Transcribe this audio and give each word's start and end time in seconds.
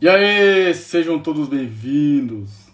E 0.00 0.08
aí, 0.08 0.72
sejam 0.74 1.18
todos 1.18 1.48
bem-vindos. 1.48 2.68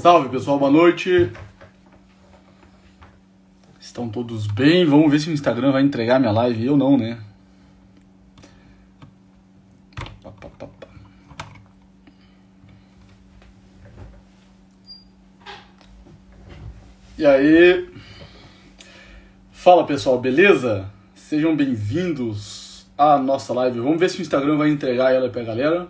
Salve 0.00 0.28
pessoal, 0.28 0.60
boa 0.60 0.70
noite. 0.70 1.32
Estão 3.80 4.08
todos 4.08 4.46
bem? 4.46 4.86
Vamos 4.86 5.10
ver 5.10 5.18
se 5.18 5.28
o 5.28 5.32
Instagram 5.32 5.72
vai 5.72 5.82
entregar 5.82 6.20
minha 6.20 6.30
live. 6.30 6.64
Eu 6.64 6.76
não, 6.76 6.96
né? 6.96 7.18
E 17.18 17.26
aí? 17.26 17.92
Fala 19.50 19.84
pessoal, 19.84 20.20
beleza? 20.20 20.88
Sejam 21.12 21.56
bem-vindos 21.56 22.65
a 22.96 23.18
nossa 23.18 23.52
live. 23.52 23.80
Vamos 23.80 23.98
ver 23.98 24.08
se 24.08 24.18
o 24.18 24.22
Instagram 24.22 24.56
vai 24.56 24.70
entregar 24.70 25.12
ela 25.12 25.28
pra 25.28 25.42
galera. 25.42 25.88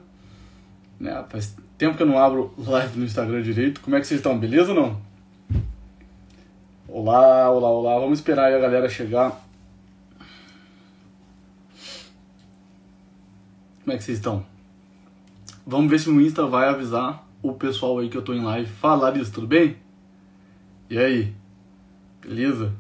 Né? 0.99 1.25
Faz 1.29 1.57
tempo 1.79 1.97
que 1.97 2.03
eu 2.03 2.07
não 2.07 2.19
abro 2.19 2.53
live 2.59 2.99
no 2.99 3.05
Instagram 3.05 3.43
direito. 3.43 3.81
Como 3.81 3.97
é 3.97 4.01
que 4.01 4.07
vocês 4.07 4.19
estão? 4.19 4.39
Beleza 4.39 4.73
ou 4.73 4.81
não? 4.81 5.01
Olá, 6.89 7.51
olá, 7.51 7.69
olá. 7.69 7.99
Vamos 7.99 8.19
esperar 8.19 8.53
a 8.53 8.59
galera 8.59 8.89
chegar. 8.89 9.41
Como 13.85 13.95
é 13.95 13.97
que 13.97 14.05
vocês 14.05 14.19
estão? 14.19 14.45
Vamos 15.65 15.91
ver 15.91 16.01
se 16.01 16.09
o 16.09 16.21
Insta 16.21 16.47
vai 16.47 16.69
avisar 16.69 17.25
o 17.43 17.53
pessoal 17.53 17.99
aí 17.99 18.09
que 18.09 18.17
eu 18.17 18.23
tô 18.23 18.33
em 18.35 18.43
live. 18.43 18.69
Fala, 18.69 19.05
Larissa, 19.05 19.33
tudo 19.33 19.47
bem? 19.47 19.77
E 20.91 20.99
aí? 20.99 21.33
Beleza? 22.21 22.73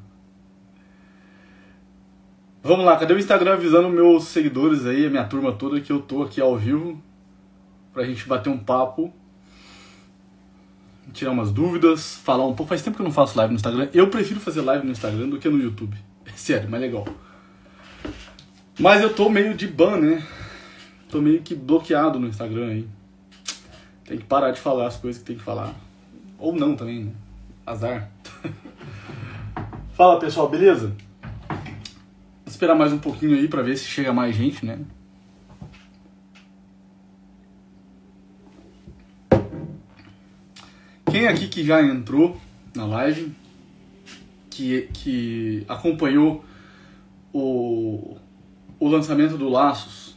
Vamos 2.66 2.84
lá, 2.84 2.96
cadê 2.96 3.14
o 3.14 3.18
Instagram 3.18 3.52
avisando 3.52 3.88
meus 3.88 4.24
seguidores 4.24 4.86
aí, 4.86 5.06
a 5.06 5.08
minha 5.08 5.22
turma 5.22 5.52
toda, 5.52 5.80
que 5.80 5.92
eu 5.92 6.00
tô 6.00 6.24
aqui 6.24 6.40
ao 6.40 6.56
vivo 6.56 7.00
pra 7.94 8.04
gente 8.04 8.26
bater 8.26 8.50
um 8.50 8.58
papo, 8.58 9.14
tirar 11.12 11.30
umas 11.30 11.52
dúvidas, 11.52 12.16
falar 12.16 12.44
um 12.44 12.56
pouco. 12.56 12.70
Faz 12.70 12.82
tempo 12.82 12.96
que 12.96 13.02
eu 13.02 13.04
não 13.04 13.12
faço 13.12 13.38
live 13.38 13.52
no 13.52 13.56
Instagram. 13.56 13.88
Eu 13.94 14.10
prefiro 14.10 14.40
fazer 14.40 14.62
live 14.62 14.84
no 14.84 14.90
Instagram 14.90 15.28
do 15.28 15.38
que 15.38 15.48
no 15.48 15.62
YouTube. 15.62 15.96
É 16.26 16.32
sério, 16.32 16.68
mais 16.68 16.82
legal. 16.82 17.06
Mas 18.80 19.00
eu 19.00 19.14
tô 19.14 19.30
meio 19.30 19.54
de 19.54 19.68
ban, 19.68 19.98
né? 19.98 20.26
Tô 21.08 21.20
meio 21.20 21.40
que 21.42 21.54
bloqueado 21.54 22.18
no 22.18 22.26
Instagram 22.26 22.66
aí. 22.66 22.88
Tem 24.04 24.18
que 24.18 24.24
parar 24.24 24.50
de 24.50 24.58
falar 24.58 24.88
as 24.88 24.96
coisas 24.96 25.22
que 25.22 25.28
tem 25.28 25.36
que 25.36 25.42
falar. 25.44 25.72
Ou 26.36 26.52
não 26.52 26.74
também, 26.74 27.04
né? 27.04 27.12
Azar. 27.64 28.10
Fala 29.94 30.18
pessoal, 30.18 30.48
beleza? 30.48 31.05
Esperar 32.56 32.74
mais 32.74 32.90
um 32.90 32.98
pouquinho 32.98 33.36
aí 33.36 33.46
para 33.48 33.60
ver 33.60 33.76
se 33.76 33.84
chega 33.84 34.14
mais 34.14 34.34
gente, 34.34 34.64
né? 34.64 34.80
Quem 41.10 41.28
aqui 41.28 41.48
que 41.48 41.62
já 41.62 41.82
entrou 41.82 42.40
na 42.74 42.86
live, 42.86 43.30
que, 44.48 44.88
que 44.94 45.64
acompanhou 45.68 46.42
o, 47.30 48.16
o 48.80 48.88
lançamento 48.88 49.36
do 49.36 49.50
Laços? 49.50 50.16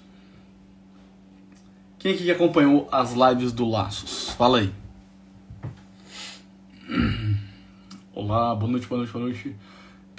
Quem 1.97 2.13
aqui 2.13 2.23
que 2.23 2.31
acompanhou 2.31 2.87
as 2.89 3.13
lives 3.13 3.51
do 3.51 3.67
Laços? 3.67 4.29
Fala 4.29 4.59
aí. 4.59 4.73
Olá, 8.15 8.55
boa 8.55 8.71
noite, 8.71 8.87
boa 8.87 8.99
noite, 8.99 9.11
boa 9.11 9.25
noite 9.25 9.55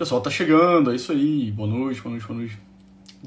pessoal 0.01 0.23
tá 0.23 0.31
chegando, 0.31 0.91
é 0.91 0.97
isso 0.97 1.13
aí. 1.13 1.53
Boa 1.53 1.69
noite, 1.69 2.01
boa 2.01 2.13
noite, 2.13 2.27
boa 2.27 2.39
noite. 2.39 2.59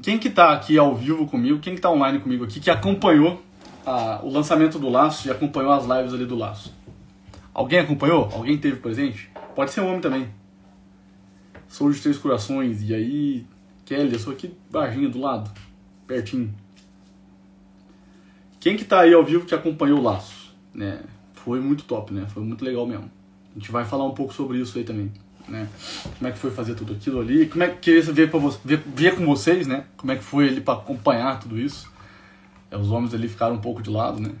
Quem 0.02 0.18
que 0.18 0.28
tá 0.28 0.52
aqui 0.52 0.76
ao 0.76 0.92
vivo 0.92 1.24
comigo, 1.24 1.60
quem 1.60 1.76
que 1.76 1.80
tá 1.80 1.88
online 1.88 2.18
comigo 2.18 2.42
aqui, 2.42 2.58
que 2.58 2.68
acompanhou 2.68 3.40
a, 3.86 4.20
o 4.24 4.28
lançamento 4.28 4.76
do 4.76 4.88
Laço 4.88 5.28
e 5.28 5.30
acompanhou 5.30 5.70
as 5.70 5.84
lives 5.84 6.12
ali 6.12 6.26
do 6.26 6.34
Laço? 6.34 6.74
Alguém 7.54 7.78
acompanhou? 7.78 8.28
Alguém 8.32 8.58
teve 8.58 8.80
presente? 8.80 9.30
Pode 9.54 9.70
ser 9.70 9.82
homem 9.82 10.00
também. 10.00 10.28
Sou 11.68 11.92
de 11.92 12.00
Três 12.00 12.18
Corações, 12.18 12.82
e 12.82 12.92
aí, 12.92 13.46
Kelly, 13.84 14.12
eu 14.12 14.18
sou 14.18 14.32
aqui 14.32 14.52
barrinha 14.68 15.08
do 15.08 15.20
lado, 15.20 15.52
pertinho. 16.08 16.52
Quem 18.58 18.76
que 18.76 18.84
tá 18.84 19.02
aí 19.02 19.14
ao 19.14 19.22
vivo 19.22 19.46
que 19.46 19.54
acompanhou 19.54 20.00
o 20.00 20.02
Laço? 20.02 20.52
Né? 20.74 21.02
Foi 21.34 21.60
muito 21.60 21.84
top, 21.84 22.12
né? 22.12 22.26
Foi 22.26 22.42
muito 22.42 22.64
legal 22.64 22.84
mesmo. 22.84 23.08
A 23.54 23.60
gente 23.60 23.70
vai 23.70 23.84
falar 23.84 24.06
um 24.06 24.14
pouco 24.14 24.34
sobre 24.34 24.58
isso 24.58 24.76
aí 24.76 24.82
também 24.82 25.12
né? 25.48 25.68
Como 26.18 26.28
é 26.28 26.32
que 26.32 26.38
foi 26.38 26.50
fazer 26.50 26.74
tudo 26.74 26.94
aquilo 26.94 27.20
ali? 27.20 27.46
Como 27.46 27.62
é 27.62 27.68
que 27.68 27.78
queria 27.78 28.02
ver, 28.12 28.30
pra 28.30 28.38
você, 28.38 28.58
ver, 28.64 28.82
ver 28.86 29.16
com 29.16 29.24
vocês, 29.26 29.66
né? 29.66 29.84
Como 29.96 30.12
é 30.12 30.16
que 30.16 30.24
foi 30.24 30.48
ali 30.48 30.60
para 30.60 30.78
acompanhar 30.78 31.38
tudo 31.40 31.58
isso? 31.58 31.92
É, 32.70 32.76
os 32.76 32.90
homens 32.90 33.14
ali 33.14 33.28
ficaram 33.28 33.54
um 33.54 33.60
pouco 33.60 33.82
de 33.82 33.90
lado, 33.90 34.20
né? 34.20 34.32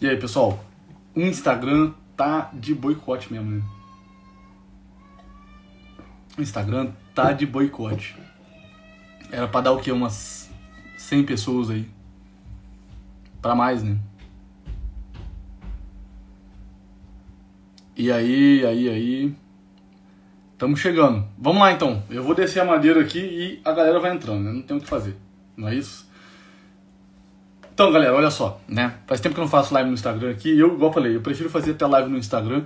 E 0.00 0.08
aí, 0.08 0.16
pessoal? 0.16 0.64
O 1.14 1.20
Instagram 1.20 1.92
tá 2.16 2.50
de 2.52 2.74
boicote 2.74 3.32
mesmo, 3.32 3.50
né? 3.50 3.62
O 6.38 6.42
Instagram 6.42 6.92
tá 7.14 7.32
de 7.32 7.46
boicote. 7.46 8.16
Era 9.30 9.48
para 9.48 9.62
dar 9.62 9.72
o 9.72 9.80
quê? 9.80 9.90
Umas 9.90 10.50
100 10.98 11.24
pessoas 11.24 11.70
aí. 11.70 11.88
Para 13.40 13.54
mais, 13.54 13.82
né? 13.82 13.98
E 17.96 18.12
aí, 18.12 18.64
aí, 18.66 18.88
aí. 18.90 19.34
Estamos 20.52 20.80
chegando. 20.80 21.26
Vamos 21.38 21.62
lá 21.62 21.72
então. 21.72 22.02
Eu 22.10 22.22
vou 22.22 22.34
descer 22.34 22.60
a 22.60 22.64
madeira 22.64 23.00
aqui 23.00 23.18
e 23.18 23.60
a 23.64 23.72
galera 23.72 23.98
vai 23.98 24.14
entrando, 24.14 24.44
né? 24.44 24.52
Não 24.52 24.60
tem 24.60 24.76
o 24.76 24.80
que 24.80 24.86
fazer. 24.86 25.16
Não 25.56 25.66
é 25.66 25.74
isso? 25.74 26.06
Então, 27.72 27.90
galera, 27.90 28.14
olha 28.14 28.30
só, 28.30 28.60
né? 28.68 28.94
Faz 29.06 29.20
tempo 29.20 29.34
que 29.34 29.40
eu 29.40 29.44
não 29.44 29.50
faço 29.50 29.72
live 29.72 29.88
no 29.88 29.94
Instagram 29.94 30.30
aqui. 30.30 30.58
Eu, 30.58 30.74
igual 30.74 30.92
falei, 30.92 31.16
eu 31.16 31.22
prefiro 31.22 31.48
fazer 31.48 31.70
até 31.70 31.86
live 31.86 32.10
no 32.10 32.18
Instagram 32.18 32.64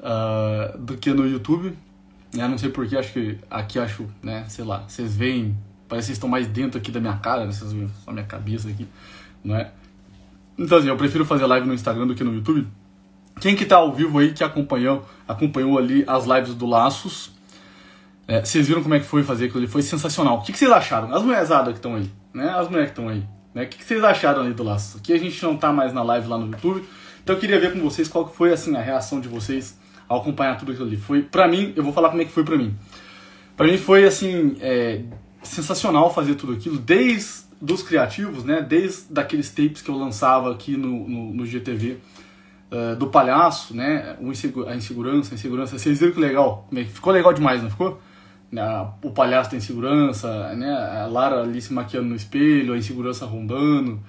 uh, 0.00 0.76
do 0.76 0.98
que 0.98 1.14
no 1.14 1.26
YouTube. 1.26 1.74
Né? 2.34 2.46
Não 2.46 2.58
sei 2.58 2.68
porquê, 2.68 2.98
acho 2.98 3.12
que 3.12 3.38
aqui 3.50 3.78
acho, 3.78 4.06
né? 4.22 4.44
Sei 4.48 4.64
lá, 4.64 4.84
vocês 4.86 5.16
veem, 5.16 5.56
parece 5.88 6.04
que 6.04 6.08
vocês 6.08 6.16
estão 6.16 6.28
mais 6.28 6.46
dentro 6.46 6.78
aqui 6.78 6.90
da 6.90 7.00
minha 7.00 7.16
cara, 7.16 7.46
né? 7.46 7.52
Vocês 7.52 7.72
veem 7.72 7.88
só 8.04 8.12
minha 8.12 8.26
cabeça 8.26 8.68
aqui, 8.68 8.86
não 9.42 9.56
é? 9.56 9.70
Então, 10.58 10.76
assim, 10.76 10.88
eu 10.88 10.96
prefiro 10.96 11.24
fazer 11.24 11.46
live 11.46 11.66
no 11.66 11.72
Instagram 11.72 12.06
do 12.06 12.14
que 12.14 12.24
no 12.24 12.34
YouTube. 12.34 12.66
Quem 13.40 13.56
que 13.56 13.64
tá 13.64 13.76
ao 13.76 13.92
vivo 13.92 14.18
aí, 14.18 14.32
que 14.32 14.42
acompanhou, 14.42 15.06
acompanhou 15.26 15.78
ali 15.78 16.04
as 16.06 16.24
lives 16.24 16.54
do 16.54 16.66
Laços, 16.66 17.32
é, 18.26 18.44
vocês 18.44 18.68
viram 18.68 18.82
como 18.82 18.94
é 18.94 19.00
que 19.00 19.06
foi 19.06 19.22
fazer 19.22 19.46
aquilo 19.46 19.60
ali? 19.60 19.66
Foi 19.66 19.82
sensacional. 19.82 20.38
O 20.38 20.42
que, 20.42 20.52
que 20.52 20.58
vocês 20.58 20.70
acharam? 20.70 21.14
As 21.14 21.22
mulheradas 21.22 21.68
que 21.68 21.78
estão 21.78 21.94
aí, 21.94 22.10
né? 22.34 22.50
As 22.50 22.68
mulheres 22.68 22.92
que 22.92 22.98
estão 22.98 23.08
aí, 23.08 23.22
né? 23.54 23.64
O 23.64 23.68
que, 23.68 23.78
que 23.78 23.84
vocês 23.84 24.04
acharam 24.04 24.42
ali 24.42 24.52
do 24.52 24.62
Laços? 24.62 25.00
Aqui 25.00 25.12
a 25.12 25.18
gente 25.18 25.42
não 25.42 25.56
tá 25.56 25.72
mais 25.72 25.92
na 25.92 26.02
live 26.02 26.28
lá 26.28 26.36
no 26.36 26.46
YouTube, 26.50 26.84
então 27.22 27.36
eu 27.36 27.40
queria 27.40 27.58
ver 27.58 27.72
com 27.72 27.80
vocês 27.80 28.08
qual 28.08 28.26
que 28.26 28.36
foi, 28.36 28.52
assim, 28.52 28.76
a 28.76 28.80
reação 28.80 29.20
de 29.20 29.28
vocês 29.28 29.78
ao 30.08 30.20
acompanhar 30.20 30.58
tudo 30.58 30.72
aquilo 30.72 30.86
ali. 30.86 30.96
Foi, 30.96 31.22
pra 31.22 31.48
mim, 31.48 31.72
eu 31.76 31.82
vou 31.82 31.92
falar 31.92 32.10
como 32.10 32.20
é 32.20 32.24
que 32.24 32.32
foi 32.32 32.44
pra 32.44 32.56
mim. 32.56 32.76
Pra 33.56 33.66
mim 33.66 33.78
foi, 33.78 34.04
assim, 34.04 34.56
é, 34.60 35.02
sensacional 35.42 36.12
fazer 36.12 36.34
tudo 36.34 36.52
aquilo, 36.52 36.78
desde 36.78 37.48
dos 37.60 37.82
criativos, 37.82 38.44
né? 38.44 38.62
Desde 38.62 39.12
daqueles 39.12 39.48
tapes 39.50 39.82
que 39.82 39.90
eu 39.90 39.96
lançava 39.96 40.52
aqui 40.52 40.76
no, 40.76 41.08
no, 41.08 41.34
no 41.34 41.46
GTV, 41.46 41.98
uh, 42.70 42.96
do 42.96 43.08
palhaço, 43.08 43.74
né? 43.74 44.16
a 44.18 44.74
insegurança, 44.74 45.32
a 45.32 45.34
insegurança. 45.34 45.78
Vocês 45.78 45.98
viram 45.98 46.12
que 46.12 46.20
legal? 46.20 46.68
Ficou 46.92 47.12
legal 47.12 47.32
demais, 47.32 47.62
não 47.62 47.70
ficou? 47.70 48.00
O 49.02 49.10
palhaço 49.10 49.50
tem 49.50 49.58
insegurança, 49.58 50.54
né? 50.54 50.72
A 51.02 51.06
Lara 51.06 51.42
ali 51.42 51.60
se 51.60 51.72
maquiando 51.72 52.08
no 52.08 52.14
espelho, 52.14 52.72
a 52.72 52.78
insegurança 52.78 53.26
rondando. 53.26 54.00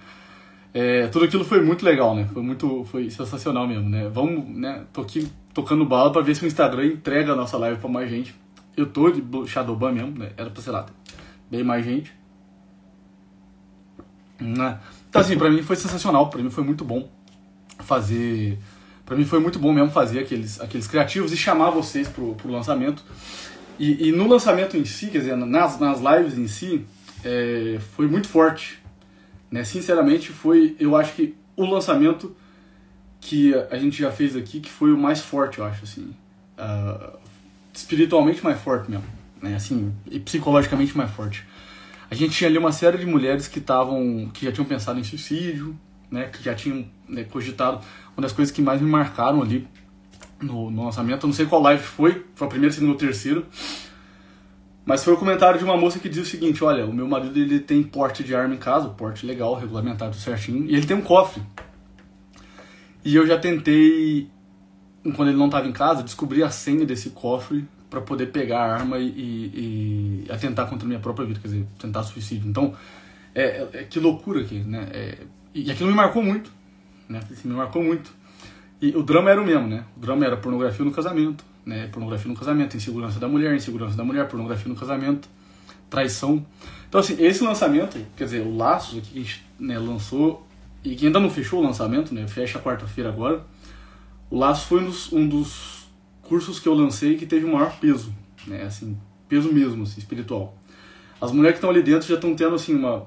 É, 0.74 1.08
tudo 1.08 1.26
aquilo 1.26 1.44
foi 1.44 1.62
muito 1.62 1.84
legal, 1.84 2.16
né? 2.16 2.28
Foi 2.32 2.42
muito, 2.42 2.86
foi 2.86 3.10
sensacional 3.10 3.68
mesmo, 3.68 3.90
né? 3.90 4.08
Vamos, 4.08 4.48
né? 4.48 4.86
Tô 4.94 5.02
aqui 5.02 5.30
tocando 5.54 5.84
bala 5.84 6.12
para 6.12 6.22
ver 6.22 6.36
se 6.36 6.44
o 6.44 6.48
Instagram 6.48 6.86
entrega 6.86 7.34
a 7.34 7.36
nossa 7.36 7.58
live 7.58 7.80
para 7.80 7.90
mais 7.90 8.10
gente. 8.10 8.34
Eu 8.78 8.86
tô 8.86 9.10
de 9.10 9.22
Shadowban 9.48 9.92
mesmo, 9.92 10.18
né? 10.18 10.32
Era 10.38 10.50
pra 10.50 10.62
ser 10.62 10.72
lá, 10.72 10.86
bem 11.52 11.64
mais 11.64 11.84
gente. 11.84 12.14
Né? 14.40 14.80
Então 15.10 15.22
assim, 15.22 15.38
para 15.38 15.50
mim 15.50 15.62
foi 15.62 15.76
sensacional, 15.76 16.30
para 16.30 16.42
mim 16.42 16.50
foi 16.50 16.64
muito 16.64 16.86
bom 16.86 17.10
fazer. 17.80 18.58
Para 19.06 19.16
mim 19.16 19.26
foi 19.26 19.40
muito 19.40 19.58
bom 19.58 19.74
mesmo 19.74 19.92
fazer 19.92 20.20
aqueles, 20.20 20.60
aqueles 20.62 20.88
criativos 20.88 21.32
e 21.32 21.38
chamar 21.38 21.72
vocês 21.72 22.08
pro, 22.08 22.36
pro 22.36 22.52
lançamento. 22.52 23.04
E, 23.78 24.10
e 24.10 24.12
no 24.12 24.28
lançamento 24.28 24.78
em 24.78 24.86
si, 24.86 25.08
quer 25.08 25.20
dizer, 25.20 25.38
nas, 25.38 25.80
nas 25.80 26.00
lives 26.00 26.38
em 26.38 26.48
si, 26.48 26.86
é, 27.24 27.80
foi 27.96 28.08
muito 28.08 28.28
forte. 28.28 28.80
Né? 29.50 29.64
Sinceramente, 29.64 30.30
foi, 30.32 30.76
eu 30.80 30.96
acho 30.96 31.14
que 31.14 31.36
o 31.56 31.66
lançamento 31.66 32.36
que 33.22 33.54
a 33.70 33.78
gente 33.78 33.98
já 33.98 34.12
fez 34.12 34.36
aqui, 34.36 34.60
que 34.60 34.70
foi 34.70 34.94
o 34.94 34.98
mais 34.98 35.22
forte, 35.22 35.60
eu 35.60 35.66
acho, 35.66 35.84
assim. 35.84 36.14
Uh, 36.58 37.18
espiritualmente 37.74 38.44
mais 38.44 38.60
forte 38.60 38.90
mesmo, 38.92 39.06
né? 39.42 39.56
Assim, 39.56 39.94
e 40.10 40.20
psicologicamente 40.20 40.98
mais 40.98 41.12
forte. 41.12 41.46
A 42.12 42.16
gente 42.16 42.36
tinha 42.36 42.50
ali 42.50 42.58
uma 42.58 42.72
série 42.72 42.98
de 42.98 43.06
mulheres 43.06 43.48
que 43.48 43.60
estavam, 43.60 44.30
que 44.34 44.46
já 44.46 44.52
tinham 44.52 44.66
pensado 44.66 45.00
em 45.00 45.04
suicídio, 45.04 45.78
né, 46.10 46.26
que 46.26 46.44
já 46.44 46.56
tinham 46.56 46.86
né, 47.10 47.24
cogitado. 47.24 47.80
Uma 48.16 48.22
das 48.22 48.32
coisas 48.32 48.54
que 48.54 48.62
mais 48.62 48.82
me 48.82 48.90
marcaram 48.90 49.42
ali 49.42 49.68
no, 50.42 50.72
no 50.72 50.86
lançamento, 50.86 51.24
eu 51.24 51.28
não 51.28 51.34
sei 51.34 51.46
qual 51.46 51.62
live 51.62 51.84
foi, 51.84 52.26
foi 52.36 52.48
a 52.48 52.50
primeira, 52.50 52.74
segunda 52.74 52.94
ou 52.94 52.98
terceira, 52.98 53.44
Mas 54.86 55.04
foi 55.04 55.14
o 55.14 55.18
comentário 55.18 55.60
de 55.60 55.66
uma 55.66 55.78
moça 55.78 56.00
que 56.00 56.10
diz 56.10 56.28
o 56.28 56.30
seguinte: 56.30 56.64
olha, 56.64 56.86
o 56.86 56.94
meu 56.94 57.08
marido 57.08 57.38
ele 57.38 57.60
tem 57.60 57.84
porte 57.84 58.24
de 58.24 58.34
arma 58.34 58.56
em 58.56 58.58
casa, 58.58 58.90
porte 58.90 59.26
legal, 59.26 59.56
regulamentado 59.56 60.16
certinho, 60.16 60.66
e 60.66 60.76
ele 60.76 60.86
tem 60.86 60.96
um 60.96 61.02
cofre. 61.02 61.42
E 63.04 63.16
eu 63.16 63.26
já 63.26 63.38
tentei, 63.38 64.30
quando 65.16 65.30
ele 65.30 65.38
não 65.38 65.46
estava 65.46 65.68
em 65.68 65.72
casa, 65.72 66.04
descobrir 66.04 66.44
a 66.44 66.50
senha 66.50 66.86
desse 66.86 67.12
cofre 67.12 67.66
para 67.90 68.02
poder 68.02 68.28
pegar 68.28 68.60
a 68.60 68.74
arma 68.76 69.00
e, 69.00 69.08
e, 69.08 70.26
e, 70.28 70.32
atentar 70.32 70.70
contra 70.70 70.86
a 70.86 70.88
minha 70.88 71.00
própria 71.00 71.26
vida, 71.26 71.40
quer 71.40 71.48
dizer, 71.48 71.66
tentar 71.80 72.04
suicídio. 72.04 72.48
Então, 72.48 72.76
é, 73.34 73.44
é, 73.44 73.70
é 73.74 73.84
que 73.84 74.00
loucura 74.00 74.42
aqui, 74.42 74.60
né? 74.60 74.88
É, 74.92 75.18
e 75.54 75.72
aquilo 75.72 75.90
me 75.90 75.96
marcou 75.96 76.22
muito, 76.22 76.52
né? 77.10 77.20
Assim, 77.30 77.50
me 77.50 77.56
marcou 77.56 77.84
muito. 77.84 78.14
E 78.82 78.96
o 78.96 79.04
drama 79.04 79.30
era 79.30 79.42
o 79.42 79.46
mesmo, 79.46 79.68
né? 79.68 79.84
O 79.98 80.00
drama 80.00 80.26
era 80.26 80.38
pornografia 80.38 80.86
no 80.86 80.92
casamento, 80.92 81.44
né? 81.66 81.88
Pornografia 81.88 82.32
no 82.32 82.38
casamento, 82.38 82.78
insegurança 82.78 83.20
da 83.20 83.28
mulher, 83.28 83.54
insegurança 83.56 83.98
da 83.98 84.06
mulher, 84.06 84.28
pornografia 84.28 84.70
no 84.70 84.76
casamento, 84.76 85.28
traição. 85.90 86.46
Então, 86.88 87.02
assim, 87.02 87.16
esse 87.20 87.44
lançamento, 87.44 88.00
quer 88.16 88.24
dizer, 88.24 88.42
o 88.46 88.56
Laços 88.56 89.02
que 89.02 89.20
a 89.20 89.22
gente 89.22 89.44
né, 89.60 89.78
lançou, 89.78 90.48
e 90.84 90.96
que 90.96 91.08
ainda 91.08 91.20
não 91.20 91.30
fechou 91.30 91.60
o 91.60 91.64
lançamento, 91.64 92.14
né? 92.14 92.28
Fecha 92.28 92.60
quarta-feira 92.60 93.10
agora. 93.10 93.44
O 94.30 94.38
Laços 94.38 94.66
foi 94.66 95.20
um 95.20 95.28
dos 95.28 95.90
cursos 96.22 96.60
que 96.60 96.70
eu 96.70 96.74
lancei 96.74 97.18
que 97.18 97.26
teve 97.26 97.46
o 97.46 97.52
maior 97.52 97.78
peso, 97.80 98.14
né? 98.48 98.64
Assim, 98.64 98.98
peso 99.28 99.52
mesmo, 99.52 99.84
assim, 99.84 100.00
espiritual. 100.00 100.56
As 101.20 101.32
mulheres 101.34 101.56
que 101.56 101.58
estão 101.58 101.70
ali 101.70 101.84
dentro 101.84 102.08
já 102.08 102.16
estão 102.16 102.34
tendo, 102.34 102.56
assim, 102.56 102.76
uma, 102.76 103.06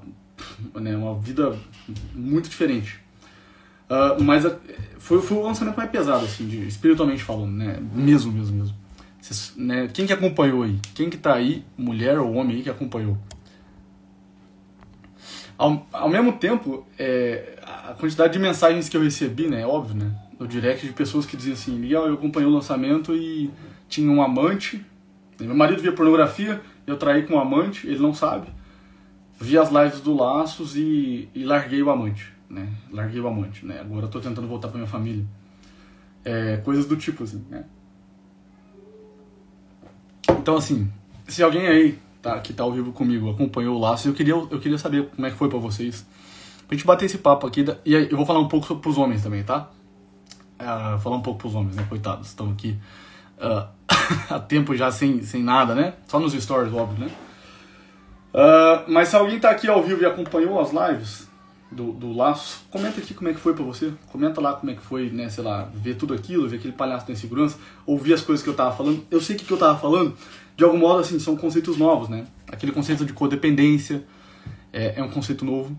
né, 0.75 0.95
uma 0.95 1.15
vida 1.15 1.57
muito 2.13 2.47
diferente. 2.47 3.02
Uh, 3.93 4.23
mas 4.23 4.43
a, 4.43 4.55
foi, 4.97 5.21
foi 5.21 5.37
o 5.37 5.43
lançamento 5.43 5.77
mais 5.77 5.91
pesado, 5.91 6.25
assim, 6.25 6.47
de, 6.47 6.67
espiritualmente 6.67 7.23
falando, 7.23 7.51
né? 7.51 7.77
Mesmo, 7.93 8.31
mesmo, 8.31 8.57
mesmo. 8.57 8.75
Cês, 9.21 9.53
né, 9.55 9.87
quem 9.93 10.07
que 10.07 10.13
acompanhou 10.13 10.63
aí? 10.63 10.79
Quem 10.95 11.09
que 11.09 11.17
tá 11.17 11.35
aí, 11.35 11.63
mulher 11.77 12.17
ou 12.19 12.33
homem 12.33 12.57
aí 12.57 12.63
que 12.63 12.69
acompanhou? 12.69 13.17
Ao, 15.57 15.85
ao 15.93 16.09
mesmo 16.09 16.33
tempo, 16.33 16.87
é, 16.97 17.59
a 17.61 17.93
quantidade 17.93 18.33
de 18.33 18.39
mensagens 18.39 18.89
que 18.89 18.97
eu 18.97 19.01
recebi, 19.01 19.47
né, 19.47 19.61
é 19.61 19.67
óbvio, 19.67 19.95
né, 19.95 20.11
no 20.39 20.47
direct 20.47 20.87
de 20.87 20.93
pessoas 20.93 21.25
que 21.25 21.37
diziam 21.37 21.53
assim, 21.53 21.77
Miguel, 21.77 22.07
eu 22.07 22.15
acompanhei 22.15 22.49
o 22.49 22.51
lançamento 22.51 23.15
e 23.15 23.51
tinha 23.87 24.11
um 24.11 24.21
amante, 24.23 24.83
meu 25.39 25.55
marido 25.55 25.81
via 25.81 25.91
pornografia, 25.91 26.59
eu 26.87 26.97
traí 26.97 27.23
com 27.23 27.35
um 27.35 27.39
amante, 27.39 27.85
ele 27.87 27.99
não 27.99 28.13
sabe, 28.13 28.47
vi 29.39 29.57
as 29.57 29.69
lives 29.69 30.01
do 30.01 30.15
Laços 30.15 30.75
e, 30.75 31.29
e 31.35 31.43
larguei 31.43 31.83
o 31.83 31.89
amante 31.89 32.32
né? 32.53 32.69
Larguei 32.91 33.19
o 33.19 33.27
amante, 33.27 33.65
né? 33.65 33.79
Agora 33.79 34.05
estou 34.05 34.21
tentando 34.21 34.47
voltar 34.47 34.67
para 34.67 34.77
minha 34.77 34.89
família. 34.89 35.25
É, 36.23 36.57
coisas 36.57 36.85
do 36.85 36.95
tipo 36.95 37.23
assim, 37.23 37.43
né? 37.49 37.65
Então 40.29 40.55
assim, 40.55 40.91
se 41.27 41.43
alguém 41.43 41.67
aí 41.67 41.99
tá, 42.21 42.39
que 42.39 42.53
tá 42.53 42.63
ao 42.63 42.71
vivo 42.71 42.93
comigo 42.93 43.29
acompanhou 43.29 43.75
o 43.75 43.79
laço, 43.79 44.07
eu 44.07 44.13
queria, 44.13 44.33
eu 44.33 44.59
queria 44.59 44.77
saber 44.77 45.09
como 45.09 45.27
é 45.27 45.31
que 45.31 45.37
foi 45.37 45.49
para 45.49 45.59
vocês. 45.59 46.05
Pra 46.67 46.77
gente 46.77 46.87
bater 46.87 47.05
esse 47.05 47.17
papo 47.17 47.45
aqui, 47.45 47.65
e 47.85 47.95
aí 47.95 48.07
eu 48.09 48.15
vou 48.15 48.25
falar 48.25 48.39
um 48.39 48.47
pouco 48.47 48.75
pros 48.77 48.97
homens 48.97 49.21
também, 49.21 49.43
tá? 49.43 49.69
Uh, 50.59 50.97
falar 50.99 51.17
um 51.17 51.21
pouco 51.21 51.39
pros 51.39 51.55
homens, 51.55 51.75
né? 51.75 51.85
Coitados, 51.89 52.29
estão 52.29 52.51
aqui 52.51 52.77
uh, 53.37 53.67
há 54.33 54.39
tempo 54.39 54.75
já 54.75 54.89
sem, 54.91 55.21
sem 55.23 55.43
nada, 55.43 55.75
né? 55.75 55.93
Só 56.07 56.19
nos 56.19 56.33
stories, 56.33 56.73
óbvio, 56.73 57.05
né? 57.05 57.11
Uh, 58.33 58.91
mas 58.91 59.09
se 59.09 59.15
alguém 59.15 59.39
tá 59.39 59.51
aqui 59.51 59.67
ao 59.67 59.83
vivo 59.83 60.01
e 60.01 60.05
acompanhou 60.05 60.59
as 60.59 60.71
lives, 60.71 61.29
do, 61.73 61.91
do 61.91 62.13
laço. 62.13 62.65
Comenta 62.69 62.99
aqui 62.99 63.13
como 63.13 63.29
é 63.29 63.33
que 63.33 63.39
foi 63.39 63.53
para 63.53 63.63
você. 63.63 63.91
Comenta 64.11 64.39
lá 64.39 64.53
como 64.53 64.71
é 64.71 64.75
que 64.75 64.81
foi, 64.81 65.09
né, 65.09 65.29
sei 65.29 65.43
lá, 65.43 65.69
ver 65.73 65.95
tudo 65.95 66.13
aquilo, 66.13 66.47
ver 66.47 66.57
aquele 66.57 66.73
palhaço 66.73 67.07
da 67.07 67.13
insegurança, 67.13 67.57
ouvir 67.85 68.13
as 68.13 68.21
coisas 68.21 68.43
que 68.43 68.49
eu 68.49 68.53
tava 68.53 68.75
falando. 68.75 69.03
Eu 69.09 69.19
sei 69.19 69.35
que 69.35 69.43
o 69.43 69.47
que 69.47 69.53
eu 69.53 69.57
tava 69.57 69.77
falando, 69.77 70.15
de 70.55 70.63
algum 70.63 70.77
modo, 70.77 70.99
assim, 70.99 71.19
são 71.19 71.35
conceitos 71.35 71.77
novos, 71.77 72.09
né? 72.09 72.25
Aquele 72.47 72.71
conceito 72.71 73.05
de 73.05 73.13
codependência 73.13 74.03
é, 74.71 74.99
é 74.99 75.03
um 75.03 75.09
conceito 75.09 75.43
novo. 75.43 75.77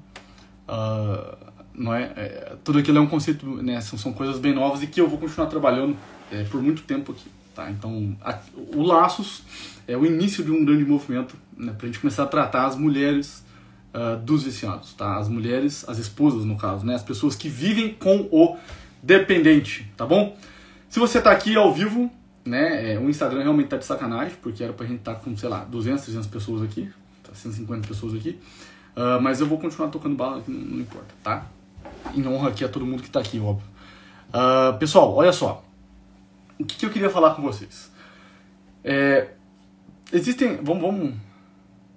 Uh, 0.69 1.37
não 1.75 1.95
é? 1.95 2.13
é? 2.17 2.57
Tudo 2.65 2.79
aquilo 2.79 2.99
é 2.99 3.01
um 3.01 3.07
conceito, 3.07 3.47
né? 3.63 3.81
São, 3.81 3.99
são 3.99 4.13
coisas 4.13 4.39
bem 4.39 4.55
novas 4.55 4.83
e 4.83 4.87
que 4.87 5.01
eu 5.01 5.09
vou 5.09 5.19
continuar 5.19 5.47
trabalhando 5.47 5.97
é, 6.31 6.45
por 6.45 6.63
muito 6.63 6.83
tempo 6.83 7.13
aqui. 7.13 7.29
Tá? 7.55 7.71
Então, 7.71 8.17
a, 8.21 8.39
o 8.75 8.83
Laços 8.83 9.43
é 9.87 9.97
o 9.97 10.05
início 10.05 10.43
de 10.43 10.51
um 10.51 10.65
grande 10.65 10.85
movimento 10.85 11.37
né, 11.57 11.73
para 11.73 11.87
a 11.87 11.89
gente 11.89 12.01
começar 12.01 12.25
a 12.25 12.27
tratar 12.27 12.67
as 12.67 12.77
mulheres 12.77 13.44
uh, 13.95 14.17
dos 14.19 14.43
viciados, 14.43 14.93
tá? 14.95 15.17
As 15.17 15.29
mulheres, 15.29 15.89
as 15.89 15.99
esposas 15.99 16.45
no 16.45 16.59
caso, 16.59 16.85
né? 16.85 16.95
As 16.95 17.03
pessoas 17.03 17.37
que 17.37 17.49
vivem 17.49 17.95
com 17.95 18.29
o 18.31 18.57
dependente, 19.03 19.91
tá 19.97 20.05
bom? 20.05 20.37
Se 20.89 20.99
você 20.99 21.21
tá 21.21 21.31
aqui 21.31 21.57
ao 21.57 21.73
vivo, 21.73 22.11
né? 22.45 22.95
É, 22.95 22.99
o 22.99 23.09
Instagram 23.09 23.43
realmente 23.43 23.69
tá 23.69 23.77
de 23.77 23.85
sacanagem, 23.85 24.37
porque 24.43 24.63
era 24.63 24.73
pra 24.73 24.87
gente 24.87 24.99
estar 24.99 25.15
tá 25.15 25.21
com, 25.21 25.37
sei 25.37 25.49
lá, 25.49 25.65
200, 25.65 26.03
300 26.03 26.29
pessoas 26.29 26.63
aqui, 26.63 26.91
tá 27.23 27.35
150 27.35 27.87
pessoas 27.87 28.15
aqui. 28.15 28.39
Uh, 28.97 29.21
mas 29.21 29.41
eu 29.41 29.47
vou 29.47 29.59
continuar 29.59 29.89
tocando 29.89 30.15
bala, 30.15 30.43
não, 30.47 30.61
não, 30.61 30.81
importa, 30.81 31.15
tá? 31.23 31.47
Em 32.15 32.27
honra 32.27 32.51
aqui 32.51 32.65
a 32.65 32.69
todo 32.69 32.87
mundo 32.87 33.03
que 33.03 33.11
tá 33.11 33.21
aqui, 33.21 33.41
óbvio. 33.41 33.67
Uh, 34.29 34.77
pessoal, 34.79 35.15
olha 35.15 35.33
só. 35.33 35.65
O 36.59 36.65
que, 36.65 36.77
que, 36.77 36.87
eu 36.87 36.91
queria 36.91 37.11
falar 37.11 37.35
com 37.35 37.43
vocês? 37.43 37.91
É, 38.85 39.31
existem. 40.13 40.59
Vamos, 40.63 40.83
vamos 40.83 41.15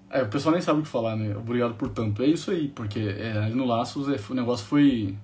é, 0.10 0.24
o 0.24 0.28
pessoal 0.28 0.54
nem 0.54 0.62
sabe 0.62 0.80
o 0.80 0.84
que 0.84 0.88
falar, 0.88 1.16
né? 1.16 1.36
Obrigado 1.36 1.74
por 1.74 1.90
tanto. 1.90 2.24
É 2.24 2.28
isso 2.28 2.52
aí, 2.52 2.70
porque 2.70 3.00
é, 3.00 3.34
ali 3.34 3.54
no 3.54 3.66
Laços 3.66 4.08
é, 4.08 4.18
o 4.30 4.34
negócio 4.34 4.66
foi. 4.66 5.16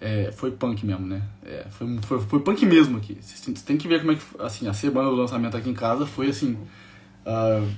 É, 0.00 0.32
foi 0.32 0.50
punk 0.50 0.84
mesmo, 0.84 1.06
né? 1.06 1.22
É, 1.44 1.66
foi, 1.70 1.98
foi, 2.02 2.20
foi 2.20 2.40
punk 2.40 2.66
mesmo 2.66 2.96
aqui. 2.98 3.16
Você 3.20 3.52
tem 3.52 3.76
que 3.76 3.86
ver 3.86 4.00
como 4.00 4.12
é 4.12 4.16
que. 4.16 4.22
Assim, 4.40 4.66
a 4.66 4.72
semana 4.72 5.08
do 5.08 5.14
lançamento 5.14 5.56
aqui 5.56 5.70
em 5.70 5.74
casa 5.74 6.04
foi 6.04 6.30
assim. 6.30 6.58
Uh, 7.24 7.70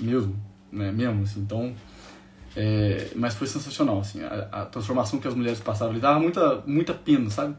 mesmo, 0.00 0.36
né? 0.72 0.90
Mesmo, 0.90 1.22
assim. 1.22 1.40
Então. 1.40 1.72
É, 2.56 3.10
mas 3.14 3.34
foi 3.34 3.46
sensacional, 3.46 4.00
assim. 4.00 4.22
A, 4.24 4.48
a, 4.50 4.64
transformação 4.64 5.20
que 5.20 5.28
as 5.28 5.34
mulheres 5.34 5.60
passavam 5.60 5.92
ali 5.92 6.00
dava 6.00 6.18
muita, 6.18 6.64
muita 6.66 6.94
pena, 6.94 7.30
sabe? 7.30 7.54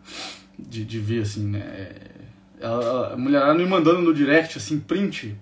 De, 0.57 0.83
de 0.83 0.99
ver, 0.99 1.21
assim, 1.21 1.45
né? 1.45 1.59
É, 1.59 2.11
ela, 2.59 3.13
a 3.13 3.17
mulher 3.17 3.53
me 3.53 3.65
mandando 3.65 4.01
no 4.01 4.13
direct, 4.13 4.57
assim, 4.57 4.79
print 4.79 5.37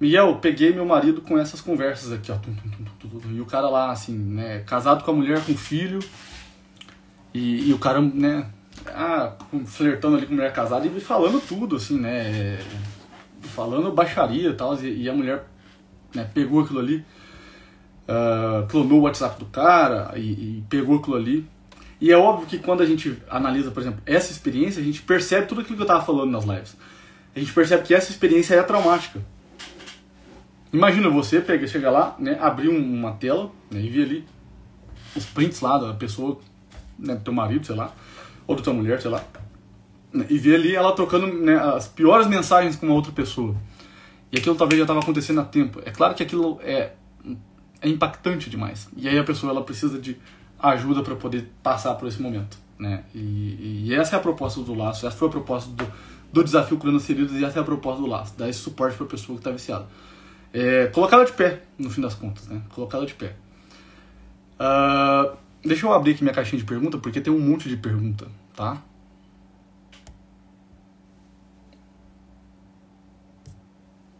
Miguel, 0.00 0.36
peguei 0.36 0.72
meu 0.72 0.86
marido 0.86 1.20
com 1.20 1.36
essas 1.36 1.60
conversas 1.60 2.12
aqui, 2.12 2.30
ó. 2.30 2.36
Tum, 2.36 2.54
tum, 2.54 3.08
tum, 3.08 3.30
e 3.32 3.40
o 3.40 3.46
cara 3.46 3.68
lá, 3.68 3.90
assim, 3.90 4.16
né, 4.16 4.60
casado 4.60 5.02
com 5.02 5.10
a 5.10 5.14
mulher, 5.14 5.44
com 5.44 5.56
filho. 5.56 5.98
E, 7.34 7.68
e 7.68 7.72
o 7.72 7.78
cara, 7.78 8.00
né, 8.00 8.48
ah, 8.86 9.32
flertando 9.66 10.16
ali 10.16 10.26
com 10.26 10.32
a 10.32 10.36
mulher 10.36 10.52
casada 10.52 10.86
e 10.86 11.00
falando 11.00 11.40
tudo, 11.40 11.76
assim, 11.76 11.98
né. 11.98 12.58
Falando 13.42 13.90
baixaria 13.90 14.50
e 14.50 14.54
tal. 14.54 14.80
E, 14.80 15.08
a 15.08 15.12
mulher 15.12 15.44
né, 16.14 16.30
pegou 16.32 16.60
aquilo 16.60 16.78
ali, 16.78 17.04
uh, 18.08 18.66
clonou 18.68 19.00
o 19.00 19.02
WhatsApp 19.02 19.38
do 19.38 19.46
cara 19.46 20.12
e, 20.16 20.20
e 20.58 20.64
pegou 20.68 20.98
aquilo 20.98 21.16
ali. 21.16 21.48
E 22.00 22.12
é 22.12 22.16
óbvio 22.16 22.46
que 22.46 22.58
quando 22.58 22.82
a 22.82 22.86
gente 22.86 23.20
analisa, 23.28 23.72
por 23.72 23.80
exemplo, 23.80 24.00
essa 24.06 24.30
experiência, 24.30 24.80
a 24.80 24.84
gente 24.84 25.02
percebe 25.02 25.48
tudo 25.48 25.62
aquilo 25.62 25.76
que 25.76 25.82
eu 25.82 25.86
tava 25.86 26.04
falando 26.04 26.30
nas 26.30 26.44
lives. 26.44 26.76
A 27.34 27.38
gente 27.40 27.52
percebe 27.52 27.82
que 27.82 27.92
essa 27.92 28.10
experiência 28.12 28.54
é 28.54 28.62
traumática. 28.62 29.20
Imagina 30.72 31.08
você 31.08 31.40
pega, 31.40 31.66
chega 31.66 31.90
lá, 31.90 32.14
né, 32.18 32.38
abrir 32.40 32.68
uma 32.68 33.12
tela 33.12 33.50
né, 33.70 33.80
e 33.80 33.88
ver 33.88 34.02
ali 34.02 34.24
os 35.16 35.24
prints 35.24 35.60
lá 35.60 35.78
da 35.78 35.94
pessoa, 35.94 36.38
né, 36.98 37.14
do 37.14 37.22
teu 37.22 37.32
marido, 37.32 37.64
sei 37.66 37.74
lá, 37.74 37.92
ou 38.46 38.54
da 38.54 38.62
tua 38.62 38.74
mulher, 38.74 39.00
sei 39.00 39.10
lá, 39.10 39.24
né, 40.12 40.26
e 40.28 40.36
ver 40.36 40.56
ali 40.56 40.74
ela 40.74 40.92
trocando 40.92 41.26
né, 41.26 41.56
as 41.56 41.88
piores 41.88 42.26
mensagens 42.26 42.76
com 42.76 42.86
uma 42.86 42.94
outra 42.94 43.12
pessoa. 43.12 43.56
E 44.30 44.38
aquilo 44.38 44.54
talvez 44.56 44.78
já 44.78 44.84
estava 44.84 45.00
acontecendo 45.00 45.40
há 45.40 45.44
tempo. 45.44 45.80
É 45.86 45.90
claro 45.90 46.14
que 46.14 46.22
aquilo 46.22 46.60
é, 46.62 46.92
é 47.80 47.88
impactante 47.88 48.50
demais. 48.50 48.86
E 48.94 49.08
aí 49.08 49.18
a 49.18 49.24
pessoa 49.24 49.50
ela 49.50 49.62
precisa 49.62 49.98
de 49.98 50.18
ajuda 50.58 51.02
para 51.02 51.16
poder 51.16 51.50
passar 51.62 51.94
por 51.94 52.06
esse 52.08 52.20
momento. 52.20 52.58
Né? 52.78 53.04
E, 53.14 53.86
e, 53.86 53.94
essa 53.94 54.16
é 54.16 54.18
a 54.18 54.22
proposta 54.22 54.60
do 54.60 54.74
laço, 54.74 55.06
essa 55.06 55.16
foi 55.16 55.28
a 55.28 55.30
proposta 55.30 55.70
do, 55.70 55.84
do 56.30 56.44
desafio 56.44 56.76
Curando 56.76 57.00
Feridas 57.00 57.32
e 57.32 57.44
essa 57.44 57.58
é 57.58 57.62
a 57.62 57.64
proposta 57.64 58.02
do 58.02 58.06
laço, 58.06 58.36
dar 58.36 58.50
esse 58.50 58.60
suporte 58.60 58.96
para 58.98 59.06
a 59.06 59.08
pessoa 59.08 59.36
que 59.36 59.40
está 59.40 59.50
viciada 59.50 59.86
é, 60.52 60.86
colocá-la 60.88 61.24
de 61.24 61.32
pé, 61.32 61.62
no 61.78 61.90
fim 61.90 62.00
das 62.00 62.14
contas, 62.14 62.46
né? 62.46 62.62
Colocá-la 62.74 63.04
de 63.04 63.14
pé. 63.14 63.36
Uh, 64.58 65.36
deixa 65.62 65.86
eu 65.86 65.92
abrir 65.92 66.12
aqui 66.14 66.22
minha 66.22 66.34
caixinha 66.34 66.58
de 66.60 66.66
pergunta, 66.66 66.98
porque 66.98 67.20
tem 67.20 67.32
um 67.32 67.38
monte 67.38 67.68
de 67.68 67.76
pergunta, 67.76 68.26
tá? 68.56 68.82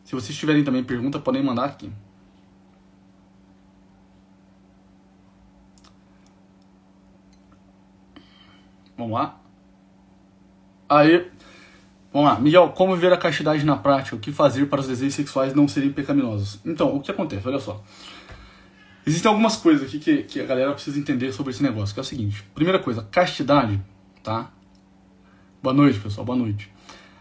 Se 0.04 0.14
vocês 0.14 0.36
tiverem 0.38 0.64
também 0.64 0.82
pergunta, 0.82 1.18
podem 1.18 1.42
mandar 1.42 1.64
aqui. 1.66 1.92
Vamos 8.96 9.12
lá. 9.12 9.38
Aí, 10.88 11.30
Vamos 12.18 12.32
lá, 12.32 12.40
Miguel, 12.40 12.70
como 12.70 12.96
ver 12.96 13.12
a 13.12 13.16
castidade 13.16 13.64
na 13.64 13.76
prática? 13.76 14.16
O 14.16 14.18
que 14.18 14.32
fazer 14.32 14.66
para 14.66 14.80
os 14.80 14.88
desejos 14.88 15.14
sexuais 15.14 15.54
não 15.54 15.68
serem 15.68 15.92
pecaminosos? 15.92 16.58
Então, 16.64 16.96
o 16.96 17.00
que 17.00 17.12
acontece? 17.12 17.46
Olha 17.46 17.60
só. 17.60 17.80
Existem 19.06 19.28
algumas 19.28 19.54
coisas 19.54 19.86
aqui 19.86 20.00
que, 20.00 20.24
que 20.24 20.40
a 20.40 20.44
galera 20.44 20.72
precisa 20.72 20.98
entender 20.98 21.30
sobre 21.30 21.52
esse 21.52 21.62
negócio, 21.62 21.94
que 21.94 22.00
é 22.00 22.02
o 22.02 22.04
seguinte. 22.04 22.42
Primeira 22.56 22.80
coisa, 22.80 23.06
castidade, 23.08 23.80
tá? 24.20 24.50
Boa 25.62 25.72
noite, 25.72 26.00
pessoal, 26.00 26.26
boa 26.26 26.36
noite. 26.36 26.68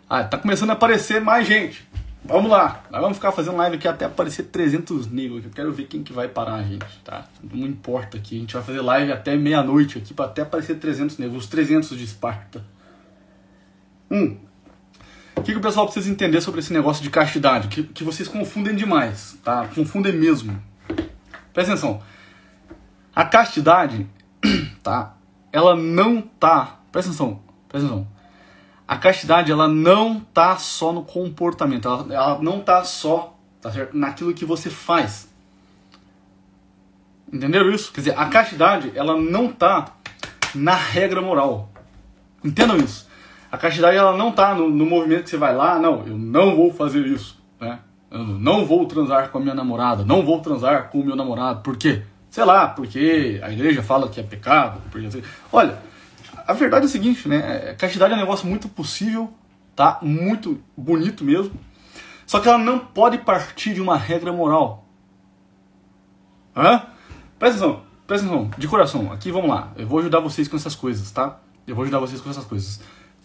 Ah, 0.09 0.23
tá 0.23 0.35
começando 0.35 0.71
a 0.71 0.73
aparecer 0.73 1.21
mais 1.21 1.45
gente. 1.45 1.87
Vamos 2.25 2.49
lá, 2.49 2.83
nós 2.89 2.99
vamos 2.99 3.17
ficar 3.17 3.31
fazendo 3.31 3.55
live 3.57 3.75
aqui 3.75 3.87
até 3.87 4.05
aparecer 4.05 4.45
300 4.45 5.11
negros. 5.11 5.45
Eu 5.45 5.51
quero 5.51 5.71
ver 5.71 5.85
quem 5.85 6.01
que 6.01 6.11
vai 6.11 6.27
parar 6.27 6.55
a 6.55 6.63
gente, 6.63 6.87
tá? 7.05 7.27
Não 7.43 7.67
importa 7.67 8.17
aqui, 8.17 8.37
a 8.37 8.39
gente 8.39 8.53
vai 8.55 8.63
fazer 8.63 8.81
live 8.81 9.11
até 9.11 9.37
meia-noite 9.37 9.99
aqui 9.99 10.15
para 10.15 10.25
até 10.25 10.41
aparecer 10.41 10.79
300 10.79 11.19
negros, 11.19 11.43
os 11.43 11.49
300 11.51 11.95
de 11.95 12.03
Esparta. 12.03 12.65
Um, 14.09 14.46
o 15.37 15.41
que, 15.41 15.51
que 15.51 15.57
o 15.57 15.61
pessoal 15.61 15.85
precisa 15.85 16.11
entender 16.11 16.41
sobre 16.41 16.59
esse 16.59 16.73
negócio 16.73 17.03
de 17.03 17.09
castidade? 17.09 17.67
Que, 17.67 17.83
que 17.83 18.03
vocês 18.03 18.27
confundem 18.27 18.75
demais, 18.75 19.37
tá? 19.43 19.67
Confundem 19.73 20.13
mesmo. 20.13 20.61
Presta 21.53 21.73
atenção. 21.73 22.01
A 23.15 23.23
castidade, 23.23 24.07
tá? 24.83 25.15
Ela 25.51 25.75
não 25.75 26.21
tá. 26.21 26.79
Presta 26.91 27.11
atenção, 27.11 27.41
presta 27.69 27.87
atenção 27.87 28.17
a 28.87 28.95
castidade 28.95 29.51
ela 29.51 29.67
não 29.67 30.19
tá 30.19 30.55
só 30.57 30.93
no 30.93 31.03
comportamento, 31.03 31.87
ela, 31.87 32.13
ela 32.13 32.39
não 32.41 32.61
tá 32.61 32.83
só 32.85 33.37
tá 33.59 33.71
certo? 33.71 33.97
naquilo 33.97 34.33
que 34.33 34.45
você 34.45 34.69
faz. 34.69 35.27
Entenderam 37.31 37.69
isso? 37.69 37.91
Quer 37.91 38.01
dizer, 38.01 38.17
a 38.17 38.27
castidade 38.27 38.93
ela 38.95 39.19
não 39.19 39.51
tá 39.51 39.93
na 40.55 40.73
regra 40.73 41.21
moral. 41.21 41.69
Entendam 42.41 42.77
isso. 42.77 43.06
A 43.57 43.59
castidade 43.59 43.97
ela 43.97 44.15
não 44.15 44.31
tá 44.31 44.53
no, 44.53 44.69
no 44.69 44.85
movimento 44.85 45.23
que 45.23 45.31
você 45.31 45.37
vai 45.37 45.55
lá, 45.55 45.79
não, 45.79 46.05
eu 46.05 46.15
não 46.15 46.55
vou 46.55 46.71
fazer 46.71 47.03
isso, 47.07 47.43
né? 47.59 47.79
Eu 48.11 48.23
não 48.23 48.63
vou 48.67 48.85
transar 48.85 49.31
com 49.31 49.39
a 49.39 49.41
minha 49.41 49.55
namorada, 49.55 50.05
não 50.05 50.23
vou 50.23 50.39
transar 50.41 50.91
com 50.91 50.99
o 50.99 51.03
meu 51.03 51.15
namorado. 51.15 51.61
Por 51.61 51.75
quê? 51.75 52.03
Sei 52.29 52.45
lá, 52.45 52.67
porque 52.67 53.41
a 53.41 53.51
igreja 53.51 53.81
fala 53.81 54.09
que 54.09 54.19
é 54.19 54.23
pecado. 54.23 54.79
Porque... 54.91 55.23
Olha, 55.51 55.79
a 56.47 56.53
verdade 56.53 56.85
é 56.85 56.87
o 56.87 56.91
seguinte, 56.91 57.27
né? 57.27 57.73
Castidade 57.79 58.13
é 58.13 58.15
um 58.15 58.19
negócio 58.19 58.47
muito 58.47 58.69
possível, 58.69 59.33
tá? 59.75 59.97
Muito 60.03 60.61
bonito 60.77 61.23
mesmo. 61.23 61.53
Só 62.27 62.39
que 62.39 62.47
ela 62.47 62.59
não 62.59 62.77
pode 62.77 63.17
partir 63.17 63.73
de 63.73 63.81
uma 63.81 63.97
regra 63.97 64.31
moral. 64.31 64.85
Hã? 66.55 66.83
Presta 67.39 67.65
atenção, 67.65 67.81
presta 68.05 68.27
atenção, 68.27 68.51
de 68.55 68.67
coração. 68.67 69.11
Aqui 69.11 69.31
vamos 69.31 69.49
lá. 69.49 69.71
Eu 69.75 69.87
vou 69.87 69.97
ajudar 69.97 70.19
vocês 70.19 70.47
com 70.47 70.55
essas 70.57 70.75
coisas, 70.75 71.09
tá? 71.09 71.39
Eu 71.65 71.73
vou 71.73 71.81
ajudar 71.81 71.97
vocês 71.97 72.21
com 72.21 72.29
essas 72.29 72.45
coisas. 72.45 72.79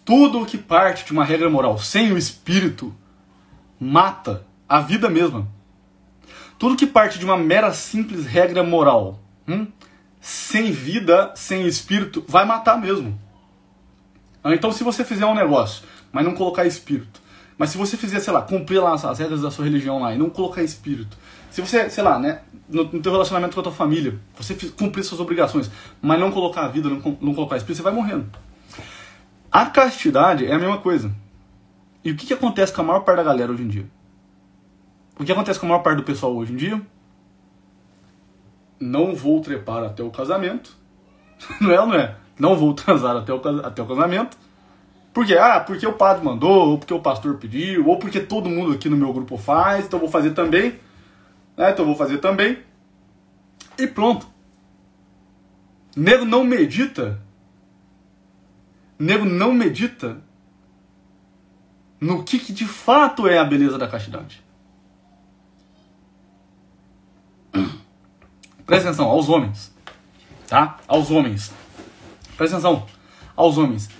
Tudo 0.05 0.47
que 0.47 0.59
parte 0.59 1.05
de 1.05 1.13
uma 1.13 1.25
regra 1.25 1.49
moral 1.49 1.79
sem 1.79 2.13
o 2.13 2.19
espírito 2.19 2.95
mata 3.79 4.45
a 4.69 4.81
vida 4.81 5.09
mesma. 5.09 5.47
Tudo 6.59 6.77
que 6.77 6.87
parte 6.87 7.19
de 7.19 7.25
uma 7.25 7.37
mera 7.37 7.73
simples 7.73 8.27
regra 8.27 8.63
moral 8.63 9.21
hum, 9.49 9.67
sem 10.21 10.71
vida, 10.71 11.33
sem 11.35 11.67
espírito, 11.67 12.25
vai 12.29 12.45
matar 12.45 12.81
mesmo. 12.81 13.19
Ah, 14.43 14.55
então, 14.55 14.73
se 14.73 14.85
você 14.85 15.05
fizer 15.05 15.27
um 15.27 15.35
negócio, 15.35 15.85
mas 16.13 16.25
não 16.25 16.35
colocar 16.35 16.65
espírito, 16.65 17.21
mas 17.59 17.71
se 17.71 17.79
você 17.79 17.97
fizer, 17.97 18.21
sei 18.21 18.33
lá, 18.33 18.43
cumprir 18.43 18.81
lá 18.81 18.95
as 18.95 19.19
regras 19.19 19.43
da 19.43 19.51
sua 19.51 19.65
religião 19.65 20.01
lá 20.01 20.15
e 20.15 20.19
não 20.19 20.31
colocar 20.31 20.63
espírito, 20.63 21.17
se 21.51 21.61
você, 21.61 21.91
sei 21.91 22.03
lá, 22.03 22.19
né, 22.19 22.41
no, 22.69 22.85
no 22.85 23.01
teu 23.01 23.13
relacionamento 23.13 23.55
com 23.55 23.61
a 23.61 23.65
tua 23.65 23.73
família, 23.73 24.19
você 24.37 24.55
cumprir 24.71 25.05
suas 25.05 25.21
obrigações, 25.21 25.71
mas 26.01 26.19
não 26.19 26.33
colocar 26.33 26.65
a 26.65 26.69
vida, 26.69 26.89
não, 26.89 27.19
não 27.21 27.35
colocar 27.35 27.57
espírito, 27.57 27.77
você 27.77 27.83
vai 27.83 27.93
morrendo. 27.93 28.27
A 29.53 29.67
castidade 29.67 30.47
é 30.47 30.53
a 30.53 30.59
mesma 30.59 30.79
coisa. 30.79 31.13
E 32.03 32.11
o 32.11 32.17
que, 32.17 32.27
que 32.27 32.35
acontece 32.35 32.73
com 32.73 32.81
a 32.81 32.85
maior 32.85 33.01
parte 33.01 33.19
da 33.19 33.25
galera 33.25 33.53
hoje 33.53 33.63
em 33.63 33.69
dia? 33.69 33.87
O 35.19 35.25
que 35.25 35.31
acontece 35.31 35.61
com 35.61 35.67
a 35.67 35.69
maior 35.69 35.83
parte 35.83 35.99
do 35.99 36.05
pessoal 36.05 36.35
hoje 36.35 36.53
em 36.53 36.57
dia? 36.57 36.83
não 38.83 39.15
vou 39.15 39.41
trepar 39.41 39.85
até 39.85 40.03
o 40.03 40.11
casamento. 40.11 40.77
Não 41.61 41.73
é 41.73 41.81
ou 41.81 41.87
não 41.87 41.95
é? 41.97 42.15
Não 42.39 42.57
vou 42.57 42.73
transar 42.73 43.17
até 43.17 43.33
o, 43.33 43.41
até 43.65 43.83
o 43.83 43.87
casamento. 43.87 44.37
Por 45.13 45.27
quê? 45.27 45.37
Ah, 45.37 45.59
porque 45.59 45.85
o 45.87 45.93
padre 45.93 46.25
mandou, 46.25 46.71
ou 46.71 46.79
porque 46.79 46.95
o 46.95 47.01
pastor 47.01 47.37
pediu, 47.37 47.87
ou 47.87 47.99
porque 47.99 48.21
todo 48.21 48.49
mundo 48.49 48.73
aqui 48.73 48.89
no 48.89 48.97
meu 48.97 49.13
grupo 49.13 49.37
faz, 49.37 49.85
então 49.85 49.99
vou 49.99 50.09
fazer 50.09 50.31
também. 50.31 50.79
Né? 51.57 51.71
Então 51.71 51.85
vou 51.85 51.97
fazer 51.97 52.19
também. 52.19 52.59
E 53.77 53.89
pronto. 53.89 54.27
Nego 55.97 56.25
não 56.25 56.45
medita. 56.45 57.21
Nego 59.03 59.25
não 59.25 59.53
medita 59.53 60.23
no 62.01 62.23
que, 62.23 62.39
que 62.39 62.53
de 62.53 62.67
fato 62.67 63.27
é 63.27 63.37
a 63.37 63.43
beleza 63.45 63.77
da 63.77 63.89
castidade. 63.89 64.41
Presta 68.65 68.91
atenção, 68.91 69.09
aos 69.09 69.29
homens. 69.29 69.75
Tá? 70.47 70.79
Aos 70.87 71.11
homens. 71.11 71.53
Presta 72.37 72.59
atenção, 72.59 72.87
aos 73.35 73.59
homens. 73.59 73.91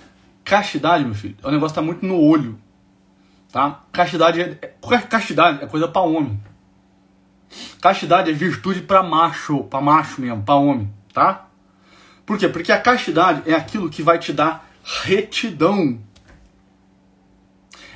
Castidade, 0.45 1.03
meu 1.03 1.15
filho, 1.15 1.35
o 1.43 1.51
negócio 1.51 1.75
tá 1.75 1.81
muito 1.81 2.05
no 2.05 2.17
olho. 2.17 2.57
Tá? 3.51 3.83
Castidade 3.91 4.39
é, 4.39 4.57
é 4.61 4.97
castidade 5.01 5.65
é 5.65 5.67
coisa 5.67 5.89
para 5.89 6.01
homem. 6.01 6.41
Castidade 7.81 8.31
é 8.31 8.33
virtude 8.33 8.81
para 8.81 9.03
macho, 9.03 9.65
para 9.65 9.81
macho 9.81 10.21
mesmo, 10.21 10.43
para 10.43 10.55
homem, 10.55 10.89
tá? 11.13 11.49
Por 12.25 12.37
quê? 12.37 12.47
Porque 12.47 12.71
a 12.71 12.79
castidade 12.79 13.51
é 13.51 13.53
aquilo 13.53 13.89
que 13.89 14.01
vai 14.01 14.17
te 14.17 14.31
dar 14.31 14.72
retidão. 14.83 15.99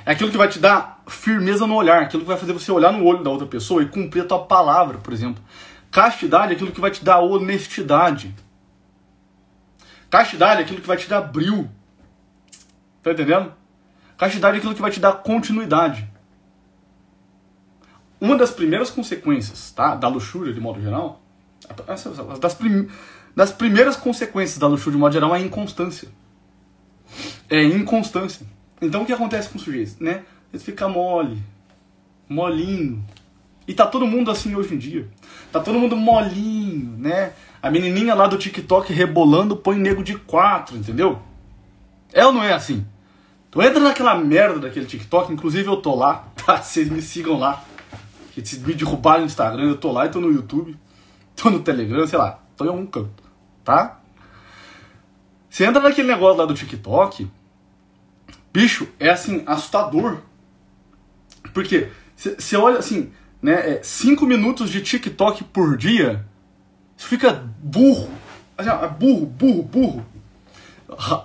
É 0.04 0.12
aquilo 0.12 0.30
que 0.30 0.38
vai 0.38 0.48
te 0.48 0.58
dar 0.58 1.02
firmeza 1.06 1.66
no 1.66 1.74
olhar, 1.74 2.02
aquilo 2.02 2.22
que 2.22 2.28
vai 2.28 2.38
fazer 2.38 2.52
você 2.52 2.72
olhar 2.72 2.92
no 2.92 3.04
olho 3.04 3.22
da 3.22 3.30
outra 3.30 3.46
pessoa 3.46 3.82
e 3.82 3.88
cumprir 3.88 4.22
a 4.22 4.26
tua 4.26 4.44
palavra, 4.44 4.98
por 4.98 5.12
exemplo. 5.12 5.42
Castidade 5.90 6.52
é 6.52 6.54
aquilo 6.54 6.72
que 6.72 6.80
vai 6.80 6.90
te 6.90 7.04
dar 7.04 7.20
honestidade. 7.20 8.34
Castidade 10.10 10.60
é 10.60 10.64
aquilo 10.64 10.80
que 10.80 10.86
vai 10.86 10.96
te 10.96 11.08
dar 11.08 11.20
bril. 11.20 11.68
Tá 13.02 13.12
entendendo? 13.12 13.52
Castidade 14.16 14.56
é 14.56 14.58
aquilo 14.58 14.74
que 14.74 14.80
vai 14.80 14.90
te 14.90 15.00
dar 15.00 15.12
continuidade. 15.12 16.08
Uma 18.20 18.36
das 18.36 18.50
primeiras 18.50 18.90
consequências 18.90 19.70
tá, 19.70 19.94
da 19.94 20.08
luxúria, 20.08 20.52
de 20.52 20.60
modo 20.60 20.80
geral, 20.80 21.22
das, 22.40 22.54
prim 22.54 22.88
das 23.36 23.52
primeiras 23.52 23.96
consequências 23.96 24.58
da 24.58 24.66
luxúria, 24.66 24.96
de 24.96 25.00
modo 25.00 25.12
geral, 25.12 25.34
é 25.34 25.38
a 25.38 25.40
inconstância. 25.40 26.08
É 27.50 27.62
inconstância. 27.62 28.46
Então 28.80 29.02
o 29.02 29.06
que 29.06 29.12
acontece 29.12 29.48
com 29.48 29.58
o 29.58 29.60
sujeito? 29.60 30.02
Né? 30.02 30.22
Ele 30.52 30.62
fica 30.62 30.88
mole, 30.88 31.42
molinho, 32.28 33.04
e 33.68 33.74
tá 33.74 33.86
todo 33.86 34.06
mundo 34.06 34.30
assim 34.30 34.54
hoje 34.54 34.74
em 34.74 34.78
dia. 34.78 35.06
Tá 35.52 35.60
todo 35.60 35.78
mundo 35.78 35.94
molinho, 35.94 36.96
né? 36.96 37.32
A 37.62 37.70
menininha 37.70 38.14
lá 38.14 38.26
do 38.26 38.38
TikTok 38.38 38.92
rebolando 38.94 39.56
põe 39.56 39.76
nego 39.76 40.02
de 40.02 40.16
quatro, 40.16 40.74
entendeu? 40.74 41.20
É 42.10 42.24
ou 42.24 42.32
não 42.32 42.42
é 42.42 42.54
assim? 42.54 42.86
Tu 43.50 43.60
entra 43.60 43.78
naquela 43.78 44.14
merda 44.14 44.58
daquele 44.58 44.86
TikTok, 44.86 45.30
inclusive 45.30 45.68
eu 45.68 45.76
tô 45.76 45.94
lá, 45.94 46.28
tá? 46.46 46.62
Vocês 46.62 46.88
me 46.88 47.02
sigam 47.02 47.38
lá. 47.38 47.62
Se 48.42 48.60
me 48.60 48.72
derrubarem 48.72 49.22
no 49.22 49.26
Instagram, 49.26 49.64
eu 49.64 49.76
tô 49.76 49.90
lá 49.90 50.06
e 50.06 50.10
tô 50.10 50.20
no 50.20 50.30
YouTube, 50.30 50.78
tô 51.34 51.50
no 51.50 51.58
Telegram, 51.58 52.06
sei 52.06 52.18
lá, 52.18 52.38
tô 52.56 52.64
em 52.64 52.68
algum 52.68 52.86
canto, 52.86 53.22
tá? 53.64 53.98
Você 55.50 55.64
entra 55.64 55.82
naquele 55.82 56.06
negócio 56.06 56.38
lá 56.38 56.46
do 56.46 56.54
TikTok, 56.54 57.28
bicho, 58.52 58.88
é 58.98 59.10
assim, 59.10 59.42
assustador. 59.46 60.18
Porque 61.52 61.88
você 62.16 62.56
olha 62.56 62.78
assim, 62.78 63.12
né, 63.40 63.80
5 63.82 64.24
é, 64.24 64.28
minutos 64.28 64.70
de 64.70 64.80
TikTok 64.80 65.44
por 65.44 65.76
dia, 65.76 66.24
você 66.96 67.06
fica 67.06 67.32
burro. 67.32 68.10
Assim, 68.56 68.70
é 68.70 68.88
burro, 68.88 69.26
burro, 69.26 69.62
burro. 69.62 70.06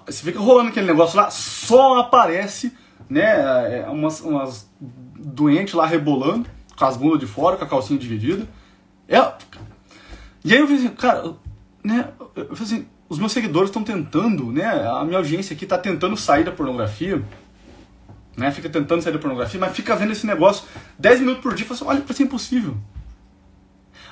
Você 0.06 0.24
fica 0.24 0.39
rolando 0.39 0.70
aquele 0.70 0.88
negócio 0.88 1.18
lá, 1.18 1.32
só 1.32 2.00
aparece 2.00 2.74
né, 3.10 3.82
é, 3.82 3.89
umas, 3.89 4.22
umas 4.22 4.70
doentes 4.80 5.74
lá 5.74 5.86
rebolando, 5.86 6.50
com 6.75 6.86
as 6.86 6.98
bundas 6.98 7.20
de 7.20 7.25
fora, 7.25 7.58
com 7.58 7.63
a 7.63 7.68
calcinha 7.68 8.00
dividida. 8.00 8.48
É, 9.08 9.18
e 10.44 10.53
aí 10.53 10.60
eu 10.60 10.68
falei 10.68 10.86
assim, 10.86 10.96
cara, 10.96 11.34
né, 11.84 12.10
eu 12.36 12.56
falei 12.56 12.63
assim, 12.63 12.88
os 13.13 13.20
meus 13.20 13.32
seguidores 13.32 13.70
estão 13.70 13.84
tentando, 13.84 14.51
né, 14.51 14.65
a 14.65 15.03
minha 15.05 15.17
audiência 15.17 15.53
aqui 15.53 15.65
está 15.65 15.77
tentando 15.77 16.17
sair 16.17 16.43
da 16.43 16.51
pornografia, 16.51 17.24
né? 18.36 18.51
Fica 18.51 18.67
tentando 18.67 19.03
sair 19.03 19.13
da 19.13 19.20
pornografia, 19.20 19.60
mas 19.60 19.75
fica 19.75 19.96
vendo 19.96 20.12
esse 20.12 20.25
negócio 20.25 20.65
10 20.98 21.20
minutos 21.20 21.43
por 21.43 21.53
dia 21.53 21.63
e 21.63 21.67
fala 21.67 21.79
assim, 21.79 21.89
olha, 21.89 22.05
vai 22.05 22.15
ser 22.15 22.24
impossível. 22.24 22.77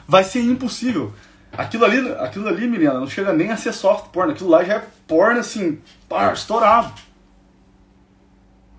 Vai 0.08 0.24
ser 0.24 0.42
impossível. 0.42 1.14
Aquilo 1.52 1.84
ali, 1.84 2.12
aquilo 2.20 2.48
ali, 2.48 2.68
menina, 2.68 2.94
não 2.94 3.08
chega 3.08 3.34
nem 3.34 3.50
a 3.50 3.58
ser 3.58 3.74
soft 3.74 4.12
porn. 4.12 4.32
Aquilo 4.32 4.52
lá 4.52 4.64
já 4.64 4.76
é 4.76 4.88
porn, 5.08 5.40
assim, 5.40 5.80
par, 6.08 6.34
estourado. 6.34 6.94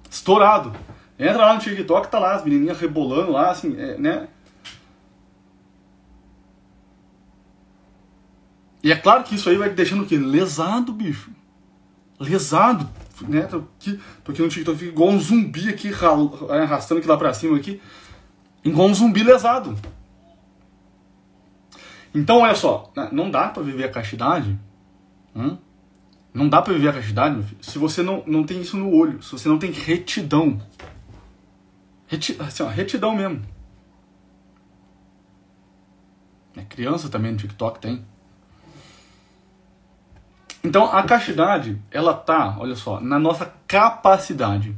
Estourado. 0.08 0.72
Entra 1.18 1.46
lá 1.46 1.54
no 1.54 1.60
TikTok, 1.60 2.08
tá 2.08 2.20
lá 2.20 2.36
as 2.36 2.44
menininhas 2.44 2.78
rebolando 2.78 3.32
lá, 3.32 3.50
assim, 3.50 3.76
é, 3.78 3.98
né? 3.98 4.28
E 8.82 8.90
é 8.90 8.96
claro 8.96 9.24
que 9.24 9.34
isso 9.34 9.48
aí 9.48 9.56
vai 9.56 9.70
deixando 9.70 10.02
o 10.02 10.06
quê? 10.06 10.18
Lesado, 10.18 10.92
bicho. 10.92 11.30
Lesado 12.18 12.88
né? 13.28 13.42
Tô 13.42 13.58
aqui, 13.58 14.00
tô 14.24 14.32
aqui 14.32 14.42
no 14.42 14.48
TikTok 14.48 14.84
igual 14.84 15.10
um 15.10 15.20
zumbi 15.20 15.68
aqui, 15.68 15.88
é, 15.88 16.58
arrastando 16.62 16.98
aqui 16.98 17.08
lá 17.08 17.16
pra 17.16 17.32
cima 17.32 17.56
aqui. 17.56 17.80
Igual 18.64 18.88
um 18.88 18.94
zumbi 18.94 19.22
lesado. 19.22 19.76
Então, 22.14 22.40
olha 22.40 22.54
só, 22.54 22.92
né, 22.96 23.08
não 23.12 23.30
dá 23.30 23.48
para 23.48 23.62
viver 23.62 23.84
a 23.84 23.90
castidade. 23.90 24.58
Hum? 25.34 25.56
Não 26.32 26.48
dá 26.48 26.62
para 26.62 26.72
viver 26.72 26.88
a 26.88 26.92
castidade, 26.92 27.34
meu 27.34 27.44
filho, 27.44 27.62
se 27.62 27.78
você 27.78 28.02
não, 28.02 28.22
não 28.26 28.44
tem 28.44 28.60
isso 28.60 28.76
no 28.76 28.90
olho, 28.94 29.22
se 29.22 29.32
você 29.32 29.48
não 29.48 29.58
tem 29.58 29.70
retidão. 29.70 30.60
Reti, 32.06 32.36
assim, 32.38 32.62
ó, 32.62 32.68
retidão 32.68 33.14
mesmo. 33.14 33.42
É, 36.56 36.62
criança 36.62 37.08
também 37.08 37.32
no 37.32 37.38
TikTok 37.38 37.80
tem. 37.80 38.04
Então 40.64 40.84
a 40.84 41.02
castidade, 41.02 41.80
ela 41.90 42.14
tá, 42.14 42.56
olha 42.58 42.76
só, 42.76 43.00
na 43.00 43.18
nossa 43.18 43.52
capacidade 43.66 44.76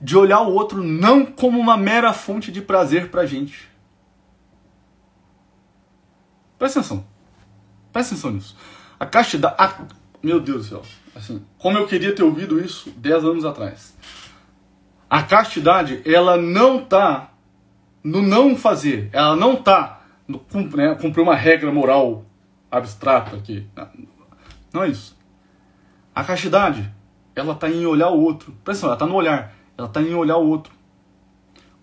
de 0.00 0.16
olhar 0.16 0.40
o 0.40 0.52
outro 0.52 0.82
não 0.82 1.24
como 1.26 1.58
uma 1.58 1.76
mera 1.76 2.12
fonte 2.12 2.50
de 2.50 2.62
prazer 2.62 3.10
pra 3.10 3.26
gente. 3.26 3.68
Presta 6.58 6.80
atenção. 6.80 7.04
Presta 7.92 8.14
atenção 8.14 8.30
nisso. 8.32 8.56
A 8.98 9.06
castidade. 9.06 9.54
A, 9.58 9.86
meu 10.22 10.40
Deus 10.40 10.68
do 10.68 10.68
céu. 10.68 10.82
Assim, 11.14 11.42
como 11.58 11.76
eu 11.76 11.86
queria 11.86 12.14
ter 12.14 12.22
ouvido 12.22 12.60
isso 12.60 12.90
10 12.90 13.24
anos 13.24 13.44
atrás. 13.44 13.96
A 15.08 15.22
castidade, 15.22 16.02
ela 16.04 16.36
não 16.36 16.84
tá 16.84 17.30
no 18.04 18.22
não 18.22 18.56
fazer. 18.56 19.10
Ela 19.12 19.34
não 19.34 19.56
tá 19.56 20.02
no 20.28 20.44
né, 20.76 20.94
cumprir 20.94 21.22
uma 21.22 21.34
regra 21.34 21.72
moral 21.72 22.24
abstrata 22.70 23.36
aqui. 23.36 23.66
Não 24.72 24.82
é 24.82 24.88
isso. 24.88 25.16
A 26.14 26.24
castidade, 26.24 26.92
ela 27.34 27.54
tá 27.54 27.68
em 27.68 27.86
olhar 27.86 28.10
o 28.10 28.20
outro. 28.20 28.52
Presta 28.64 28.86
atenção, 28.86 28.88
ela 28.88 28.98
tá 28.98 29.06
no 29.06 29.14
olhar. 29.14 29.54
Ela 29.76 29.88
tá 29.88 30.02
em 30.02 30.14
olhar 30.14 30.36
o 30.36 30.46
outro 30.48 30.80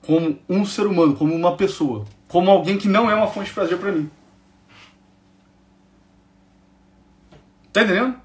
como 0.08 0.40
um 0.48 0.66
ser 0.66 0.88
humano, 0.88 1.18
como 1.18 1.36
uma 1.36 1.58
pessoa, 1.58 2.06
como 2.30 2.50
alguém 2.50 2.78
que 2.78 2.88
não 2.88 3.12
é 3.12 3.14
uma 3.14 3.28
fonte 3.28 3.48
de 3.48 3.54
prazer 3.54 3.78
para 3.78 3.92
mim. 3.92 4.10
Tá 7.74 7.84
entendendo? 7.84 8.16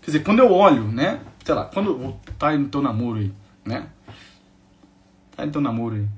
Quer 0.00 0.06
dizer, 0.06 0.24
quando 0.24 0.38
eu 0.38 0.50
olho, 0.50 0.84
né? 0.84 1.20
Sei 1.44 1.54
lá, 1.54 1.66
quando 1.66 2.16
tá 2.38 2.56
no 2.56 2.66
teu 2.68 2.80
namoro 2.80 3.18
aí, 3.18 3.32
né? 3.62 3.86
Tá 5.36 5.44
no 5.44 5.52
teu 5.52 5.60
namoro 5.60 5.96
aí, 5.96 6.08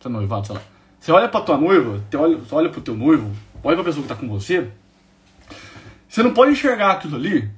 teu 0.00 0.10
noivado, 0.10 0.48
sei 0.48 0.56
lá. 0.56 0.62
Você 0.98 1.12
olha 1.12 1.28
pra 1.28 1.40
tua 1.40 1.56
noiva, 1.56 2.02
você 2.10 2.16
olha, 2.16 2.40
olha 2.50 2.70
pro 2.70 2.80
teu 2.80 2.96
noivo, 2.96 3.30
olha 3.62 3.76
pra 3.76 3.84
pessoa 3.84 4.02
que 4.02 4.08
tá 4.08 4.16
com 4.16 4.28
você, 4.28 4.68
você 6.10 6.24
não 6.24 6.34
pode 6.34 6.50
enxergar 6.50 6.90
aquilo 6.90 7.14
ali 7.14 7.48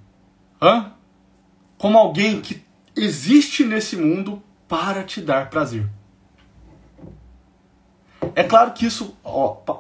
hã? 0.60 0.92
como 1.78 1.96
alguém 1.96 2.38
que 2.38 2.62
existe 2.94 3.64
nesse 3.64 3.96
mundo 3.96 4.42
para 4.68 5.02
te 5.02 5.22
dar 5.22 5.48
prazer. 5.48 5.88
É 8.34 8.44
claro 8.44 8.72
que 8.72 8.84
isso, 8.84 9.16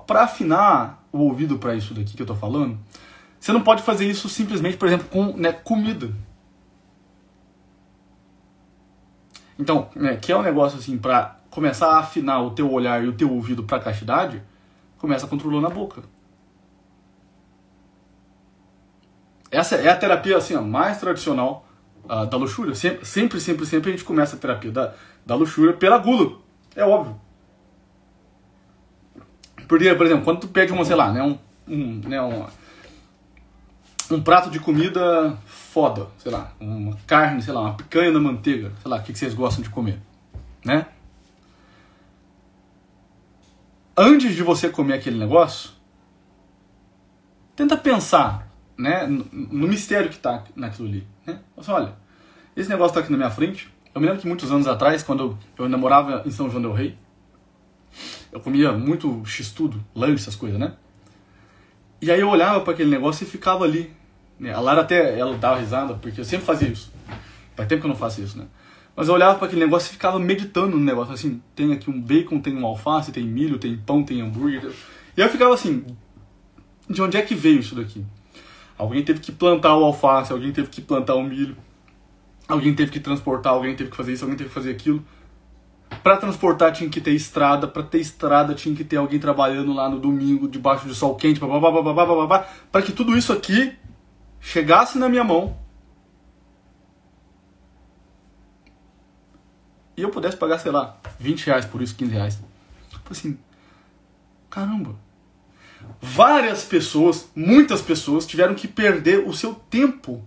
para 0.06 0.22
afinar 0.22 1.06
o 1.12 1.18
ouvido 1.18 1.58
para 1.58 1.74
isso 1.74 1.92
daqui 1.92 2.16
que 2.16 2.22
eu 2.22 2.26
tô 2.26 2.34
falando, 2.34 2.78
você 3.38 3.52
não 3.52 3.60
pode 3.60 3.82
fazer 3.82 4.08
isso 4.08 4.26
simplesmente, 4.30 4.78
por 4.78 4.88
exemplo, 4.88 5.06
com 5.08 5.36
né, 5.36 5.52
comida. 5.52 6.10
Então, 9.58 9.90
né, 9.94 10.16
que 10.16 10.32
é 10.32 10.36
um 10.36 10.42
negócio 10.42 10.78
assim, 10.78 10.96
para 10.96 11.36
começar 11.50 11.88
a 11.88 11.98
afinar 11.98 12.40
o 12.40 12.52
teu 12.52 12.72
olhar 12.72 13.04
e 13.04 13.08
o 13.08 13.12
teu 13.12 13.30
ouvido 13.30 13.64
para 13.64 13.78
castidade, 13.78 14.42
começa 14.96 15.26
controlando 15.26 15.66
a 15.66 15.70
boca. 15.70 16.02
Essa 19.52 19.76
é 19.76 19.90
a 19.90 19.96
terapia 19.96 20.38
assim, 20.38 20.54
a 20.54 20.62
mais 20.62 20.98
tradicional 20.98 21.68
uh, 22.04 22.24
da 22.24 22.38
luxúria. 22.38 22.74
Sempre, 22.74 23.04
sempre, 23.04 23.38
sempre, 23.38 23.66
sempre 23.66 23.90
a 23.90 23.92
gente 23.92 24.04
começa 24.04 24.34
a 24.34 24.38
terapia 24.38 24.72
da, 24.72 24.94
da 25.26 25.34
luxúria 25.34 25.74
pela 25.74 25.98
gula. 25.98 26.38
É 26.74 26.82
óbvio. 26.82 27.20
Porque, 29.68 29.94
por 29.94 30.06
exemplo, 30.06 30.24
quando 30.24 30.40
tu 30.40 30.48
pede 30.48 30.72
uma, 30.72 30.86
sei 30.86 30.96
lá, 30.96 31.12
né, 31.12 31.22
um, 31.22 31.38
um, 31.68 32.00
né, 32.08 32.20
um, 32.22 32.46
um 34.10 34.22
prato 34.22 34.48
de 34.48 34.58
comida 34.58 35.36
foda, 35.44 36.06
sei 36.16 36.32
lá, 36.32 36.52
uma 36.58 36.96
carne, 37.06 37.42
sei 37.42 37.52
lá, 37.52 37.60
uma 37.60 37.74
picanha 37.74 38.10
na 38.10 38.20
manteiga, 38.20 38.72
sei 38.80 38.90
lá, 38.90 38.96
o 38.96 39.02
que, 39.02 39.12
que 39.12 39.18
vocês 39.18 39.34
gostam 39.34 39.62
de 39.62 39.68
comer, 39.68 40.00
né? 40.64 40.86
Antes 43.94 44.34
de 44.34 44.42
você 44.42 44.70
comer 44.70 44.94
aquele 44.94 45.18
negócio, 45.18 45.70
tenta 47.54 47.76
pensar 47.76 48.51
né, 48.76 49.06
no, 49.06 49.68
mistério 49.68 50.08
que 50.08 50.16
está 50.16 50.44
naquilo 50.54 50.88
ali. 50.88 51.06
Né? 51.26 51.38
Assim, 51.56 51.70
olha, 51.70 51.94
esse 52.56 52.68
negócio 52.68 52.90
está 52.90 53.00
aqui 53.00 53.10
na 53.10 53.18
minha 53.18 53.30
frente. 53.30 53.72
Eu 53.94 54.00
me 54.00 54.06
lembro 54.06 54.22
que 54.22 54.28
muitos 54.28 54.50
anos 54.50 54.66
atrás, 54.66 55.02
quando 55.02 55.38
eu, 55.58 55.64
ainda 55.64 55.76
morava 55.76 56.22
em 56.26 56.30
São 56.30 56.50
João 56.50 56.62
del 56.62 56.72
Rei, 56.72 56.96
eu 58.32 58.40
comia 58.40 58.72
muito 58.72 59.22
x-tudo, 59.26 59.84
lanche, 59.94 60.22
essas 60.22 60.34
coisas, 60.34 60.58
né? 60.58 60.74
E 62.00 62.10
aí 62.10 62.20
eu 62.20 62.28
olhava 62.28 62.60
para 62.62 62.72
aquele 62.72 62.90
negócio 62.90 63.24
e 63.24 63.26
ficava 63.26 63.64
ali. 63.64 63.92
Né? 64.38 64.52
A 64.52 64.60
Lara 64.60 64.80
até 64.80 65.18
ela 65.18 65.36
dava 65.36 65.60
risada, 65.60 65.94
porque 65.94 66.20
eu 66.20 66.24
sempre 66.24 66.46
fazia 66.46 66.68
isso. 66.68 66.92
Faz 67.54 67.68
tempo 67.68 67.82
que 67.82 67.86
eu 67.86 67.90
não 67.90 67.96
faço 67.96 68.20
isso, 68.22 68.38
né? 68.38 68.46
Mas 68.96 69.08
eu 69.08 69.14
olhava 69.14 69.38
para 69.38 69.46
aquele 69.46 69.64
negócio 69.64 69.90
e 69.90 69.92
ficava 69.92 70.18
meditando 70.18 70.76
no 70.76 70.84
negócio, 70.84 71.14
assim, 71.14 71.40
tem 71.54 71.72
aqui 71.72 71.88
um 71.90 72.00
bacon, 72.00 72.40
tem 72.40 72.56
um 72.56 72.66
alface, 72.66 73.12
tem 73.12 73.24
milho, 73.24 73.58
tem 73.58 73.76
pão, 73.76 74.02
tem 74.02 74.20
hambúrguer. 74.20 74.70
E 75.16 75.20
eu 75.20 75.28
ficava 75.28 75.54
assim, 75.54 75.84
de 76.88 77.00
onde 77.00 77.16
é 77.16 77.22
que 77.22 77.34
veio 77.34 77.60
isso 77.60 77.74
daqui? 77.74 78.04
Alguém 78.82 79.04
teve 79.04 79.20
que 79.20 79.30
plantar 79.30 79.76
o 79.76 79.84
alface, 79.84 80.32
alguém 80.32 80.52
teve 80.52 80.68
que 80.68 80.80
plantar 80.80 81.14
o 81.14 81.22
milho, 81.22 81.56
alguém 82.48 82.74
teve 82.74 82.90
que 82.90 82.98
transportar, 82.98 83.52
alguém 83.52 83.76
teve 83.76 83.90
que 83.90 83.96
fazer 83.96 84.12
isso, 84.12 84.24
alguém 84.24 84.36
teve 84.36 84.48
que 84.48 84.54
fazer 84.54 84.72
aquilo. 84.72 85.04
Para 86.02 86.16
transportar 86.16 86.72
tinha 86.72 86.90
que 86.90 87.00
ter 87.00 87.12
estrada, 87.12 87.68
para 87.68 87.84
ter 87.84 88.00
estrada 88.00 88.54
tinha 88.54 88.74
que 88.74 88.82
ter 88.82 88.96
alguém 88.96 89.20
trabalhando 89.20 89.72
lá 89.72 89.88
no 89.88 90.00
domingo, 90.00 90.48
debaixo 90.48 90.84
do 90.84 90.94
sol 90.94 91.14
quente, 91.14 91.40
para 92.72 92.82
que 92.82 92.90
tudo 92.90 93.16
isso 93.16 93.32
aqui 93.32 93.72
chegasse 94.40 94.98
na 94.98 95.08
minha 95.08 95.22
mão 95.22 95.56
e 99.96 100.02
eu 100.02 100.10
pudesse 100.10 100.36
pagar, 100.36 100.58
sei 100.58 100.72
lá, 100.72 100.98
20 101.20 101.46
reais 101.46 101.64
por 101.64 101.80
isso, 101.80 101.94
15 101.94 102.12
reais. 102.12 102.42
assim, 103.08 103.38
caramba, 104.50 104.96
várias 106.00 106.64
pessoas, 106.64 107.30
muitas 107.34 107.80
pessoas, 107.80 108.26
tiveram 108.26 108.54
que 108.54 108.66
perder 108.66 109.26
o 109.26 109.32
seu 109.32 109.54
tempo. 109.54 110.22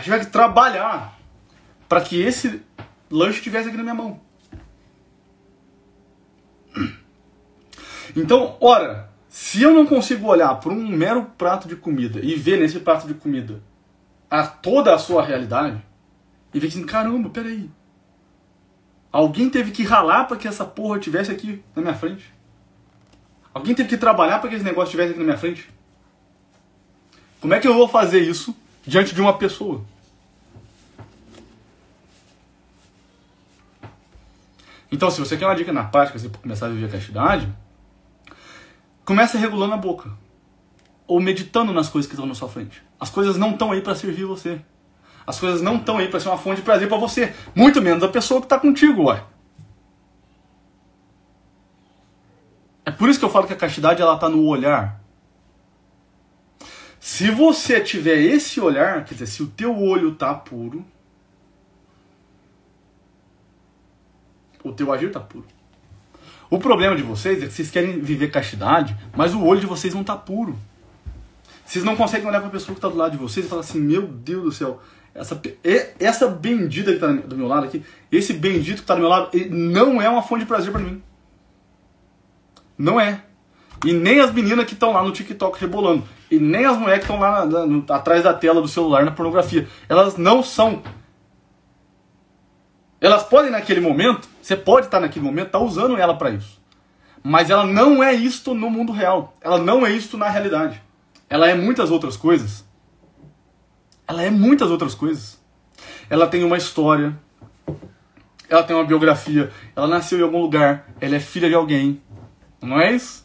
Tiveram 0.00 0.24
que 0.24 0.30
trabalhar 0.30 1.18
para 1.88 2.00
que 2.00 2.20
esse 2.20 2.62
lanche 3.10 3.38
estivesse 3.38 3.68
aqui 3.68 3.76
na 3.76 3.82
minha 3.82 3.94
mão. 3.94 4.20
Então, 8.14 8.56
ora, 8.60 9.10
se 9.28 9.62
eu 9.62 9.74
não 9.74 9.86
consigo 9.86 10.26
olhar 10.26 10.54
para 10.56 10.72
um 10.72 10.88
mero 10.88 11.24
prato 11.36 11.68
de 11.68 11.76
comida 11.76 12.20
e 12.20 12.34
ver 12.34 12.58
nesse 12.58 12.80
prato 12.80 13.06
de 13.06 13.14
comida 13.14 13.62
a 14.30 14.46
toda 14.46 14.94
a 14.94 14.98
sua 14.98 15.22
realidade, 15.22 15.80
e 16.52 16.58
ver 16.58 16.68
assim, 16.68 16.86
caramba, 16.86 17.28
peraí. 17.28 17.70
Alguém 19.12 19.50
teve 19.50 19.70
que 19.70 19.82
ralar 19.82 20.24
para 20.24 20.36
que 20.36 20.48
essa 20.48 20.64
porra 20.64 20.98
tivesse 20.98 21.30
aqui 21.30 21.62
na 21.74 21.82
minha 21.82 21.94
frente. 21.94 22.34
Alguém 23.56 23.74
teve 23.74 23.88
que 23.88 23.96
trabalhar 23.96 24.38
para 24.38 24.50
que 24.50 24.56
esse 24.56 24.64
negócio 24.64 24.88
estivesse 24.88 25.12
aqui 25.12 25.18
na 25.18 25.24
minha 25.24 25.38
frente? 25.38 25.66
Como 27.40 27.54
é 27.54 27.58
que 27.58 27.66
eu 27.66 27.72
vou 27.72 27.88
fazer 27.88 28.20
isso 28.20 28.54
diante 28.86 29.14
de 29.14 29.20
uma 29.22 29.38
pessoa? 29.38 29.82
Então, 34.92 35.10
se 35.10 35.18
você 35.18 35.38
quer 35.38 35.46
uma 35.46 35.56
dica 35.56 35.72
na 35.72 35.84
prática 35.84 36.18
para 36.28 36.38
começar 36.38 36.66
a 36.66 36.68
viver 36.68 36.84
a 36.84 36.90
castidade, 36.90 37.50
comece 39.06 39.38
regulando 39.38 39.72
a 39.72 39.78
boca. 39.78 40.10
Ou 41.06 41.18
meditando 41.18 41.72
nas 41.72 41.88
coisas 41.88 42.06
que 42.06 42.14
estão 42.14 42.26
na 42.26 42.34
sua 42.34 42.50
frente. 42.50 42.82
As 43.00 43.08
coisas 43.08 43.38
não 43.38 43.52
estão 43.52 43.72
aí 43.72 43.80
para 43.80 43.94
servir 43.94 44.26
você. 44.26 44.60
As 45.26 45.40
coisas 45.40 45.62
não 45.62 45.76
estão 45.76 45.96
aí 45.96 46.08
para 46.08 46.20
ser 46.20 46.28
uma 46.28 46.36
fonte 46.36 46.56
de 46.56 46.62
prazer 46.62 46.90
para 46.90 46.98
você. 46.98 47.34
Muito 47.54 47.80
menos 47.80 48.02
a 48.02 48.08
pessoa 48.08 48.38
que 48.38 48.44
está 48.44 48.60
contigo, 48.60 49.04
ué. 49.04 49.24
Por 52.98 53.08
isso 53.08 53.18
que 53.18 53.24
eu 53.24 53.30
falo 53.30 53.46
que 53.46 53.52
a 53.52 53.56
castidade 53.56 54.00
ela 54.00 54.14
está 54.14 54.28
no 54.28 54.44
olhar. 54.44 55.00
Se 57.00 57.30
você 57.30 57.80
tiver 57.80 58.18
esse 58.18 58.60
olhar, 58.60 59.04
quer 59.04 59.14
dizer, 59.14 59.26
se 59.26 59.42
o 59.42 59.46
teu 59.46 59.78
olho 59.80 60.14
tá 60.14 60.34
puro, 60.34 60.84
o 64.64 64.72
teu 64.72 64.92
agir 64.92 65.12
tá 65.12 65.20
puro. 65.20 65.46
O 66.50 66.58
problema 66.58 66.96
de 66.96 67.02
vocês 67.02 67.42
é 67.42 67.46
que 67.46 67.52
vocês 67.52 67.70
querem 67.70 68.00
viver 68.00 68.30
castidade, 68.30 68.96
mas 69.16 69.34
o 69.34 69.44
olho 69.44 69.60
de 69.60 69.66
vocês 69.66 69.94
não 69.94 70.04
tá 70.04 70.16
puro. 70.16 70.56
Vocês 71.64 71.84
não 71.84 71.96
conseguem 71.96 72.26
olhar 72.26 72.38
para 72.38 72.48
a 72.48 72.52
pessoa 72.52 72.74
que 72.74 72.78
está 72.78 72.88
do 72.88 72.96
lado 72.96 73.12
de 73.12 73.18
vocês 73.18 73.46
e 73.46 73.48
falar 73.48 73.62
assim: 73.62 73.80
Meu 73.80 74.02
Deus 74.02 74.44
do 74.44 74.52
céu, 74.52 74.80
essa, 75.14 75.40
essa 75.98 76.28
bendita 76.28 76.90
que 76.90 76.96
está 76.96 77.10
do 77.10 77.36
meu 77.36 77.48
lado 77.48 77.66
aqui, 77.66 77.84
esse 78.10 78.32
bendito 78.32 78.76
que 78.76 78.82
está 78.82 78.94
do 78.94 79.00
meu 79.00 79.08
lado, 79.08 79.30
não 79.50 80.00
é 80.00 80.08
uma 80.08 80.22
fonte 80.22 80.40
de 80.40 80.46
prazer 80.46 80.70
para 80.70 80.80
mim. 80.80 81.02
Não 82.76 83.00
é. 83.00 83.22
E 83.84 83.92
nem 83.92 84.20
as 84.20 84.32
meninas 84.32 84.64
que 84.64 84.74
estão 84.74 84.92
lá 84.92 85.02
no 85.02 85.12
TikTok 85.12 85.60
rebolando. 85.60 86.04
E 86.30 86.38
nem 86.38 86.64
as 86.64 86.76
mulheres 86.76 87.04
que 87.04 87.12
estão 87.12 87.20
lá 87.20 87.44
na, 87.44 87.66
na, 87.66 87.94
atrás 87.94 88.22
da 88.22 88.34
tela 88.34 88.60
do 88.60 88.68
celular 88.68 89.04
na 89.04 89.10
pornografia. 89.10 89.68
Elas 89.88 90.16
não 90.16 90.42
são. 90.42 90.82
Elas 93.00 93.22
podem 93.22 93.50
naquele 93.50 93.80
momento, 93.80 94.28
você 94.40 94.56
pode 94.56 94.86
estar 94.86 94.98
naquele 94.98 95.24
momento, 95.24 95.48
estar 95.48 95.58
tá 95.58 95.64
usando 95.64 95.96
ela 95.96 96.16
para 96.16 96.30
isso. 96.30 96.60
Mas 97.22 97.50
ela 97.50 97.66
não 97.66 98.02
é 98.02 98.14
isto 98.14 98.54
no 98.54 98.70
mundo 98.70 98.92
real. 98.92 99.36
Ela 99.40 99.58
não 99.58 99.86
é 99.86 99.90
isto 99.90 100.16
na 100.16 100.28
realidade. 100.28 100.80
Ela 101.28 101.48
é 101.48 101.54
muitas 101.54 101.90
outras 101.90 102.16
coisas. 102.16 102.64
Ela 104.06 104.22
é 104.22 104.30
muitas 104.30 104.70
outras 104.70 104.94
coisas. 104.94 105.40
Ela 106.08 106.26
tem 106.26 106.44
uma 106.44 106.56
história. 106.56 107.18
ela 108.48 108.62
tem 108.62 108.76
uma 108.76 108.84
biografia, 108.84 109.50
ela 109.74 109.88
nasceu 109.88 110.20
em 110.20 110.22
algum 110.22 110.40
lugar, 110.40 110.88
ela 111.00 111.16
é 111.16 111.20
filha 111.20 111.48
de 111.48 111.54
alguém. 111.54 112.00
Não 112.60 112.80
é 112.80 112.92
isso? 112.92 113.24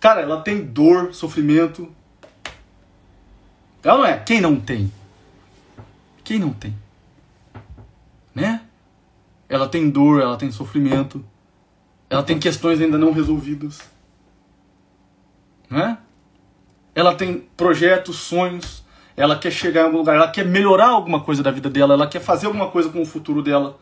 Cara, 0.00 0.20
ela 0.20 0.40
tem 0.40 0.64
dor, 0.64 1.12
sofrimento. 1.12 1.92
Ela 3.82 3.98
não 3.98 4.06
é. 4.06 4.18
Quem 4.18 4.40
não 4.40 4.60
tem? 4.60 4.92
Quem 6.22 6.38
não 6.38 6.52
tem? 6.52 6.76
Né? 8.34 8.62
Ela 9.48 9.68
tem 9.68 9.88
dor, 9.88 10.20
ela 10.20 10.36
tem 10.36 10.50
sofrimento. 10.52 11.24
Ela 12.10 12.22
tem 12.22 12.38
questões 12.38 12.80
ainda 12.80 12.98
não 12.98 13.12
resolvidas. 13.12 13.80
Né? 15.70 15.98
Ela 16.94 17.14
tem 17.14 17.40
projetos, 17.56 18.16
sonhos. 18.16 18.84
Ela 19.16 19.36
quer 19.36 19.50
chegar 19.50 19.82
em 19.82 19.84
algum 19.86 19.98
lugar, 19.98 20.14
ela 20.14 20.30
quer 20.30 20.46
melhorar 20.46 20.90
alguma 20.90 21.20
coisa 21.20 21.42
da 21.42 21.50
vida 21.50 21.68
dela, 21.68 21.94
ela 21.94 22.06
quer 22.06 22.20
fazer 22.20 22.46
alguma 22.46 22.70
coisa 22.70 22.88
com 22.88 23.02
o 23.02 23.06
futuro 23.06 23.42
dela. 23.42 23.76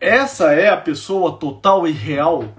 Essa 0.00 0.52
é 0.52 0.68
a 0.68 0.76
pessoa 0.76 1.36
total 1.38 1.86
e 1.86 1.92
real. 1.92 2.54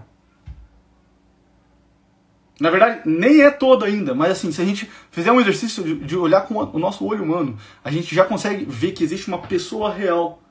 Na 2.60 2.71
verdade, 2.71 3.02
nem 3.06 3.41
é 3.41 3.52
toda 3.52 3.86
ainda, 3.86 4.15
mas 4.15 4.32
assim, 4.32 4.52
se 4.52 4.60
a 4.62 4.65
gente 4.65 4.89
fizer 5.12 5.32
um 5.32 5.39
exercício 5.39 5.84
de, 5.95 6.17
olhar 6.17 6.41
com 6.41 6.56
o 6.56 6.80
nosso 6.80 7.06
olho 7.06 7.23
humano, 7.23 7.56
a 7.84 7.91
gente 7.91 8.15
já 8.15 8.26
consegue 8.26 8.65
ver 8.65 8.93
que 8.93 9.04
existe 9.04 9.28
uma 9.28 9.38
pessoa 9.38 9.93
real 9.93 10.41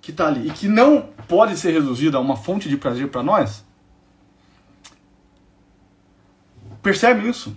que 0.00 0.10
está 0.10 0.26
ali 0.26 0.48
e 0.48 0.50
que 0.50 0.66
não 0.66 1.02
pode 1.28 1.56
ser 1.56 1.72
reduzida 1.72 2.16
a 2.16 2.20
uma 2.20 2.36
fonte 2.36 2.68
de 2.68 2.76
prazer 2.76 3.08
para 3.08 3.22
nós. 3.22 3.64
Percebe 6.82 7.28
isso? 7.28 7.56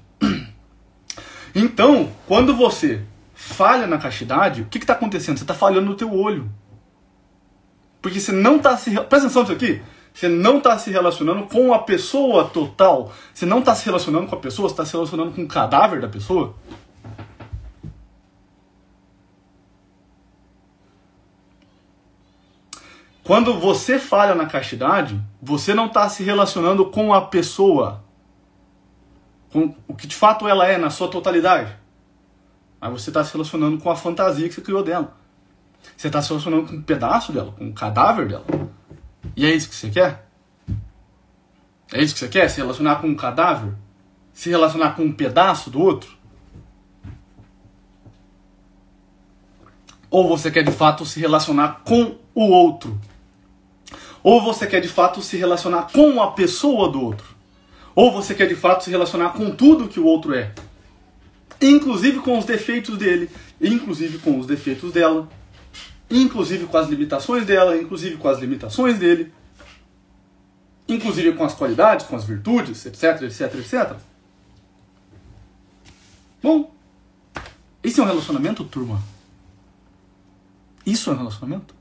Então, 1.56 2.12
quando 2.28 2.56
você 2.56 3.02
falha 3.34 3.88
na 3.88 3.98
castidade, 3.98 4.62
o 4.62 4.66
que 4.66 4.78
está 4.78 4.94
acontecendo? 4.94 5.38
Você 5.38 5.44
está 5.44 5.54
falhando 5.54 5.88
no 5.88 5.96
teu 5.96 6.14
olho. 6.14 6.50
Porque 8.02 8.20
você 8.20 8.32
não 8.32 8.58
está 8.58 8.78
se. 8.78 8.92
Presta 8.92 9.18
atenção 9.18 9.44
nisso 9.44 9.54
aqui. 9.54 9.82
Você 10.14 10.28
não 10.28 10.58
está 10.58 10.78
se 10.78 10.92
relacionando 10.92 11.44
com 11.48 11.74
a 11.74 11.80
pessoa 11.80 12.46
total. 12.46 13.12
Você 13.34 13.46
não 13.46 13.60
está 13.60 13.76
se 13.76 13.86
relacionando 13.86 14.28
com 14.28 14.36
a 14.36 14.40
pessoa, 14.40 14.68
você 14.68 14.74
está 14.74 14.86
se 14.86 14.94
relacionando 14.94 15.32
com 15.32 15.44
o 15.44 15.48
cadáver 15.48 16.02
da 16.02 16.08
pessoa. 16.08 16.56
Quando 23.24 23.60
você 23.60 24.00
falha 24.00 24.34
na 24.34 24.48
castidade, 24.48 25.22
você 25.40 25.74
não 25.76 25.86
está 25.86 26.10
se 26.10 26.24
relacionando 26.24 26.88
com 26.88 27.14
a 27.14 27.22
pessoa, 27.22 28.04
com 29.52 29.76
o 29.88 29.94
que 29.94 30.08
de 30.08 30.16
fato 30.16 30.48
ela 30.48 30.66
é 30.66 30.80
na 30.80 30.90
sua 30.90 31.08
totalidade. 31.08 31.78
Mas 32.82 32.92
você 32.92 33.12
está 33.12 33.24
se 33.24 33.32
relacionando 33.32 33.78
com 33.78 33.92
a 33.92 33.96
fantasia 33.96 34.48
que 34.50 34.56
você 34.56 34.62
criou 34.62 34.84
dela. 34.84 35.19
Você 35.96 36.08
está 36.08 36.22
se 36.22 36.30
relacionando 36.30 36.68
com 36.68 36.76
um 36.76 36.82
pedaço 36.82 37.32
dela, 37.32 37.52
com 37.52 37.66
um 37.66 37.74
cadáver 37.74 38.28
dela. 38.28 38.46
E 39.36 39.46
é 39.46 39.54
isso 39.54 39.70
que 39.70 39.76
você 39.76 39.90
quer? 39.90 40.30
É 41.92 42.02
isso 42.02 42.14
que 42.14 42.20
você 42.20 42.28
quer? 42.28 42.50
Se 42.50 42.58
relacionar 42.58 42.98
com 42.98 43.08
um 43.08 43.16
cadáver? 43.16 43.74
Se 44.34 44.50
relacionar 44.50 44.92
com 44.96 45.04
um 45.04 45.12
pedaço 45.12 45.70
do 45.70 45.82
outro? 45.82 46.18
Ou 50.10 50.28
você 50.28 50.50
quer 50.50 50.64
de 50.64 50.72
fato 50.72 51.06
se 51.06 51.20
relacionar 51.20 51.82
com 51.84 52.18
o 52.34 52.44
outro? 52.46 53.00
Ou 54.24 54.42
você 54.42 54.68
quer 54.68 54.82
de 54.82 54.88
fato 54.88 55.22
se 55.22 55.38
relacionar 55.38 55.92
com 55.92 56.22
a 56.22 56.32
pessoa 56.32 56.90
do 56.90 57.02
outro? 57.02 57.28
Ou 57.96 58.12
você 58.12 58.34
quer 58.34 58.48
de 58.48 58.56
fato 58.56 58.84
se 58.84 58.90
relacionar 58.90 59.30
com 59.30 59.52
tudo 59.52 59.88
que 59.88 60.00
o 60.00 60.06
outro 60.06 60.34
é? 60.34 60.54
Inclusive 61.62 62.20
com 62.20 62.38
os 62.38 62.46
defeitos 62.46 62.98
dele, 62.98 63.30
inclusive 63.60 64.20
com 64.20 64.40
os 64.40 64.48
defeitos 64.48 64.92
dela 64.92 65.28
inclusive 66.10 66.66
com 66.66 66.78
as 66.78 66.90
limitações 66.90 67.46
dela, 67.46 67.78
inclusive 67.78 68.18
com 68.18 68.28
as 68.28 68.40
limitações 68.40 68.98
dele, 68.98 69.32
inclusive 70.88 71.34
com 71.34 71.44
as 71.44 71.54
qualidades, 71.54 72.06
com 72.08 72.16
as 72.16 72.26
virtudes, 72.26 72.86
etc, 72.86 73.22
etc, 73.22 73.56
etc. 73.56 73.98
Bom, 76.42 76.74
isso 77.84 78.02
é 78.02 78.04
um 78.04 78.08
relacionamento, 78.08 78.64
turma? 78.64 79.02
Isso 80.86 81.10
é 81.12 81.14
um 81.14 81.18
relacionamento? 81.18 81.76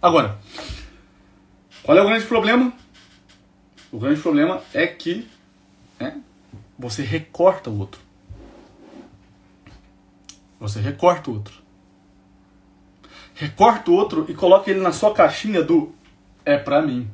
Agora, 0.00 0.38
qual 1.82 1.98
é 1.98 2.02
o 2.02 2.06
grande 2.06 2.26
problema? 2.26 2.72
O 3.90 3.98
grande 3.98 4.20
problema 4.20 4.62
é 4.72 4.86
que 4.86 5.28
né, 5.98 6.20
você 6.78 7.02
recorta 7.02 7.70
o 7.70 7.78
outro. 7.78 8.00
Você 10.60 10.80
recorta 10.80 11.30
o 11.30 11.34
outro 11.34 11.63
recorta 13.34 13.90
o 13.90 13.94
outro 13.94 14.24
e 14.28 14.34
coloca 14.34 14.70
ele 14.70 14.80
na 14.80 14.92
sua 14.92 15.12
caixinha 15.12 15.62
do 15.62 15.92
é 16.44 16.56
pra 16.56 16.80
mim. 16.80 17.10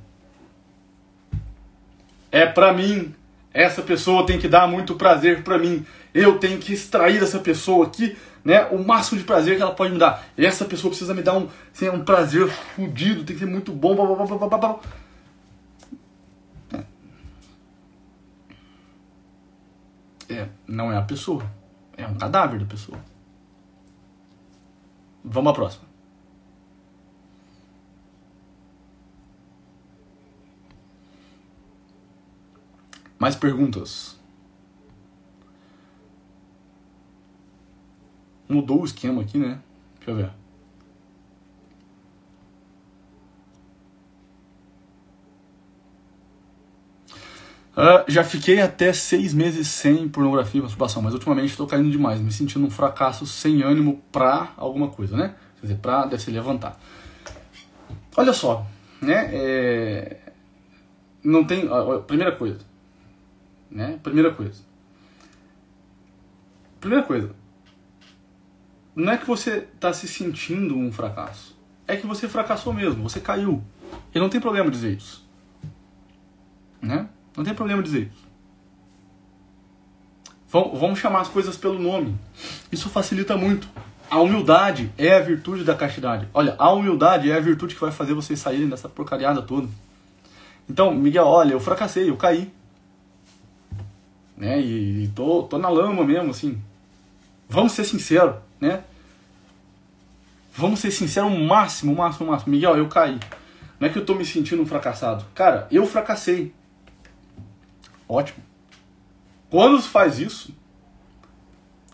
É 2.31 2.47
pra 2.47 2.73
mim. 2.73 3.15
Essa 3.53 3.83
pessoa 3.83 4.25
tem 4.25 4.39
que 4.39 4.49
dar 4.49 4.69
muito 4.69 4.95
prazer 4.95 5.43
pra 5.43 5.59
mim. 5.59 5.85
Eu 6.15 6.39
tenho 6.39 6.59
que 6.59 6.73
extrair 6.73 7.19
dessa 7.19 7.39
pessoa 7.39 7.87
aqui, 7.87 8.17
né, 8.45 8.65
o 8.67 8.79
máximo 8.79 9.19
de 9.19 9.25
prazer 9.25 9.57
que 9.57 9.63
ela 9.63 9.75
pode 9.75 9.93
me 9.93 9.99
dar. 9.99 10.25
Essa 10.37 10.65
pessoa 10.65 10.91
precisa 10.91 11.15
me 11.15 11.23
dar 11.23 11.37
um, 11.37 11.49
assim, 11.73 11.89
um 11.89 12.05
prazer 12.05 12.49
fodido, 12.49 13.25
tem 13.25 13.37
que 13.37 13.45
ser 13.45 13.51
muito 13.51 13.73
bom. 13.73 13.95
Blá, 13.95 14.07
blá, 14.07 14.37
blá, 14.37 14.59
blá, 14.59 14.81
É, 20.29 20.49
não 20.67 20.93
é 20.93 20.97
a 20.97 21.03
pessoa. 21.03 21.45
É 21.97 22.07
um 22.07 22.15
cadáver 22.15 22.61
da 22.61 22.67
pessoa. 22.67 22.99
Vamos 25.25 25.51
à 25.51 25.55
próxima. 25.55 25.90
Mais 33.21 33.37
perguntas? 33.37 34.19
Mudou 38.49 38.81
o 38.81 38.85
esquema 38.87 39.21
aqui, 39.21 39.37
né? 39.37 39.61
Deixa 39.99 40.11
eu 40.11 40.17
ver. 40.17 40.31
Uh, 47.77 48.05
já 48.09 48.25
fiquei 48.25 48.61
até 48.61 48.93
seis 48.93 49.35
meses 49.35 49.69
sem 49.69 50.09
pornografia 50.09 50.59
e 50.59 50.63
masturbação, 50.63 51.03
mas 51.03 51.13
ultimamente 51.13 51.51
estou 51.51 51.67
caindo 51.67 51.91
demais, 51.91 52.21
me 52.21 52.33
sentindo 52.33 52.67
um 52.67 52.71
fracasso 52.71 53.27
sem 53.27 53.63
ânimo 53.63 54.03
pra 54.11 54.55
alguma 54.57 54.89
coisa, 54.89 55.17
né? 55.17 55.35
Quer 55.61 55.67
dizer, 55.67 55.79
pra 55.79 56.19
se 56.19 56.31
levantar. 56.31 56.81
Olha 58.17 58.33
só, 58.33 58.67
né? 59.01 59.29
É... 59.33 60.17
Não 61.23 61.45
tem. 61.45 61.69
Primeira 62.07 62.33
coisa, 62.33 62.59
né? 63.71 63.99
Primeira 64.03 64.33
coisa. 64.33 64.63
Primeira 66.81 67.05
coisa. 67.05 67.35
Não 68.97 69.13
é 69.13 69.17
que 69.17 69.27
você 69.27 69.69
está 69.75 69.93
se 69.93 70.09
sentindo 70.09 70.77
um 70.77 70.93
fracasso. 70.93 71.57
É 71.87 71.97
que 71.97 72.07
você 72.07 72.29
fracassou 72.29 72.73
mesmo, 72.73 73.03
você 73.03 73.21
caiu. 73.21 73.63
E 74.15 74.19
não 74.19 74.29
tem 74.29 74.41
problema 74.41 74.71
dizer 74.71 74.97
isso. 74.97 75.29
Né? 76.81 77.09
Não 77.37 77.45
tem 77.45 77.55
problema 77.55 77.83
dizer 77.83 78.11
isso. 78.13 78.31
Vamos 80.49 80.99
chamar 80.99 81.21
as 81.21 81.29
coisas 81.29 81.57
pelo 81.57 81.79
nome. 81.79 82.17
Isso 82.73 82.89
facilita 82.89 83.37
muito. 83.37 83.69
A 84.11 84.19
humildade 84.19 84.91
é 84.99 85.15
a 85.15 85.21
virtude 85.21 85.63
da 85.63 85.77
castidade. 85.77 86.29
Olha, 86.35 86.57
a 86.59 86.73
humildade 86.73 87.31
é 87.31 87.37
a 87.37 87.41
virtude 87.41 87.77
que 87.77 87.81
vai 87.81 87.93
fazer 87.93 88.15
vocês 88.15 88.41
saírem 88.41 88.69
dessa 88.69 88.89
porcariada 88.89 89.41
toda. 89.41 89.69
Então, 90.69 90.93
Miguel, 90.93 91.27
olha, 91.27 91.53
eu 91.53 91.61
fracassei, 91.61 92.11
eu 92.11 92.17
caí 92.17 92.53
né? 94.41 94.59
E, 94.59 95.05
e 95.05 95.09
tô, 95.09 95.43
tô 95.43 95.59
na 95.59 95.69
lama 95.69 96.03
mesmo, 96.03 96.31
assim. 96.31 96.61
Vamos 97.49 97.73
ser 97.73 97.85
sinceros, 97.85 98.37
né? 98.59 98.83
Vamos 100.57 100.81
ser 100.81 100.91
sinceros 100.91 101.31
o 101.31 101.39
máximo, 101.39 101.93
o 101.93 101.97
máximo, 101.97 102.27
o 102.27 102.33
máximo. 102.33 102.53
Miguel, 102.53 102.77
eu 102.77 102.89
caí. 102.89 103.21
Não 103.79 103.87
é 103.87 103.91
que 103.91 103.99
eu 103.99 104.05
tô 104.05 104.15
me 104.15 104.25
sentindo 104.25 104.63
um 104.63 104.67
fracassado. 104.67 105.25
Cara, 105.35 105.69
eu 105.71 105.87
fracassei. 105.87 106.55
Ótimo. 108.09 108.43
Quando 109.51 109.81
faz 109.83 110.19
isso, 110.19 110.55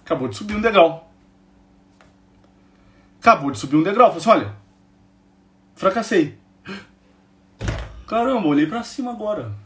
acabou 0.04 0.28
de 0.28 0.36
subir 0.36 0.54
um 0.54 0.60
degrau. 0.60 1.10
Acabou 3.20 3.50
de 3.50 3.58
subir 3.58 3.76
um 3.76 3.82
degrau. 3.82 4.08
Falei 4.08 4.20
assim, 4.20 4.30
olha, 4.30 4.56
fracassei. 5.74 6.38
Caramba, 8.06 8.46
olhei 8.46 8.66
para 8.66 8.84
cima 8.84 9.10
agora. 9.10 9.65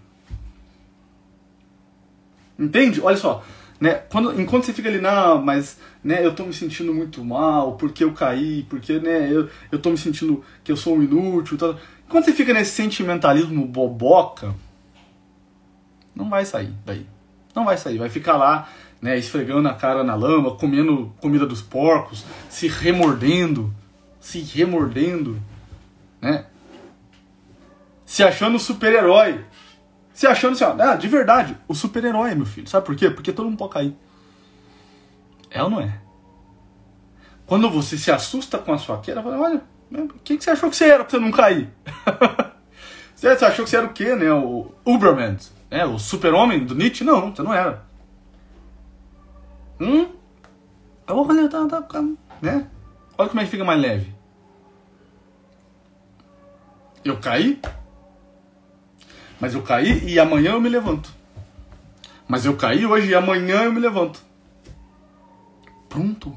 Entende? 2.60 3.00
Olha 3.00 3.16
só, 3.16 3.42
né? 3.80 3.94
Quando, 4.10 4.38
enquanto 4.38 4.64
você 4.64 4.72
fica 4.72 4.88
ali, 4.88 5.00
não, 5.00 5.42
mas 5.42 5.78
né, 6.04 6.24
eu 6.24 6.34
tô 6.34 6.44
me 6.44 6.52
sentindo 6.52 6.92
muito 6.92 7.24
mal, 7.24 7.76
porque 7.76 8.04
eu 8.04 8.12
caí, 8.12 8.64
porque 8.68 8.98
né, 9.00 9.32
eu, 9.32 9.48
eu 9.72 9.78
tô 9.78 9.90
me 9.90 9.96
sentindo 9.96 10.44
que 10.62 10.70
eu 10.70 10.76
sou 10.76 10.96
um 10.96 11.02
inútil. 11.02 11.56
Tal. 11.56 11.76
Enquanto 12.06 12.26
você 12.26 12.32
fica 12.32 12.52
nesse 12.52 12.72
sentimentalismo 12.72 13.66
boboca, 13.66 14.54
não 16.14 16.28
vai 16.28 16.44
sair 16.44 16.72
daí. 16.84 17.06
Não 17.54 17.64
vai 17.64 17.78
sair, 17.78 17.98
vai 17.98 18.10
ficar 18.10 18.36
lá 18.36 18.68
né, 19.00 19.18
esfregando 19.18 19.68
a 19.68 19.74
cara 19.74 20.04
na 20.04 20.14
lama, 20.14 20.56
comendo 20.56 21.12
comida 21.20 21.46
dos 21.46 21.62
porcos, 21.62 22.24
se 22.48 22.68
remordendo, 22.68 23.72
se 24.20 24.40
remordendo, 24.40 25.40
né? 26.20 26.44
Se 28.04 28.22
achando 28.22 28.58
super-herói. 28.58 29.44
Se 30.20 30.26
achando 30.26 30.52
assim, 30.52 30.64
ó, 30.64 30.76
ah, 30.78 30.96
de 30.96 31.08
verdade, 31.08 31.56
o 31.66 31.74
super-herói, 31.74 32.34
meu 32.34 32.44
filho. 32.44 32.68
Sabe 32.68 32.84
por 32.84 32.94
quê? 32.94 33.08
Porque 33.08 33.32
todo 33.32 33.46
mundo 33.46 33.56
pode 33.56 33.72
cair. 33.72 33.96
É 35.48 35.62
ou 35.62 35.70
não 35.70 35.80
é? 35.80 35.98
Quando 37.46 37.70
você 37.70 37.96
se 37.96 38.12
assusta 38.12 38.58
com 38.58 38.70
a 38.70 38.76
sua 38.76 38.98
queda, 38.98 39.22
fala, 39.22 39.40
olha, 39.40 39.62
o 39.90 40.08
que, 40.22 40.38
você 40.38 40.50
achou 40.50 40.68
que 40.68 40.76
você 40.76 40.90
era 40.90 41.04
pra 41.04 41.10
você 41.10 41.18
não 41.18 41.30
cair? 41.30 41.70
você 43.16 43.28
achou 43.28 43.64
que 43.64 43.70
você 43.70 43.78
era 43.78 43.86
o 43.86 43.94
quê, 43.94 44.14
né? 44.14 44.30
O 44.30 44.70
Uberman, 44.84 45.38
né? 45.70 45.86
O 45.86 45.98
super-homem 45.98 46.66
do 46.66 46.74
Nietzsche? 46.74 47.02
Não, 47.02 47.34
você 47.34 47.42
não 47.42 47.54
era. 47.54 47.82
Hum? 49.80 50.06
Olha, 51.08 51.48
tá, 51.48 51.66
tá, 51.66 51.80
tá, 51.80 52.04
né? 52.42 52.68
Olha 53.16 53.28
como 53.30 53.40
é 53.40 53.44
que 53.44 53.50
fica 53.50 53.64
mais 53.64 53.80
leve. 53.80 54.14
Eu 57.02 57.18
caí, 57.18 57.58
mas 59.40 59.54
eu 59.54 59.62
caí 59.62 60.04
e 60.04 60.18
amanhã 60.18 60.52
eu 60.52 60.60
me 60.60 60.68
levanto. 60.68 61.10
Mas 62.28 62.44
eu 62.44 62.56
caí 62.56 62.86
hoje 62.86 63.08
e 63.08 63.14
amanhã 63.14 63.62
eu 63.64 63.72
me 63.72 63.80
levanto. 63.80 64.22
Pronto. 65.88 66.36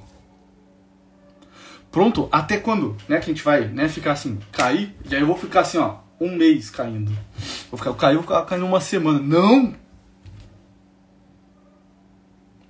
Pronto, 1.91 2.27
até 2.31 2.57
quando, 2.57 2.97
né, 3.07 3.19
que 3.19 3.25
a 3.25 3.33
gente 3.33 3.43
vai, 3.43 3.67
né, 3.67 3.87
ficar 3.87 4.13
assim, 4.13 4.39
cair, 4.51 4.95
e 5.07 5.13
aí 5.13 5.21
eu 5.21 5.27
vou 5.27 5.37
ficar 5.37 5.59
assim, 5.59 5.77
ó, 5.77 5.97
um 6.19 6.35
mês 6.35 6.71
caindo. 6.71 7.11
Vou 7.69 7.77
ficar, 7.77 7.91
eu 7.91 7.95
caí, 7.95 8.13
vou 8.15 8.23
ficar 8.23 8.43
caindo 8.45 8.65
uma 8.65 8.81
semana. 8.81 9.19
Não! 9.19 9.75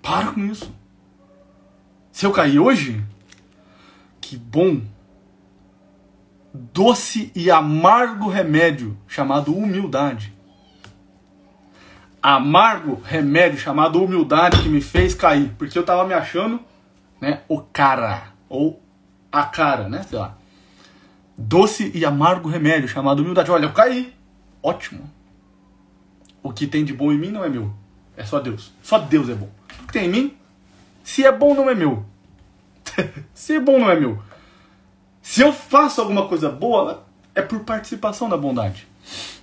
Para 0.02 0.34
com 0.34 0.46
isso. 0.46 0.69
Se 2.12 2.26
eu 2.26 2.32
cair 2.34 2.60
hoje, 2.60 3.02
que 4.19 4.36
bom. 4.36 4.82
Doce 6.54 7.32
e 7.36 7.50
amargo 7.50 8.30
remédio 8.30 8.98
chamado 9.08 9.56
humildade. 9.56 10.34
Amargo 12.22 13.02
remédio 13.04 13.60
chamado 13.60 14.02
humildade 14.02 14.62
que 14.62 14.70
me 14.70 14.80
fez 14.80 15.16
cair, 15.16 15.54
porque 15.58 15.78
eu 15.78 15.84
tava 15.84 16.06
me 16.06 16.13
achando, 16.13 16.60
né, 17.20 17.42
o 17.48 17.60
cara 17.60 18.34
ou 18.48 18.82
a 19.32 19.44
cara, 19.44 19.89
né, 19.89 20.04
sei 20.04 20.20
lá. 20.20 20.38
Doce 21.38 21.92
e 21.96 22.06
amargo 22.06 22.48
remédio 22.48 22.88
chamado 22.88 23.22
humildade. 23.22 23.50
Olha, 23.50 23.66
eu 23.66 23.74
caí. 23.74 24.13
Ótimo. 24.62 25.10
O 26.42 26.54
que 26.54 26.68
tem 26.68 26.86
de 26.86 26.94
bom 26.94 27.12
em 27.12 27.18
mim 27.18 27.32
não 27.32 27.44
é 27.44 27.50
meu. 27.50 27.74
É 28.16 28.24
só 28.24 28.39
Deus. 28.39 28.72
Só 28.84 29.00
Deus 29.00 29.28
é 29.30 29.34
bom 29.34 29.50
que 29.88 29.94
tem 29.94 30.06
em 30.06 30.10
mim. 30.10 30.38
Se 31.04 31.24
é 31.24 31.32
bom, 31.32 31.54
não 31.54 31.70
é 31.70 31.76
meu. 31.76 32.06
Se 33.34 33.56
é 33.56 33.60
bom, 33.60 33.80
não 33.80 33.89
é 33.89 34.00
meu. 34.00 34.22
Se 35.24 35.42
eu 35.42 35.54
faço 35.54 36.02
alguma 36.02 36.28
coisa 36.28 36.50
boa, 36.50 37.06
é 37.34 37.42
por 37.42 37.62
participação 37.62 38.28
da 38.28 38.36
bondade. 38.36 38.86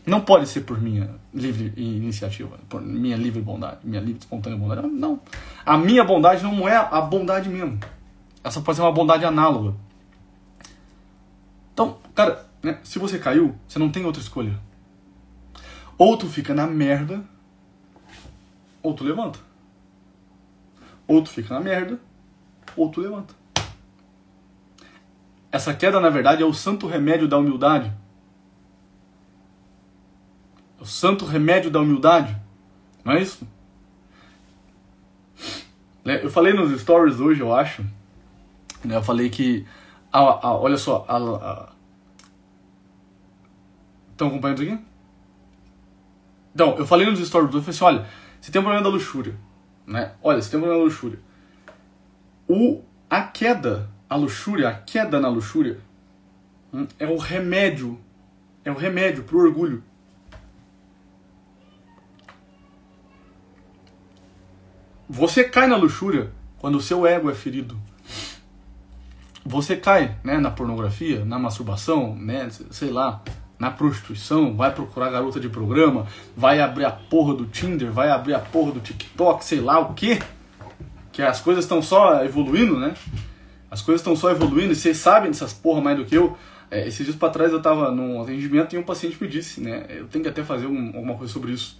Não 0.07 0.21
pode 0.21 0.47
ser 0.47 0.61
por 0.61 0.81
minha 0.81 1.15
livre 1.33 1.73
iniciativa, 1.75 2.59
por 2.69 2.83
minha 2.83 3.17
livre 3.17 3.41
bondade, 3.41 3.79
minha 3.83 4.01
livre 4.01 4.19
espontânea 4.21 4.59
bondade. 4.59 4.87
Não. 4.87 5.19
A 5.65 5.79
minha 5.79 6.05
bondade 6.05 6.43
não 6.43 6.69
é 6.69 6.77
a 6.77 7.01
bondade 7.01 7.49
mesmo. 7.49 7.81
Essa 8.45 8.61
pode 8.61 8.77
ser 8.77 8.83
uma 8.83 8.93
bondade 8.93 9.25
análoga. 9.25 9.75
Então, 11.73 11.97
cara, 12.15 12.47
né, 12.63 12.79
se 12.83 12.99
você 12.99 13.19
caiu, 13.19 13.57
você 13.67 13.79
não 13.79 13.91
tem 13.91 14.05
outra 14.05 14.21
escolha. 14.21 14.61
Ou 15.97 16.15
tu 16.19 16.27
fica 16.27 16.53
na 16.53 16.67
merda, 16.67 17.25
ou 18.83 18.93
tu 18.93 19.03
levanta. 19.03 19.39
Ou 21.09 21.23
tu 21.23 21.31
fica 21.31 21.55
na 21.55 21.61
merda, 21.61 21.99
ou 22.77 22.91
tu 22.91 23.01
levanta. 23.01 23.40
Essa 25.53 25.75
queda, 25.75 25.99
na 25.99 26.11
verdade, 26.11 26.43
é 26.43 26.47
o 26.47 26.55
santo 26.55 26.87
remédio 26.87 27.27
da 27.27 27.37
humildade. 27.39 27.93
É 30.79 30.83
o 30.83 30.87
santo 30.87 31.25
remédio 31.25 31.71
da 31.71 31.81
humildade. 31.81 32.37
Não 33.05 33.15
é 33.15 33.23
isso? 33.23 33.47
Né, 36.05 36.25
eu 36.25 36.31
falei 36.31 36.53
nos 36.53 36.79
stories 36.81 37.21
hoje, 37.21 37.41
eu 37.41 37.53
acho. 37.55 37.83
Né, 38.85 38.97
eu 38.97 39.03
falei 39.03 39.29
que. 39.29 39.67
Olha 40.13 40.77
só. 40.77 41.07
Estão 44.13 44.29
acompanhando 44.29 44.63
isso 44.63 44.73
aqui? 44.73 44.85
Então, 46.55 46.77
eu 46.77 46.87
falei 46.87 47.07
nos 47.07 47.27
stories 47.27 47.49
hoje, 47.49 47.59
eu 47.59 47.63
falei 47.63 47.77
assim: 47.77 47.85
olha, 47.85 48.07
você 48.41 48.53
tem 48.53 48.61
um 48.61 48.65
problema 48.65 48.85
da 48.85 48.91
luxúria. 48.91 49.35
Né? 49.87 50.13
Olha, 50.23 50.41
você 50.41 50.51
tem 50.51 50.61
uma 50.61 50.75
luxúria. 50.75 51.19
O, 52.49 52.83
a 53.09 53.23
queda, 53.23 53.89
a 54.11 54.17
luxúria, 54.17 54.69
a 54.69 54.75
queda 54.75 55.21
na 55.21 55.29
luxúria, 55.29 55.79
hum, 56.75 56.85
é 56.99 57.07
o 57.07 57.17
remédio, 57.17 57.97
é 58.65 58.71
o 58.73 58.75
remédio 58.75 59.23
pro 59.23 59.39
orgulho. 59.39 59.85
Você 65.09 65.45
cai 65.45 65.69
na 65.69 65.77
luxúria 65.77 66.33
quando 66.59 66.75
o 66.75 66.81
seu 66.81 67.07
ego 67.07 67.31
é 67.31 67.35
ferido. 67.35 67.81
Você 69.45 69.77
cai 69.77 70.17
né, 70.25 70.39
na 70.39 70.51
pornografia, 70.51 71.25
na 71.25 71.39
masturbação, 71.39 72.15
né, 72.17 72.49
sei 72.71 72.91
lá, 72.91 73.23
na 73.59 73.71
prostituição, 73.71 74.57
vai 74.57 74.73
procurar 74.73 75.11
garota 75.11 75.39
de 75.39 75.49
programa, 75.49 76.07
vai 76.37 76.61
abrir 76.61 76.85
a 76.85 76.91
porra 76.91 77.35
do 77.35 77.47
Tinder, 77.47 77.93
vai 77.93 78.11
abrir 78.11 78.35
a 78.35 78.39
porra 78.41 78.73
do 78.73 78.81
TikTok, 78.81 79.45
sei 79.45 79.61
lá 79.61 79.79
o 79.79 79.95
quê. 79.95 80.21
Que 81.13 81.23
as 81.23 81.41
coisas 81.41 81.65
estão 81.65 81.83
só 81.83 82.25
evoluindo, 82.25 82.79
né? 82.79 82.95
As 83.71 83.81
coisas 83.83 84.01
estão 84.01 84.17
só 84.17 84.31
evoluindo 84.31 84.73
e 84.73 84.77
vocês 84.77 84.97
sabem 84.97 85.31
dessas 85.31 85.53
porra 85.53 85.81
mais 85.81 85.97
do 85.97 86.05
que 86.05 86.17
eu. 86.17 86.37
É, 86.71 86.87
esses 86.87 87.05
dias 87.05 87.17
para 87.17 87.31
trás 87.31 87.53
eu 87.53 87.61
tava 87.61 87.91
num 87.91 88.21
atendimento 88.23 88.75
e 88.75 88.79
um 88.79 88.83
paciente 88.83 89.17
me 89.21 89.29
disse, 89.29 89.61
né? 89.61 89.87
Eu 89.89 90.07
tenho 90.07 90.23
que 90.23 90.31
até 90.31 90.43
fazer 90.43 90.67
um, 90.67 90.87
alguma 90.89 91.17
coisa 91.17 91.33
sobre 91.33 91.53
isso. 91.53 91.79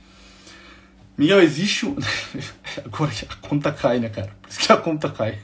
Miguel, 1.17 1.43
existe 1.43 1.87
um. 1.87 1.97
Agora 2.85 3.11
a 3.29 3.49
conta 3.49 3.73
cai, 3.73 3.99
né, 3.99 4.09
cara? 4.09 4.31
Por 4.41 4.51
isso 4.51 4.61
que 4.61 4.73
a 4.73 4.77
conta 4.77 5.11
cai. 5.11 5.39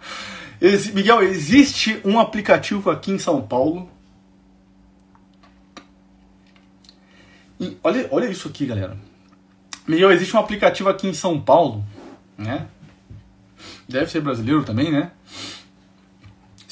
Miguel, 0.94 1.22
existe 1.22 2.00
um 2.04 2.18
aplicativo 2.18 2.90
aqui 2.90 3.10
em 3.12 3.18
São 3.18 3.42
Paulo 3.42 3.88
E 7.58 7.76
olha, 7.82 8.08
olha 8.10 8.26
isso 8.26 8.48
aqui, 8.48 8.66
galera. 8.66 8.96
Miguel, 9.86 10.10
existe 10.12 10.36
um 10.36 10.40
aplicativo 10.40 10.88
aqui 10.88 11.06
em 11.06 11.14
São 11.14 11.40
Paulo, 11.40 11.84
né? 12.36 12.66
Deve 13.88 14.10
ser 14.10 14.20
brasileiro 14.20 14.64
também, 14.64 14.90
né? 14.90 15.12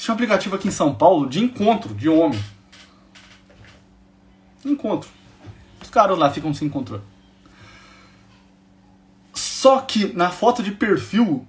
Existe 0.03 0.11
um 0.11 0.15
aplicativo 0.15 0.55
aqui 0.57 0.67
em 0.67 0.71
São 0.71 0.93
Paulo 0.93 1.29
de 1.29 1.39
encontro 1.39 1.95
de 1.95 2.09
homem. 2.09 2.43
Encontro. 4.65 5.09
Os 5.81 5.89
caras 5.89 6.17
lá 6.17 6.29
ficam 6.29 6.53
se 6.53 6.65
encontrando. 6.65 7.05
Só 9.33 9.79
que 9.79 10.11
na 10.11 10.29
foto 10.29 10.61
de 10.61 10.73
perfil 10.73 11.47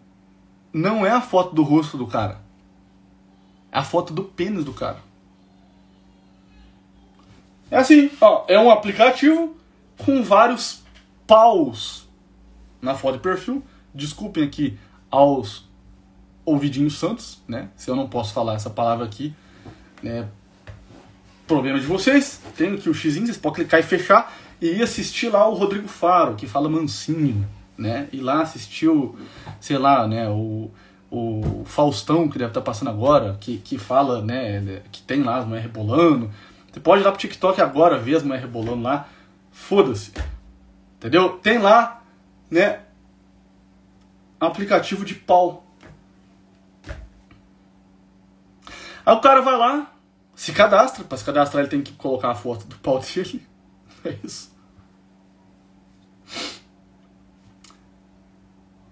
não 0.73 1.05
é 1.05 1.11
a 1.11 1.21
foto 1.21 1.53
do 1.53 1.65
rosto 1.65 1.99
do 1.99 2.07
cara. 2.07 2.41
É 3.73 3.79
a 3.79 3.83
foto 3.83 4.13
do 4.13 4.23
pênis 4.23 4.65
do 4.65 4.73
cara. 4.73 5.03
É 7.73 7.79
assim, 7.79 8.09
ó, 8.21 8.45
é 8.47 8.57
um 8.57 8.71
aplicativo 8.71 9.57
com 9.99 10.23
vários 10.23 10.81
paus 11.27 12.09
na 12.81 12.95
foto 12.95 13.15
de 13.15 13.21
perfil. 13.21 13.65
Desculpem 13.93 14.45
aqui 14.45 14.79
aos 15.11 15.64
ouvidinhos 16.45 16.99
santos, 16.99 17.43
né? 17.49 17.69
Se 17.77 17.91
eu 17.91 17.97
não 17.97 18.09
posso 18.09 18.33
falar 18.33 18.55
essa 18.55 18.71
palavra 18.71 19.05
aqui, 19.05 19.35
né? 20.03 20.29
Problema 21.47 21.79
de 21.79 21.87
vocês. 21.87 22.41
Tem 22.57 22.75
aqui 22.75 22.89
o 22.89 22.95
X, 22.95 23.15
vocês 23.15 23.37
podem 23.37 23.65
clicar 23.65 23.81
e 23.81 23.83
fechar 23.83 24.35
e 24.61 24.79
ir 24.79 24.83
assistir 24.83 25.29
lá 25.29 25.47
o 25.49 25.55
Rodrigo 25.55 25.89
Faro, 25.89 26.35
que 26.35 26.47
fala 26.47 26.69
mansinho, 26.69 27.47
né? 27.77 28.09
E 28.13 28.21
lá 28.21 28.43
assistiu, 28.43 29.17
sei 29.61 29.77
lá, 29.77 30.07
né, 30.07 30.29
o, 30.29 30.71
o 31.11 31.63
Faustão, 31.67 32.29
que 32.29 32.39
deve 32.39 32.51
estar 32.51 32.61
passando 32.61 32.89
agora, 32.89 33.37
que, 33.41 33.59
que 33.59 33.79
fala, 33.79 34.23
né, 34.23 34.83
que 34.91 35.03
tem 35.03 35.23
lá 35.23 35.39
as 35.39 35.45
mulheres 35.45 35.67
rebolando. 35.67 36.31
Você 36.73 36.81
pode 36.81 37.03
ir 37.03 37.05
lá 37.05 37.13
pro 37.13 37.21
TikTok 37.21 37.61
agora, 37.61 37.99
ver 37.99 38.17
as 38.17 38.23
mulheres 38.23 38.45
rebolando 38.45 38.83
lá. 38.83 39.09
Foda-se. 39.53 40.13
Entendeu? 40.97 41.39
Tem 41.39 41.59
lá, 41.59 42.03
né? 42.51 42.81
Aplicativo 44.41 45.05
de 45.05 45.15
pau. 45.15 45.64
Aí 49.05 49.15
o 49.15 49.21
cara 49.21 49.41
vai 49.41 49.57
lá, 49.57 49.93
se 50.35 50.53
cadastra. 50.53 51.05
Para 51.05 51.19
se 51.19 51.25
cadastrar, 51.25 51.63
ele 51.63 51.71
tem 51.71 51.83
que 51.83 51.93
colocar 51.93 52.31
a 52.31 52.35
foto 52.35 52.67
do 52.67 52.77
pau 52.77 52.99
dele. 53.15 53.47
É 54.05 54.17
isso. 54.23 54.55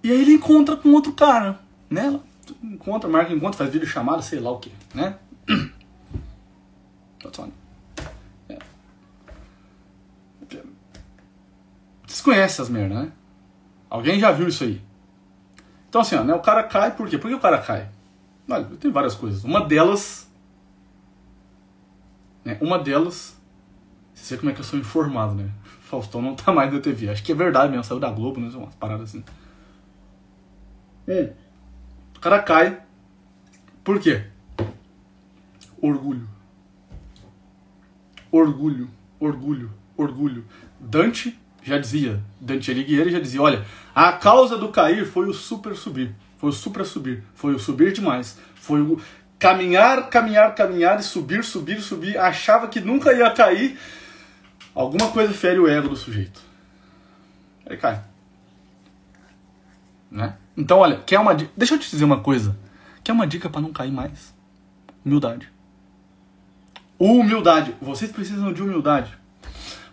E 0.02 0.10
aí 0.10 0.20
ele 0.20 0.32
encontra 0.32 0.76
com 0.76 0.90
outro 0.90 1.12
cara, 1.12 1.60
né? 1.88 2.20
Encontra, 2.62 3.08
marca 3.08 3.32
encontro, 3.32 3.56
faz 3.56 3.70
vídeo 3.70 3.86
chamada, 3.86 4.20
sei 4.20 4.40
lá 4.40 4.50
o 4.50 4.58
que, 4.58 4.72
né? 4.94 5.16
On. 7.38 7.50
Vocês 12.06 12.20
conhecem 12.20 12.44
essas 12.44 12.68
merda, 12.68 13.04
né? 13.04 13.12
Alguém 13.88 14.18
já 14.18 14.32
viu 14.32 14.48
isso 14.48 14.64
aí? 14.64 14.82
Então 15.88 16.00
assim, 16.00 16.16
ó, 16.16 16.24
né, 16.24 16.34
o 16.34 16.40
cara 16.40 16.62
cai 16.64 16.94
por 16.96 17.08
quê? 17.08 17.16
Por 17.16 17.28
que 17.28 17.34
o 17.34 17.40
cara 17.40 17.58
cai? 17.58 17.88
Olha, 18.48 18.64
tem 18.64 18.90
várias 18.90 19.14
coisas. 19.14 19.44
Uma 19.44 19.64
delas. 19.64 20.30
Né, 22.44 22.58
uma 22.60 22.78
delas. 22.78 23.36
Você 24.14 24.24
sei 24.24 24.38
como 24.38 24.50
é 24.50 24.54
que 24.54 24.60
eu 24.60 24.64
sou 24.64 24.78
informado, 24.78 25.34
né? 25.34 25.50
Faustão 25.82 26.22
não 26.22 26.34
tá 26.34 26.52
mais 26.52 26.72
na 26.72 26.80
TV. 26.80 27.08
Acho 27.08 27.22
que 27.22 27.32
é 27.32 27.34
verdade 27.34 27.70
mesmo, 27.70 27.84
saiu 27.84 28.00
da 28.00 28.10
Globo, 28.10 28.40
né? 28.40 28.48
Umas 28.54 28.74
paradas 28.74 29.10
assim. 29.10 29.24
Um. 31.08 31.32
O 32.16 32.20
cara 32.20 32.42
cai. 32.42 32.80
Por 33.82 33.98
quê? 34.00 34.24
Orgulho. 35.80 36.28
Orgulho, 38.30 38.88
orgulho, 39.20 39.70
orgulho. 39.96 40.44
Dante 40.80 41.38
já 41.62 41.78
dizia, 41.78 42.20
Dante 42.40 42.70
Alighieri 42.70 43.10
já 43.10 43.20
dizia, 43.20 43.40
olha, 43.40 43.64
a 43.94 44.12
causa 44.12 44.56
do 44.56 44.68
cair 44.68 45.06
foi 45.06 45.28
o 45.28 45.32
super 45.32 45.76
subir, 45.76 46.14
foi 46.42 46.50
o 46.50 46.52
supra 46.52 46.84
subir, 46.84 47.22
foi 47.36 47.54
o 47.54 47.58
subir 47.60 47.92
demais, 47.92 48.36
foi 48.56 48.80
o 48.80 49.00
caminhar, 49.38 50.10
caminhar, 50.10 50.52
caminhar 50.56 50.98
e 50.98 51.02
subir, 51.04 51.44
subir, 51.44 51.80
subir, 51.80 52.18
achava 52.18 52.66
que 52.66 52.80
nunca 52.80 53.12
ia 53.12 53.30
cair. 53.30 53.78
Alguma 54.74 55.12
coisa 55.12 55.32
fere 55.32 55.60
o 55.60 55.68
ego 55.68 55.88
do 55.88 55.94
sujeito. 55.94 56.40
Aí 57.64 57.76
cai. 57.76 58.02
Né? 60.10 60.34
Então, 60.56 60.78
olha, 60.78 60.96
quer 61.06 61.20
uma 61.20 61.32
dica? 61.32 61.52
Deixa 61.56 61.74
eu 61.74 61.78
te 61.78 61.88
dizer 61.88 62.04
uma 62.04 62.18
coisa. 62.18 62.58
Quer 63.04 63.12
uma 63.12 63.26
dica 63.26 63.48
para 63.48 63.60
não 63.60 63.72
cair 63.72 63.92
mais? 63.92 64.34
Humildade. 65.04 65.48
Humildade. 66.98 67.72
Vocês 67.80 68.10
precisam 68.10 68.52
de 68.52 68.60
humildade. 68.60 69.16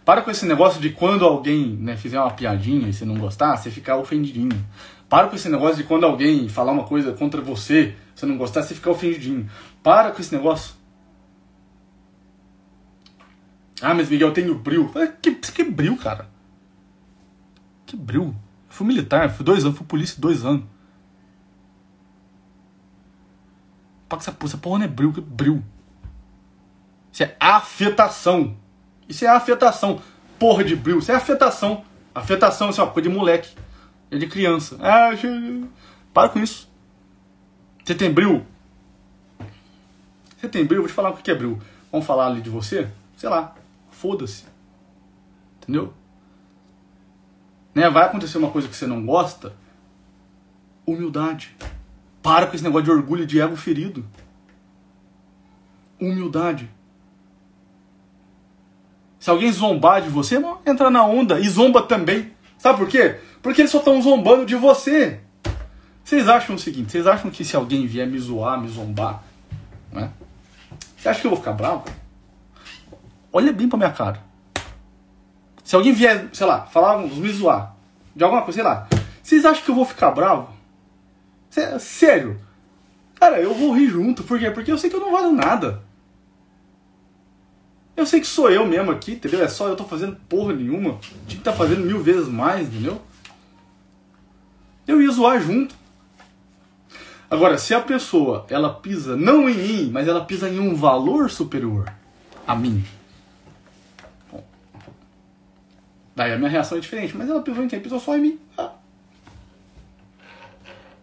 Para 0.03 0.23
com 0.23 0.31
esse 0.31 0.47
negócio 0.47 0.81
de 0.81 0.89
quando 0.89 1.23
alguém 1.23 1.75
né, 1.75 1.95
fizer 1.95 2.19
uma 2.19 2.31
piadinha 2.31 2.89
e 2.89 2.93
você 2.93 3.05
não 3.05 3.19
gostar, 3.19 3.55
você 3.55 3.69
ficar 3.69 3.97
ofendidinho. 3.97 4.65
Para 5.09 5.27
com 5.27 5.35
esse 5.35 5.49
negócio 5.49 5.77
de 5.77 5.83
quando 5.83 6.05
alguém 6.05 6.47
falar 6.47 6.71
uma 6.71 6.83
coisa 6.83 7.11
contra 7.13 7.41
você, 7.41 7.95
você 8.15 8.27
não 8.27 8.37
gostar, 8.37 8.61
você 8.61 8.75
ficar 8.75 8.91
ofendidinho. 8.91 9.49
Para 9.81 10.11
com 10.11 10.21
esse 10.21 10.33
negócio. 10.33 10.75
Ah, 13.81 13.95
mas 13.95 14.07
Miguel, 14.07 14.27
eu 14.27 14.33
tenho 14.33 14.53
bril. 14.53 14.91
Que, 15.19 15.33
que 15.33 15.63
bril, 15.63 15.97
cara? 15.97 16.29
Que 17.87 17.95
bril? 17.95 18.35
Eu 18.35 18.35
fui 18.69 18.85
militar, 18.85 19.31
fui 19.31 19.43
dois 19.43 19.65
anos, 19.65 19.77
fui 19.77 19.87
polícia 19.87 20.15
dois 20.21 20.45
anos. 20.45 20.63
Para 24.07 24.19
essa, 24.19 24.35
essa 24.43 24.57
porra 24.57 24.79
não 24.79 24.85
é 24.85 24.87
bril, 24.87 25.11
que 25.11 25.21
bril. 25.21 25.63
Isso 27.11 27.23
é 27.23 27.35
afetação. 27.39 28.55
Isso 29.07 29.25
é 29.25 29.27
afetação. 29.27 30.01
Porra 30.37 30.63
de 30.63 30.75
bril. 30.75 30.99
Isso 30.99 31.11
é 31.11 31.15
afetação. 31.15 31.83
Afetação, 32.13 32.69
isso 32.69 32.79
é 32.79 32.83
uma 32.83 32.91
coisa 32.91 33.09
de 33.09 33.15
moleque. 33.15 33.55
É 34.11 34.17
de 34.17 34.27
criança. 34.27 34.77
Ah, 34.81 35.11
para 36.13 36.29
com 36.29 36.39
isso. 36.39 36.69
Você 37.83 37.95
tem 37.95 38.11
bril? 38.11 38.45
Você 40.37 40.47
tem 40.47 40.65
bril? 40.65 40.81
Vou 40.81 40.87
te 40.87 40.93
falar 40.93 41.09
o 41.11 41.17
que 41.17 41.29
é 41.29 41.35
bril. 41.35 41.59
Vamos 41.91 42.07
falar 42.07 42.27
ali 42.27 42.41
de 42.41 42.49
você? 42.49 42.87
Sei 43.17 43.29
lá. 43.29 43.55
Foda-se. 43.91 44.45
Entendeu? 45.57 45.93
Né? 47.73 47.89
Vai 47.89 48.05
acontecer 48.05 48.37
uma 48.37 48.51
coisa 48.51 48.67
que 48.67 48.75
você 48.75 48.87
não 48.87 49.05
gosta. 49.05 49.53
Humildade. 50.85 51.55
Para 52.21 52.47
com 52.47 52.55
esse 52.55 52.63
negócio 52.63 52.85
de 52.85 52.91
orgulho 52.91 53.25
de 53.25 53.39
ego 53.39 53.55
ferido. 53.55 54.05
Humildade. 55.99 56.69
Se 59.19 59.29
alguém 59.29 59.51
zombar 59.51 60.01
de 60.01 60.09
você, 60.09 60.41
entra 60.65 60.89
na 60.89 61.05
onda 61.05 61.39
e 61.39 61.49
zomba 61.49 61.81
também. 61.81 62.31
Sabe 62.57 62.79
por 62.79 62.87
quê? 62.87 63.19
Porque 63.41 63.61
eles 63.61 63.71
só 63.71 63.79
estão 63.79 64.01
zombando 64.01 64.45
de 64.45 64.55
você. 64.55 65.19
Vocês 66.03 66.27
acham 66.27 66.55
o 66.55 66.59
seguinte: 66.59 66.91
vocês 66.91 67.07
acham 67.07 67.29
que 67.29 67.45
se 67.45 67.55
alguém 67.55 67.85
vier 67.85 68.07
me 68.07 68.17
zoar, 68.17 68.59
me 68.59 68.67
zombar, 68.67 69.23
né? 69.91 70.11
Você 70.97 71.07
acha 71.07 71.21
que 71.21 71.27
eu 71.27 71.31
vou 71.31 71.39
ficar 71.39 71.53
bravo? 71.53 71.85
Olha 73.31 73.53
bem 73.53 73.69
pra 73.69 73.77
minha 73.77 73.91
cara. 73.91 74.21
Se 75.63 75.75
alguém 75.75 75.93
vier, 75.93 76.29
sei 76.33 76.47
lá, 76.47 76.65
falar, 76.65 76.97
me 76.97 77.31
zoar 77.31 77.75
de 78.15 78.23
alguma 78.23 78.41
coisa, 78.41 78.57
sei 78.57 78.63
lá, 78.63 78.87
vocês 79.21 79.45
acham 79.45 79.63
que 79.63 79.69
eu 79.69 79.75
vou 79.75 79.85
ficar 79.85 80.11
bravo? 80.11 80.49
Sério? 81.79 82.39
Cara, 83.19 83.39
eu 83.39 83.53
vou 83.53 83.71
rir 83.71 83.87
junto. 83.87 84.23
Por 84.23 84.39
quê? 84.39 84.49
Porque 84.49 84.71
eu 84.71 84.77
sei 84.77 84.89
que 84.89 84.95
eu 84.95 84.99
não 84.99 85.11
valo 85.11 85.31
nada. 85.31 85.83
Eu 87.95 88.05
sei 88.05 88.19
que 88.19 88.27
sou 88.27 88.49
eu 88.49 88.65
mesmo 88.65 88.91
aqui, 88.91 89.11
entendeu? 89.13 89.43
É 89.43 89.47
só 89.47 89.67
eu 89.67 89.75
tô 89.75 89.83
fazendo 89.83 90.15
porra 90.27 90.53
nenhuma. 90.53 90.97
Tinha 91.27 91.37
que 91.37 91.43
tá 91.43 91.53
fazendo 91.53 91.85
mil 91.85 92.01
vezes 92.01 92.27
mais, 92.27 92.67
entendeu? 92.67 93.01
Eu 94.89 94.99
ia 94.99 95.11
zoar 95.11 95.39
junto. 95.39 95.75
Agora, 97.29 97.59
se 97.59 97.75
a 97.75 97.79
pessoa, 97.79 98.47
ela 98.49 98.73
pisa 98.73 99.15
não 99.15 99.47
em 99.47 99.53
mim, 99.53 99.91
mas 99.91 100.07
ela 100.07 100.25
pisa 100.25 100.49
em 100.49 100.59
um 100.59 100.73
valor 100.73 101.29
superior 101.29 101.93
a 102.47 102.55
mim. 102.55 102.83
Bom, 104.31 104.43
daí 106.15 106.33
a 106.33 106.39
minha 106.39 106.49
reação 106.49 106.79
é 106.79 106.81
diferente. 106.81 107.15
Mas 107.15 107.29
ela 107.29 107.43
pisou 107.43 107.63
em 107.63 107.67
quem? 107.67 107.79
Pisou 107.79 107.99
só 107.99 108.17
em 108.17 108.21
mim. 108.21 108.39
Ah. 108.57 108.71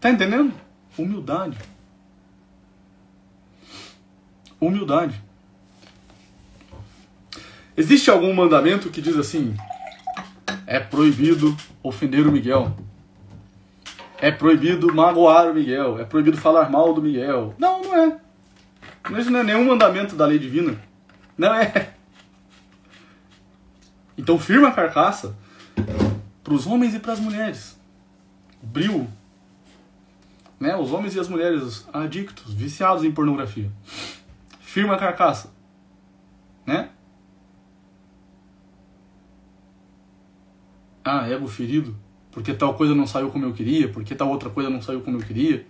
Tá 0.00 0.10
entendendo? 0.10 0.52
Humildade. 0.98 1.56
Humildade. 4.60 5.22
Existe 7.76 8.10
algum 8.10 8.34
mandamento 8.34 8.90
que 8.90 9.00
diz 9.00 9.16
assim: 9.16 9.56
é 10.66 10.80
proibido 10.80 11.56
ofender 11.84 12.26
o 12.26 12.32
Miguel? 12.32 12.76
É 14.18 14.30
proibido 14.30 14.92
magoar 14.94 15.50
o 15.50 15.54
Miguel? 15.54 15.98
É 15.98 16.04
proibido 16.04 16.36
falar 16.36 16.70
mal 16.70 16.94
do 16.94 17.02
Miguel? 17.02 17.54
Não, 17.58 17.82
não 17.82 17.96
é. 17.96 18.20
Isso 19.18 19.30
não 19.30 19.40
é 19.40 19.42
nenhum 19.42 19.64
mandamento 19.64 20.16
da 20.16 20.26
lei 20.26 20.38
divina. 20.38 20.80
Não 21.36 21.54
é. 21.54 21.94
Então 24.18 24.38
firma 24.38 24.68
a 24.68 24.72
carcaça 24.72 25.36
para 26.42 26.54
os 26.54 26.66
homens 26.66 26.94
e 26.94 26.98
para 26.98 27.12
as 27.12 27.20
mulheres. 27.20 27.78
Bril. 28.62 29.06
Né? 30.58 30.74
Os 30.74 30.90
homens 30.92 31.14
e 31.14 31.20
as 31.20 31.28
mulheres 31.28 31.86
adictos, 31.92 32.54
viciados 32.54 33.04
em 33.04 33.12
pornografia. 33.12 33.70
Firma 34.60 34.94
a 34.94 34.98
carcaça. 34.98 35.54
Né? 36.64 36.88
ah, 41.06 41.28
ego 41.28 41.46
ferido, 41.46 41.96
porque 42.36 42.52
tal 42.52 42.74
coisa 42.74 42.94
não 42.94 43.06
saiu 43.06 43.30
como 43.30 43.46
eu 43.46 43.54
queria, 43.54 43.88
porque 43.88 44.14
tal 44.14 44.28
outra 44.28 44.50
coisa 44.50 44.68
não 44.68 44.82
saiu 44.82 45.00
como 45.00 45.16
eu 45.16 45.22
queria. 45.22 45.66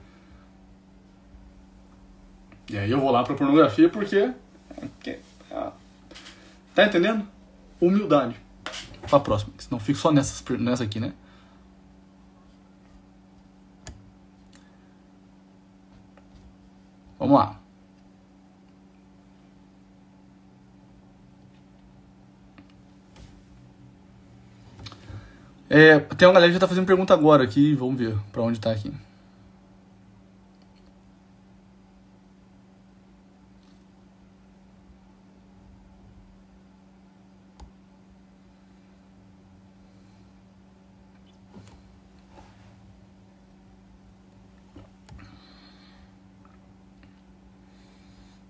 E 2.68 2.76
aí 2.76 2.90
eu 2.90 2.98
vou 2.98 3.12
lá 3.12 3.22
pra 3.22 3.36
pornografia 3.36 3.88
porque. 3.88 4.32
porque 4.74 5.20
ah, 5.48 5.70
tá 6.74 6.84
entendendo? 6.84 7.24
Humildade. 7.80 8.34
Pra 9.08 9.20
próxima, 9.20 9.52
senão 9.58 9.78
fico 9.78 9.96
só 9.96 10.10
nessas, 10.10 10.42
nessa 10.58 10.82
aqui, 10.82 10.98
né? 10.98 11.12
Vamos 17.16 17.38
lá. 17.38 17.60
É, 25.76 25.98
tem 25.98 26.26
uma 26.26 26.32
galera 26.32 26.48
que 26.50 26.54
já 26.54 26.60
tá 26.60 26.66
fazendo 26.66 26.86
pergunta 26.86 27.12
agora 27.12 27.44
aqui, 27.44 27.74
vamos 27.74 27.98
ver 27.98 28.16
pra 28.32 28.40
onde 28.40 28.58
tá 28.58 28.70
aqui. 28.70 28.90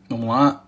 Vamos 0.08 0.28
lá. 0.28 0.64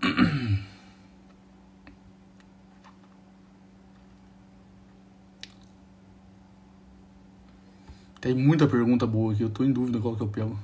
Tem 8.29 8.35
muita 8.35 8.67
pergunta 8.67 9.07
boa 9.07 9.33
aqui, 9.33 9.43
eu 9.43 9.49
tô 9.49 9.65
em 9.65 9.73
dúvida 9.73 9.99
qual 9.99 10.15
que 10.15 10.23
eu 10.23 10.29
pego. 10.29 10.55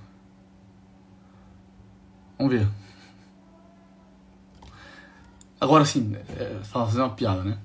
Vamos 2.36 2.52
ver. 2.52 2.68
Agora 5.58 5.86
sim, 5.86 6.14
é, 6.14 6.58
fazer 6.62 7.00
uma 7.00 7.08
piada, 7.08 7.42
né? 7.42 7.56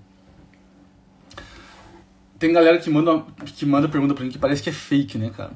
Tem 2.39 2.53
galera 2.53 2.77
que 2.77 2.89
manda, 2.89 3.25
que 3.45 3.65
manda 3.65 3.89
pergunta 3.89 4.13
pra 4.13 4.23
mim 4.23 4.31
que 4.31 4.37
parece 4.37 4.63
que 4.63 4.69
é 4.69 4.71
fake, 4.71 5.17
né, 5.17 5.31
cara? 5.31 5.51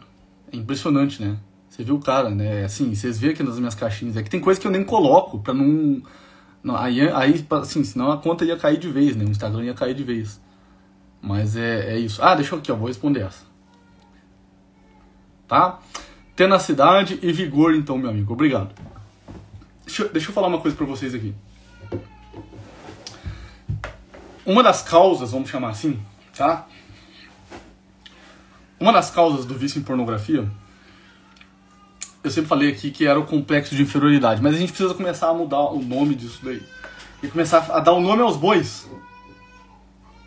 É 0.52 0.58
impressionante, 0.58 1.24
né? 1.24 1.38
Você 1.70 1.86
viu 1.86 1.96
o 1.96 2.02
cara, 2.02 2.30
né? 2.30 2.66
Assim, 2.66 2.94
vocês 2.94 3.18
vêem 3.18 3.32
aqui 3.32 3.44
nas 3.44 3.58
minhas 3.58 3.76
caixinhas. 3.76 4.18
É 4.18 4.24
que 4.24 4.30
tem 4.30 4.41
coisa 4.41 4.60
que 4.60 4.68
eu 4.68 4.72
nem 4.72 4.84
coloco 4.84 5.39
pra 5.39 5.54
não. 5.54 6.04
não 6.62 6.76
aí, 6.76 7.00
aí, 7.12 7.48
assim, 7.50 7.82
senão 7.86 8.12
a 8.12 8.18
conta 8.18 8.44
ia 8.44 8.58
cair 8.58 8.78
de 8.78 8.89
vez, 8.89 9.16
né? 9.16 9.24
O 9.24 9.30
Instagram 9.30 9.64
ia 9.64 9.74
cair 9.74 9.96
de 9.96 10.04
vez. 10.04 10.41
Mas 11.22 11.56
é, 11.56 11.94
é 11.94 11.98
isso. 11.98 12.22
Ah, 12.22 12.36
deixa 12.36 12.54
eu 12.56 12.60
aqui, 12.60 12.74
ó, 12.74 12.76
vou 12.76 12.89
responder 12.89 13.22
essa 13.22 13.53
tá? 15.54 15.80
tenacidade 16.36 17.20
e 17.22 17.32
vigor, 17.32 17.76
então, 17.76 17.95
meu 17.95 18.10
amigo. 18.10 18.34
Obrigado. 18.34 18.74
Deixa, 19.86 20.06
deixa 20.06 20.30
eu 20.30 20.34
falar 20.34 20.47
uma 20.47 20.60
coisa 20.60 20.76
para 20.76 20.88
vocês 20.88 21.14
aqui. 21.14 21.36
Uma 24.43 24.64
das 24.64 24.82
causas, 24.82 25.32
vamos 25.32 25.51
chamar 25.51 25.70
assim, 25.70 26.01
tá? 26.36 26.66
Uma 28.80 28.91
das 28.91 29.12
causas 29.12 29.45
do 29.45 29.54
vício 29.54 29.80
em 29.80 29.84
pornografia, 29.84 30.49
eu 32.24 32.32
sempre 32.32 32.49
falei 32.49 32.72
aqui 32.72 32.89
que 32.89 33.06
era 33.06 33.20
o 33.20 33.26
complexo 33.28 33.76
de 33.76 33.84
inferioridade, 33.84 34.41
mas 34.41 34.56
a 34.56 34.58
gente 34.58 34.74
precisa 34.74 34.95
começar 34.95 35.30
a 35.30 35.34
mudar 35.36 35.72
o 35.72 35.80
nome 35.84 36.16
disso 36.16 36.39
daí. 36.43 36.64
E 37.22 37.28
começar 37.28 37.70
a 37.72 37.80
dar 37.80 37.93
o 37.93 38.01
nome 38.01 38.24
aos 38.24 38.36
bois. 38.36 38.89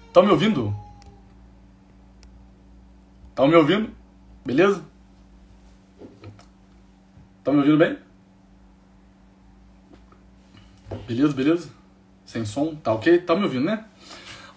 Estão 0.07 0.22
me 0.22 0.31
ouvindo? 0.31 0.72
Estão 3.31 3.49
me 3.49 3.57
ouvindo? 3.57 3.91
Beleza? 4.45 4.86
Estão 7.47 7.55
me 7.55 7.61
ouvindo 7.61 7.79
bem? 7.79 7.97
Beleza, 11.07 11.33
beleza? 11.33 11.69
Sem 12.25 12.45
som? 12.45 12.75
Tá 12.75 12.93
ok? 12.93 13.19
Tá 13.19 13.37
me 13.37 13.45
ouvindo, 13.45 13.67
né? 13.67 13.85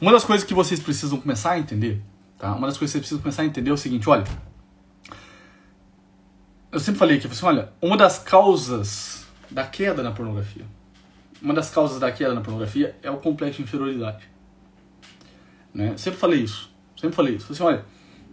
Uma 0.01 0.11
das 0.11 0.25
coisas 0.25 0.43
que 0.43 0.55
vocês 0.55 0.79
precisam 0.79 1.21
começar 1.21 1.51
a 1.51 1.59
entender, 1.59 2.01
tá? 2.39 2.51
Uma 2.55 2.65
das 2.65 2.79
coisas 2.79 2.91
que 2.91 2.93
vocês 2.93 3.01
precisam 3.01 3.21
começar 3.21 3.43
a 3.43 3.45
entender 3.45 3.69
é 3.69 3.73
o 3.73 3.77
seguinte, 3.77 4.09
olha. 4.09 4.23
Eu 6.71 6.79
sempre 6.79 6.97
falei 6.97 7.17
aqui, 7.17 7.27
assim, 7.27 7.45
olha, 7.45 7.71
uma 7.79 7.95
das 7.95 8.17
causas 8.17 9.27
da 9.51 9.67
queda 9.67 10.01
na 10.01 10.11
pornografia, 10.11 10.65
uma 11.39 11.53
das 11.53 11.69
causas 11.69 11.99
da 11.99 12.11
queda 12.11 12.33
na 12.33 12.41
pornografia 12.41 12.97
é 13.03 13.11
o 13.11 13.17
complexo 13.17 13.57
de 13.57 13.65
inferioridade. 13.65 14.27
Né? 15.71 15.95
Sempre 15.95 16.19
falei 16.19 16.39
isso, 16.41 16.73
sempre 16.99 17.15
falei 17.15 17.35
isso. 17.35 17.53
Assim, 17.53 17.61
olha, 17.61 17.85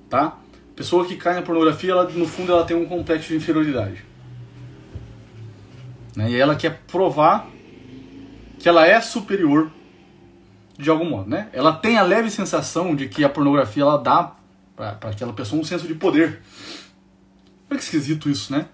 tá? 0.09 0.39
Pessoa 0.75 1.07
que 1.07 1.17
cai 1.17 1.35
na 1.35 1.43
pornografia, 1.43 1.93
ela, 1.93 2.09
no 2.09 2.27
fundo, 2.27 2.53
ela 2.53 2.65
tem 2.65 2.75
um 2.75 2.87
complexo 2.87 3.29
de 3.29 3.37
inferioridade. 3.37 4.06
Né? 6.17 6.31
E 6.31 6.37
ela 6.41 6.57
quer 6.57 6.81
provar 6.87 7.47
que 8.59 8.69
ela 8.69 8.87
é 8.87 9.01
superior 9.01 9.71
de 10.79 10.91
algum 10.91 11.09
modo, 11.09 11.29
né? 11.29 11.49
Ela 11.53 11.73
tem 11.73 11.97
a 11.97 12.03
leve 12.03 12.31
sensação 12.31 12.95
de 12.95 13.09
que 13.09 13.25
a 13.25 13.29
pornografia 13.29 13.83
ela 13.83 13.99
dá 13.99 14.35
para 14.75 14.99
aquela 15.11 15.33
pessoa 15.33 15.61
um 15.61 15.65
senso 15.65 15.87
de 15.87 15.95
poder. 15.95 16.41
Olha 17.71 17.79
que 17.79 17.85
esquisito 17.85 18.29
isso, 18.29 18.53
né? 18.53 18.67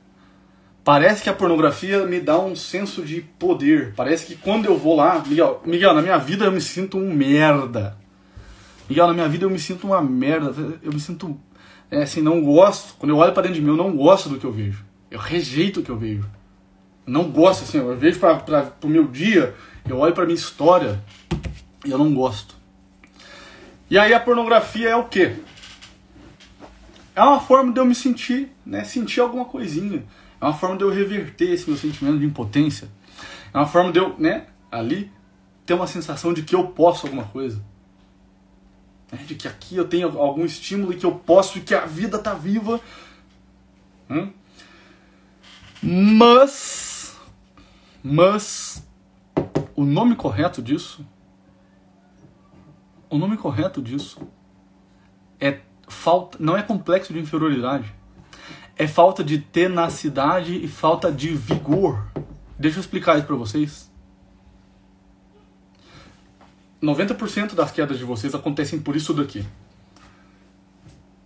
Parece 0.85 1.23
que 1.23 1.29
a 1.29 1.33
pornografia 1.33 2.05
me 2.07 2.19
dá 2.19 2.39
um 2.41 2.57
senso 2.57 3.03
de 3.03 3.21
poder. 3.21 3.93
Parece 3.95 4.27
que 4.27 4.35
quando 4.35 4.65
eu 4.65 4.77
vou 4.77 4.97
lá, 4.97 5.23
Miguel, 5.25 5.63
Miguel, 5.65 5.95
na 5.95 6.03
minha 6.03 6.19
vida 6.19 6.45
eu 6.45 6.53
me 6.53 6.61
sinto 6.61 6.99
um 6.99 7.13
merda. 7.13 7.97
Miguel, 8.89 9.07
na 9.07 9.15
minha 9.15 9.29
vida 9.29 9.45
eu 9.45 9.51
me 9.51 9.61
sinto 9.61 9.87
uma 9.87 10.03
merda. 10.03 10.53
Eu 10.83 10.93
me 10.93 10.99
sinto 10.99 11.39
é, 11.89 12.03
assim, 12.03 12.21
não 12.21 12.43
gosto. 12.43 12.95
Quando 12.99 13.11
eu 13.11 13.19
olho 13.19 13.33
para 13.33 13.43
dentro 13.43 13.57
de 13.57 13.63
mim, 13.63 13.69
eu 13.69 13.77
não 13.77 13.97
gosto 13.97 14.29
do 14.29 14.39
que 14.39 14.45
eu 14.45 14.51
vejo. 14.51 14.85
Eu 15.09 15.21
rejeito 15.21 15.81
o 15.81 15.83
que 15.85 15.91
eu 15.91 15.97
vejo. 15.97 16.29
Não 17.07 17.31
gosto 17.31 17.65
assim, 17.65 17.79
eu 17.79 17.97
vejo 17.97 18.21
para 18.21 18.73
o 18.83 18.89
meu 18.89 19.09
dia, 19.09 19.55
eu 19.89 19.99
olho 19.99 20.15
para 20.15 20.25
minha 20.25 20.37
história, 20.37 21.03
e 21.85 21.91
eu 21.91 21.99
não 21.99 22.15
gosto. 22.15 22.55
E 23.91 23.99
aí 23.99 24.15
a 24.15 24.21
pornografia 24.21 24.91
é 24.91 24.97
o 24.97 25.05
quê? 25.05 25.37
É 27.15 27.23
uma 27.23 27.41
forma 27.41 27.73
de 27.73 27.79
eu 27.79 27.85
me 27.85 27.95
sentir, 27.95 28.51
né? 28.65 28.85
Sentir 28.85 29.21
alguma 29.21 29.45
coisinha. 29.45 30.05
É 30.41 30.45
uma 30.45 30.55
forma 30.55 30.77
de 30.77 30.85
eu 30.85 30.91
reverter 30.91 31.51
esse 31.51 31.69
meu 31.69 31.79
sentimento 31.79 32.19
de 32.19 32.27
impotência. 32.27 32.89
É 33.53 33.59
uma 33.59 33.67
forma 33.67 33.93
de 33.93 33.99
eu, 33.99 34.17
né, 34.19 34.47
ali, 34.71 35.11
ter 35.67 35.75
uma 35.75 35.87
sensação 35.87 36.33
de 36.33 36.43
que 36.43 36.55
eu 36.55 36.69
posso 36.69 37.07
alguma 37.07 37.25
coisa. 37.25 37.63
Né? 39.11 39.19
De 39.27 39.35
que 39.35 39.47
aqui 39.47 39.77
eu 39.77 39.87
tenho 39.87 40.19
algum 40.19 40.45
estímulo 40.45 40.93
e 40.93 40.97
que 40.97 41.05
eu 41.05 41.15
posso 41.15 41.59
e 41.59 41.61
que 41.61 41.75
a 41.75 41.85
vida 41.85 42.19
tá 42.19 42.33
viva. 42.33 42.81
Hum? 44.09 44.33
Mas. 45.83 46.92
Mas. 48.03 48.87
O 49.75 49.85
nome 49.85 50.15
correto 50.15 50.61
disso 50.61 51.05
o 53.13 53.19
nome 53.19 53.37
correto 53.37 53.83
disso 53.83 54.27
é 55.39 55.61
falta, 55.87 56.39
não 56.41 56.57
é 56.57 56.63
complexo 56.63 57.13
de 57.13 57.19
inferioridade. 57.19 57.95
É 58.75 58.89
falta 58.89 59.23
de 59.23 59.37
tenacidade 59.37 60.57
e 60.57 60.67
falta 60.67 61.13
de 61.13 61.29
vigor. 61.29 62.07
Deixa 62.59 62.79
eu 62.79 62.81
explicar 62.81 63.19
isso 63.19 63.27
para 63.27 63.37
vocês. 63.37 63.93
90% 66.83 67.55
das 67.55 67.71
quedas 67.71 67.99
de 67.99 68.05
vocês 68.05 68.35
acontecem 68.35 68.81
por 68.81 68.97
isso 68.97 69.13
daqui. 69.13 69.47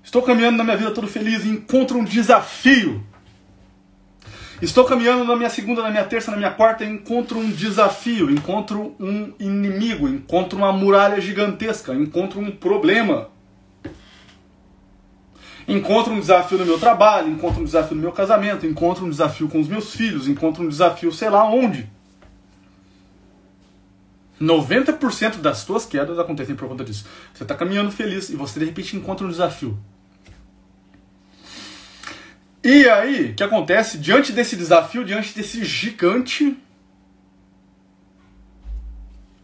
Estou 0.02 0.22
caminhando 0.22 0.56
na 0.56 0.64
minha 0.64 0.76
vida 0.76 0.90
todo 0.90 1.06
feliz 1.06 1.44
e 1.44 1.50
encontro 1.50 1.98
um 1.98 2.04
desafio 2.04 3.06
Estou 4.60 4.84
caminhando 4.84 5.24
na 5.24 5.36
minha 5.36 5.50
segunda, 5.50 5.82
na 5.82 5.90
minha 5.90 6.04
terça, 6.04 6.30
na 6.30 6.36
minha 6.36 6.50
quarta 6.50 6.82
encontro 6.82 7.38
um 7.38 7.50
desafio, 7.50 8.30
encontro 8.30 8.94
um 8.98 9.32
inimigo, 9.38 10.08
encontro 10.08 10.56
uma 10.56 10.72
muralha 10.72 11.20
gigantesca, 11.20 11.94
encontro 11.94 12.40
um 12.40 12.50
problema. 12.50 13.28
Encontro 15.68 16.14
um 16.14 16.20
desafio 16.20 16.56
no 16.58 16.64
meu 16.64 16.78
trabalho, 16.78 17.28
encontro 17.28 17.60
um 17.60 17.64
desafio 17.64 17.96
no 17.96 18.02
meu 18.02 18.12
casamento, 18.12 18.64
encontro 18.64 19.04
um 19.04 19.10
desafio 19.10 19.46
com 19.48 19.60
os 19.60 19.68
meus 19.68 19.94
filhos, 19.94 20.26
encontro 20.26 20.64
um 20.64 20.68
desafio 20.68 21.12
sei 21.12 21.28
lá 21.28 21.44
onde. 21.44 21.90
90% 24.40 25.36
das 25.40 25.64
tuas 25.64 25.84
quedas 25.84 26.18
acontecem 26.18 26.54
por 26.54 26.68
conta 26.68 26.84
disso. 26.84 27.04
Você 27.34 27.42
está 27.42 27.54
caminhando 27.54 27.90
feliz 27.90 28.30
e 28.30 28.36
você 28.36 28.58
de 28.58 28.64
repente 28.64 28.96
encontra 28.96 29.26
um 29.26 29.30
desafio. 29.30 29.78
E 32.68 32.88
aí, 32.90 33.30
o 33.30 33.34
que 33.36 33.44
acontece 33.44 33.96
diante 33.96 34.32
desse 34.32 34.56
desafio, 34.56 35.04
diante 35.04 35.32
desse 35.32 35.64
gigante? 35.64 36.58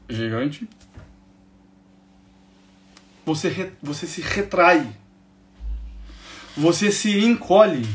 Gigante. 0.09 0.69
Você, 3.25 3.49
re, 3.49 3.73
você 3.81 4.09
se 4.09 4.21
retrai. 4.21 4.93
Você 6.57 6.91
se 6.91 7.25
encolhe. 7.25 7.87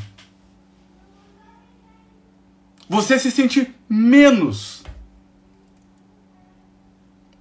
Você 2.87 3.19
se 3.19 3.29
sente 3.29 3.75
menos. 3.89 4.85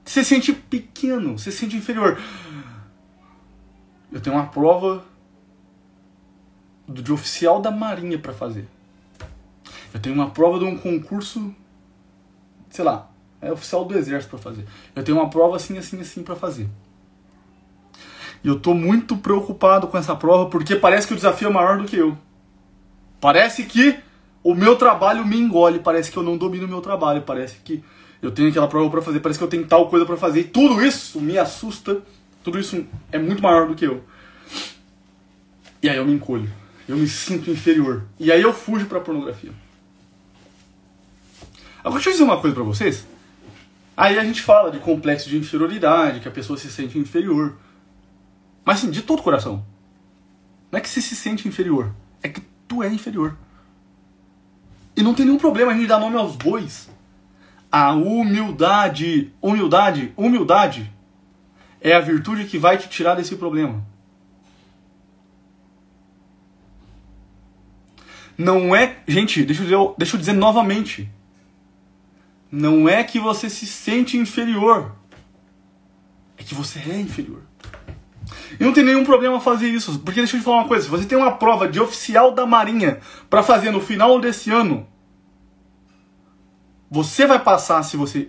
Você 0.04 0.24
se 0.24 0.28
sente 0.30 0.52
pequeno, 0.52 1.38
você 1.38 1.52
se 1.52 1.58
sente 1.58 1.76
inferior. 1.76 2.20
Eu 4.10 4.20
tenho 4.20 4.34
uma 4.34 4.48
prova 4.48 5.06
de 6.88 7.12
oficial 7.12 7.60
da 7.60 7.70
Marinha 7.70 8.18
para 8.18 8.32
fazer. 8.32 8.66
Eu 9.92 10.00
tenho 10.00 10.14
uma 10.14 10.30
prova 10.30 10.58
de 10.58 10.64
um 10.64 10.76
concurso, 10.76 11.54
sei 12.70 12.84
lá, 12.84 13.10
é 13.40 13.50
oficial 13.50 13.84
do 13.84 13.96
Exército 13.96 14.30
para 14.30 14.38
fazer. 14.38 14.66
Eu 14.94 15.02
tenho 15.02 15.18
uma 15.18 15.30
prova 15.30 15.56
assim, 15.56 15.76
assim, 15.78 16.00
assim 16.00 16.22
para 16.22 16.36
fazer. 16.36 16.68
E 18.44 18.48
eu 18.48 18.58
tô 18.60 18.74
muito 18.74 19.16
preocupado 19.16 19.86
com 19.88 19.98
essa 19.98 20.14
prova 20.14 20.48
porque 20.50 20.76
parece 20.76 21.06
que 21.06 21.12
o 21.12 21.16
desafio 21.16 21.48
é 21.48 21.52
maior 21.52 21.78
do 21.78 21.84
que 21.84 21.96
eu. 21.96 22.16
Parece 23.20 23.64
que 23.64 23.98
o 24.42 24.54
meu 24.54 24.76
trabalho 24.76 25.26
me 25.26 25.36
engole, 25.36 25.80
parece 25.80 26.10
que 26.10 26.16
eu 26.16 26.22
não 26.22 26.36
domino 26.36 26.66
o 26.66 26.68
meu 26.68 26.80
trabalho, 26.80 27.22
parece 27.22 27.56
que 27.64 27.82
eu 28.22 28.30
tenho 28.30 28.48
aquela 28.48 28.68
prova 28.68 28.88
para 28.90 29.02
fazer, 29.02 29.20
parece 29.20 29.38
que 29.38 29.44
eu 29.44 29.48
tenho 29.48 29.66
tal 29.66 29.88
coisa 29.88 30.06
para 30.06 30.16
fazer. 30.16 30.40
E 30.40 30.44
tudo 30.44 30.84
isso 30.84 31.20
me 31.20 31.38
assusta, 31.38 32.00
tudo 32.44 32.58
isso 32.58 32.86
é 33.10 33.18
muito 33.18 33.42
maior 33.42 33.66
do 33.66 33.74
que 33.74 33.84
eu. 33.84 34.04
E 35.82 35.88
aí 35.88 35.96
eu 35.96 36.04
me 36.04 36.12
encolho. 36.12 36.50
Eu 36.88 36.96
me 36.96 37.08
sinto 37.08 37.50
inferior. 37.50 38.04
E 38.18 38.30
aí 38.30 38.40
eu 38.40 38.52
fujo 38.52 38.86
pra 38.86 39.00
pornografia. 39.00 39.52
Agora 41.80 41.94
deixa 41.94 42.10
eu 42.10 42.12
dizer 42.12 42.24
uma 42.24 42.40
coisa 42.40 42.54
pra 42.54 42.64
vocês. 42.64 43.06
Aí 43.96 44.18
a 44.18 44.24
gente 44.24 44.42
fala 44.42 44.70
de 44.70 44.78
complexo 44.78 45.28
de 45.28 45.38
inferioridade, 45.38 46.20
que 46.20 46.28
a 46.28 46.32
pessoa 46.32 46.58
se 46.58 46.70
sente 46.70 46.98
inferior. 46.98 47.56
Mas 48.64 48.78
assim, 48.78 48.90
de 48.90 49.02
todo 49.02 49.22
coração. 49.22 49.64
Não 50.70 50.78
é 50.78 50.80
que 50.82 50.88
você 50.88 51.00
se 51.00 51.16
sente 51.16 51.48
inferior, 51.48 51.94
é 52.22 52.28
que 52.28 52.42
tu 52.66 52.82
é 52.82 52.88
inferior. 52.88 53.36
E 54.96 55.02
não 55.02 55.14
tem 55.14 55.24
nenhum 55.24 55.38
problema 55.38 55.72
a 55.72 55.74
gente 55.74 55.86
dar 55.86 56.00
nome 56.00 56.16
aos 56.16 56.36
bois. 56.36 56.90
A 57.70 57.92
humildade, 57.92 59.32
humildade, 59.40 60.12
humildade 60.16 60.92
é 61.80 61.94
a 61.94 62.00
virtude 62.00 62.44
que 62.44 62.58
vai 62.58 62.78
te 62.78 62.88
tirar 62.88 63.14
desse 63.14 63.36
problema. 63.36 63.84
Não 68.36 68.74
é. 68.74 68.96
Gente, 69.06 69.42
deixa 69.44 69.62
eu, 69.62 69.64
dizer, 69.64 69.94
deixa 69.98 70.16
eu 70.16 70.20
dizer 70.20 70.32
novamente. 70.32 71.10
Não 72.50 72.88
é 72.88 73.02
que 73.02 73.18
você 73.18 73.48
se 73.48 73.66
sente 73.66 74.16
inferior. 74.16 74.92
É 76.36 76.42
que 76.42 76.54
você 76.54 76.78
é 76.78 77.00
inferior. 77.00 77.42
E 78.58 78.64
não 78.64 78.72
tem 78.72 78.84
nenhum 78.84 79.04
problema 79.04 79.40
fazer 79.40 79.68
isso. 79.68 79.98
Porque 80.00 80.20
deixa 80.20 80.36
eu 80.36 80.40
te 80.40 80.44
falar 80.44 80.58
uma 80.58 80.68
coisa: 80.68 80.84
se 80.84 80.90
você 80.90 81.04
tem 81.04 81.16
uma 81.16 81.36
prova 81.36 81.68
de 81.68 81.80
oficial 81.80 82.32
da 82.32 82.46
Marinha 82.46 83.00
para 83.28 83.42
fazer 83.42 83.70
no 83.70 83.80
final 83.80 84.20
desse 84.20 84.50
ano, 84.50 84.86
você 86.90 87.26
vai 87.26 87.38
passar 87.38 87.82
se 87.82 87.96
você 87.96 88.28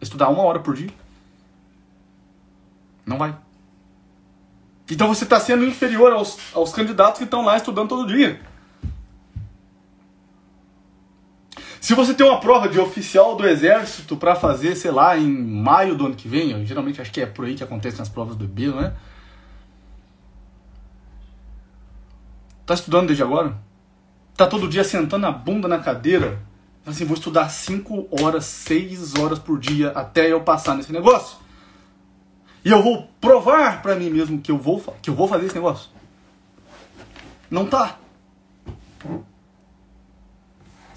estudar 0.00 0.28
uma 0.28 0.42
hora 0.42 0.60
por 0.60 0.74
dia? 0.74 0.90
Não 3.04 3.18
vai. 3.18 3.34
Então 4.90 5.08
você 5.08 5.24
está 5.24 5.38
sendo 5.38 5.64
inferior 5.64 6.12
aos, 6.12 6.38
aos 6.54 6.72
candidatos 6.72 7.18
que 7.18 7.24
estão 7.24 7.44
lá 7.44 7.56
estudando 7.56 7.88
todo 7.88 8.06
dia. 8.06 8.40
Se 11.80 11.94
você 11.94 12.12
tem 12.12 12.26
uma 12.26 12.40
prova 12.40 12.68
de 12.68 12.78
oficial 12.78 13.36
do 13.36 13.46
exército 13.46 14.16
para 14.16 14.34
fazer, 14.34 14.74
sei 14.74 14.90
lá, 14.90 15.16
em 15.16 15.28
maio 15.28 15.94
do 15.94 16.06
ano 16.06 16.14
que 16.14 16.28
vem, 16.28 16.50
eu, 16.50 16.64
geralmente 16.64 17.00
acho 17.00 17.12
que 17.12 17.20
é 17.20 17.26
por 17.26 17.44
aí 17.44 17.54
que 17.54 17.62
acontecem 17.62 18.02
as 18.02 18.08
provas 18.08 18.36
do 18.36 18.44
EB, 18.44 18.68
não 18.68 18.80
é? 18.80 18.92
Tá 22.66 22.74
estudando 22.74 23.06
desde 23.06 23.22
agora? 23.22 23.56
Tá 24.36 24.46
todo 24.46 24.68
dia 24.68 24.84
sentando 24.84 25.26
a 25.26 25.32
bunda 25.32 25.66
na 25.66 25.78
cadeira? 25.78 26.40
Assim, 26.84 27.04
vou 27.04 27.16
estudar 27.16 27.48
5 27.48 28.08
horas, 28.22 28.44
6 28.44 29.14
horas 29.18 29.38
por 29.38 29.58
dia 29.58 29.90
até 29.90 30.30
eu 30.30 30.40
passar 30.42 30.74
nesse 30.74 30.92
negócio. 30.92 31.38
E 32.64 32.70
eu 32.70 32.82
vou 32.82 33.08
provar 33.20 33.82
para 33.82 33.94
mim 33.94 34.10
mesmo 34.10 34.40
que 34.40 34.50
eu 34.50 34.58
vou 34.58 34.80
que 35.00 35.08
eu 35.08 35.14
vou 35.14 35.28
fazer 35.28 35.46
esse 35.46 35.54
negócio. 35.54 35.90
Não 37.50 37.66
tá. 37.66 37.98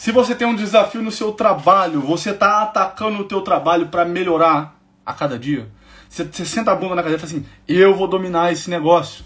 Se 0.02 0.12
você 0.12 0.34
tem 0.34 0.48
um 0.48 0.56
desafio 0.56 1.00
no 1.04 1.12
seu 1.12 1.32
trabalho, 1.32 2.02
você 2.02 2.34
tá 2.34 2.64
atacando 2.64 3.20
o 3.20 3.24
teu 3.24 3.40
trabalho 3.44 3.90
para 3.90 4.04
melhorar 4.04 4.76
a 5.06 5.14
cada 5.14 5.38
dia. 5.38 5.72
Você, 6.10 6.24
você 6.24 6.44
senta 6.44 6.72
a 6.72 6.76
bunda 6.76 6.96
na 6.96 7.04
cadeira 7.04 7.24
e 7.24 7.28
fala 7.28 7.32
assim: 7.32 7.48
"Eu 7.68 7.94
vou 7.96 8.08
dominar 8.08 8.52
esse 8.52 8.68
negócio". 8.68 9.24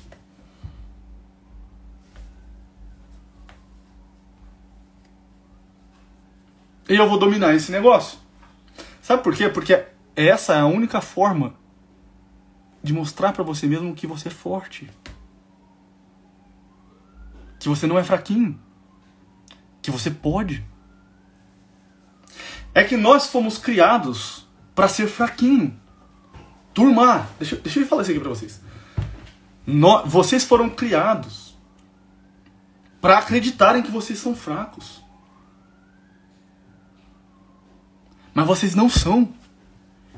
E 6.89 6.95
eu 6.95 7.07
vou 7.07 7.17
dominar 7.17 7.55
esse 7.55 7.71
negócio. 7.71 8.19
Sabe 9.01 9.23
por 9.23 9.34
quê? 9.34 9.47
Porque 9.47 9.86
essa 10.13 10.55
é 10.55 10.59
a 10.59 10.65
única 10.65 10.99
forma 10.99 11.53
de 12.84 12.91
mostrar 12.91 13.32
para 13.32 13.45
você 13.45 13.65
mesmo 13.65 13.95
que 13.95 14.05
você 14.05 14.28
é 14.28 14.32
forte. 14.32 14.91
Que 17.61 17.69
você 17.69 17.88
não 17.88 17.97
é 17.97 18.03
fraquinho. 18.03 18.64
Que 19.86 19.91
você 19.91 20.09
pode. 20.09 20.65
É 22.73 22.83
que 22.83 22.97
nós 22.97 23.27
fomos 23.27 23.59
criados 23.59 24.47
para 24.73 24.88
ser 24.88 25.07
fraquinho. 25.07 25.79
Turma, 26.73 27.29
deixa, 27.38 27.55
deixa 27.57 27.79
eu 27.79 27.88
falar 27.88 28.01
isso 28.01 28.09
aqui 28.09 28.19
para 28.19 28.29
vocês. 28.29 28.59
No, 29.63 30.03
vocês 30.07 30.43
foram 30.43 30.71
criados 30.71 31.55
para 32.99 33.19
acreditarem 33.19 33.83
que 33.83 33.91
vocês 33.91 34.17
são 34.17 34.36
fracos. 34.36 35.03
Mas 38.33 38.47
vocês 38.47 38.73
não 38.73 38.89
são. 38.89 39.31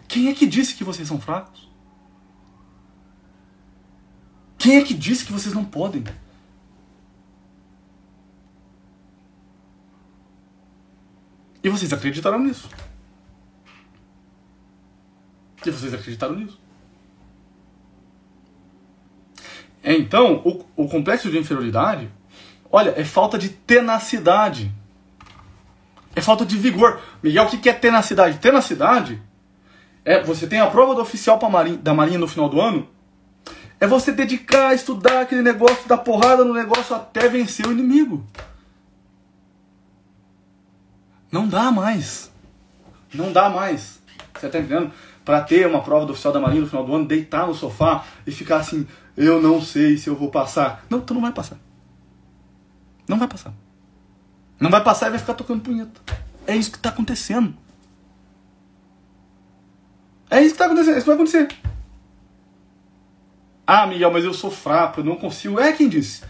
Quem 0.07 0.29
é 0.29 0.33
que 0.33 0.47
disse 0.47 0.75
que 0.75 0.83
vocês 0.85 1.09
são 1.09 1.19
fracos? 1.19 1.69
Quem 4.57 4.77
é 4.77 4.81
que 4.81 4.93
disse 4.93 5.25
que 5.25 5.33
vocês 5.33 5.53
não 5.53 5.65
podem? 5.65 6.05
E 11.67 11.69
vocês 11.69 11.91
acreditaram 11.91 12.39
nisso. 12.39 12.69
E 15.65 15.69
vocês 15.69 15.93
acreditaram 15.93 16.33
nisso. 16.33 16.57
Então, 19.83 20.41
o, 20.45 20.83
o 20.85 20.87
complexo 20.87 21.29
de 21.29 21.37
inferioridade, 21.37 22.09
olha, 22.71 22.93
é 22.95 23.03
falta 23.03 23.37
de 23.37 23.49
tenacidade. 23.49 24.71
É 26.15 26.21
falta 26.21 26.45
de 26.45 26.57
vigor. 26.57 27.01
Miguel, 27.21 27.43
o 27.43 27.49
que 27.49 27.67
é 27.67 27.73
tenacidade? 27.73 28.39
Tenacidade 28.39 29.21
é 30.05 30.23
você 30.23 30.47
tem 30.47 30.61
a 30.61 30.67
prova 30.67 30.95
do 30.95 31.01
oficial 31.01 31.37
marinha, 31.51 31.79
da 31.79 31.93
Marinha 31.93 32.17
no 32.17 32.29
final 32.29 32.47
do 32.47 32.61
ano. 32.61 32.87
É 33.77 33.85
você 33.85 34.13
dedicar, 34.13 34.73
estudar 34.73 35.19
aquele 35.19 35.41
negócio, 35.41 35.85
dar 35.85 35.97
porrada 35.97 36.45
no 36.45 36.53
negócio 36.53 36.95
até 36.95 37.27
vencer 37.27 37.67
o 37.67 37.73
inimigo. 37.73 38.25
Não 41.37 41.47
dá 41.47 41.71
mais. 41.71 42.31
Não 43.13 43.31
dá 43.31 43.47
mais. 43.47 44.01
Você 44.33 44.49
tá 44.49 44.57
entendendo? 44.57 44.91
Para 45.23 45.41
ter 45.41 45.67
uma 45.67 45.83
prova 45.83 46.03
do 46.03 46.13
oficial 46.13 46.33
da 46.33 46.39
Marinha 46.39 46.61
no 46.61 46.67
final 46.67 46.83
do 46.83 46.95
ano, 46.95 47.05
deitar 47.05 47.45
no 47.45 47.53
sofá 47.53 48.05
e 48.25 48.31
ficar 48.31 48.57
assim, 48.57 48.87
eu 49.15 49.39
não 49.39 49.61
sei 49.61 49.97
se 49.97 50.09
eu 50.09 50.15
vou 50.15 50.31
passar. 50.31 50.83
Não, 50.89 50.99
tu 50.99 51.13
não 51.13 51.21
vai 51.21 51.31
passar. 51.31 51.59
Não 53.07 53.19
vai 53.19 53.27
passar. 53.27 53.53
Não 54.59 54.71
vai 54.71 54.83
passar 54.83 55.07
e 55.07 55.09
vai 55.11 55.19
ficar 55.19 55.35
tocando 55.35 55.61
punheta. 55.61 56.01
É 56.47 56.55
isso 56.55 56.71
que 56.71 56.77
está 56.77 56.89
acontecendo. 56.89 57.53
É 60.31 60.39
isso 60.39 60.49
que 60.49 60.53
está 60.53 60.65
acontecendo. 60.65 60.95
É 60.95 60.97
isso 60.97 61.05
que 61.05 61.15
vai 61.15 61.15
acontecer. 61.15 61.47
Ah, 63.67 63.85
Miguel, 63.85 64.11
mas 64.11 64.25
eu 64.25 64.33
sou 64.33 64.49
fraco, 64.49 65.01
eu 65.01 65.03
não 65.03 65.15
consigo. 65.17 65.59
É 65.59 65.71
quem 65.71 65.87
disse. 65.87 66.23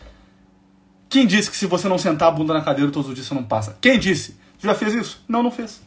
Quem 1.07 1.25
disse 1.25 1.49
que 1.49 1.55
se 1.55 1.65
você 1.65 1.87
não 1.87 1.97
sentar 1.97 2.27
a 2.27 2.31
bunda 2.31 2.53
na 2.53 2.61
cadeira 2.61 2.91
todos 2.91 3.07
os 3.07 3.15
dias 3.15 3.25
você 3.25 3.33
não 3.33 3.45
passa? 3.45 3.77
Quem 3.79 3.97
disse? 3.97 4.35
Já 4.59 4.73
fez 4.73 4.93
isso? 4.93 5.23
Não, 5.27 5.43
não 5.43 5.51
fez. 5.51 5.81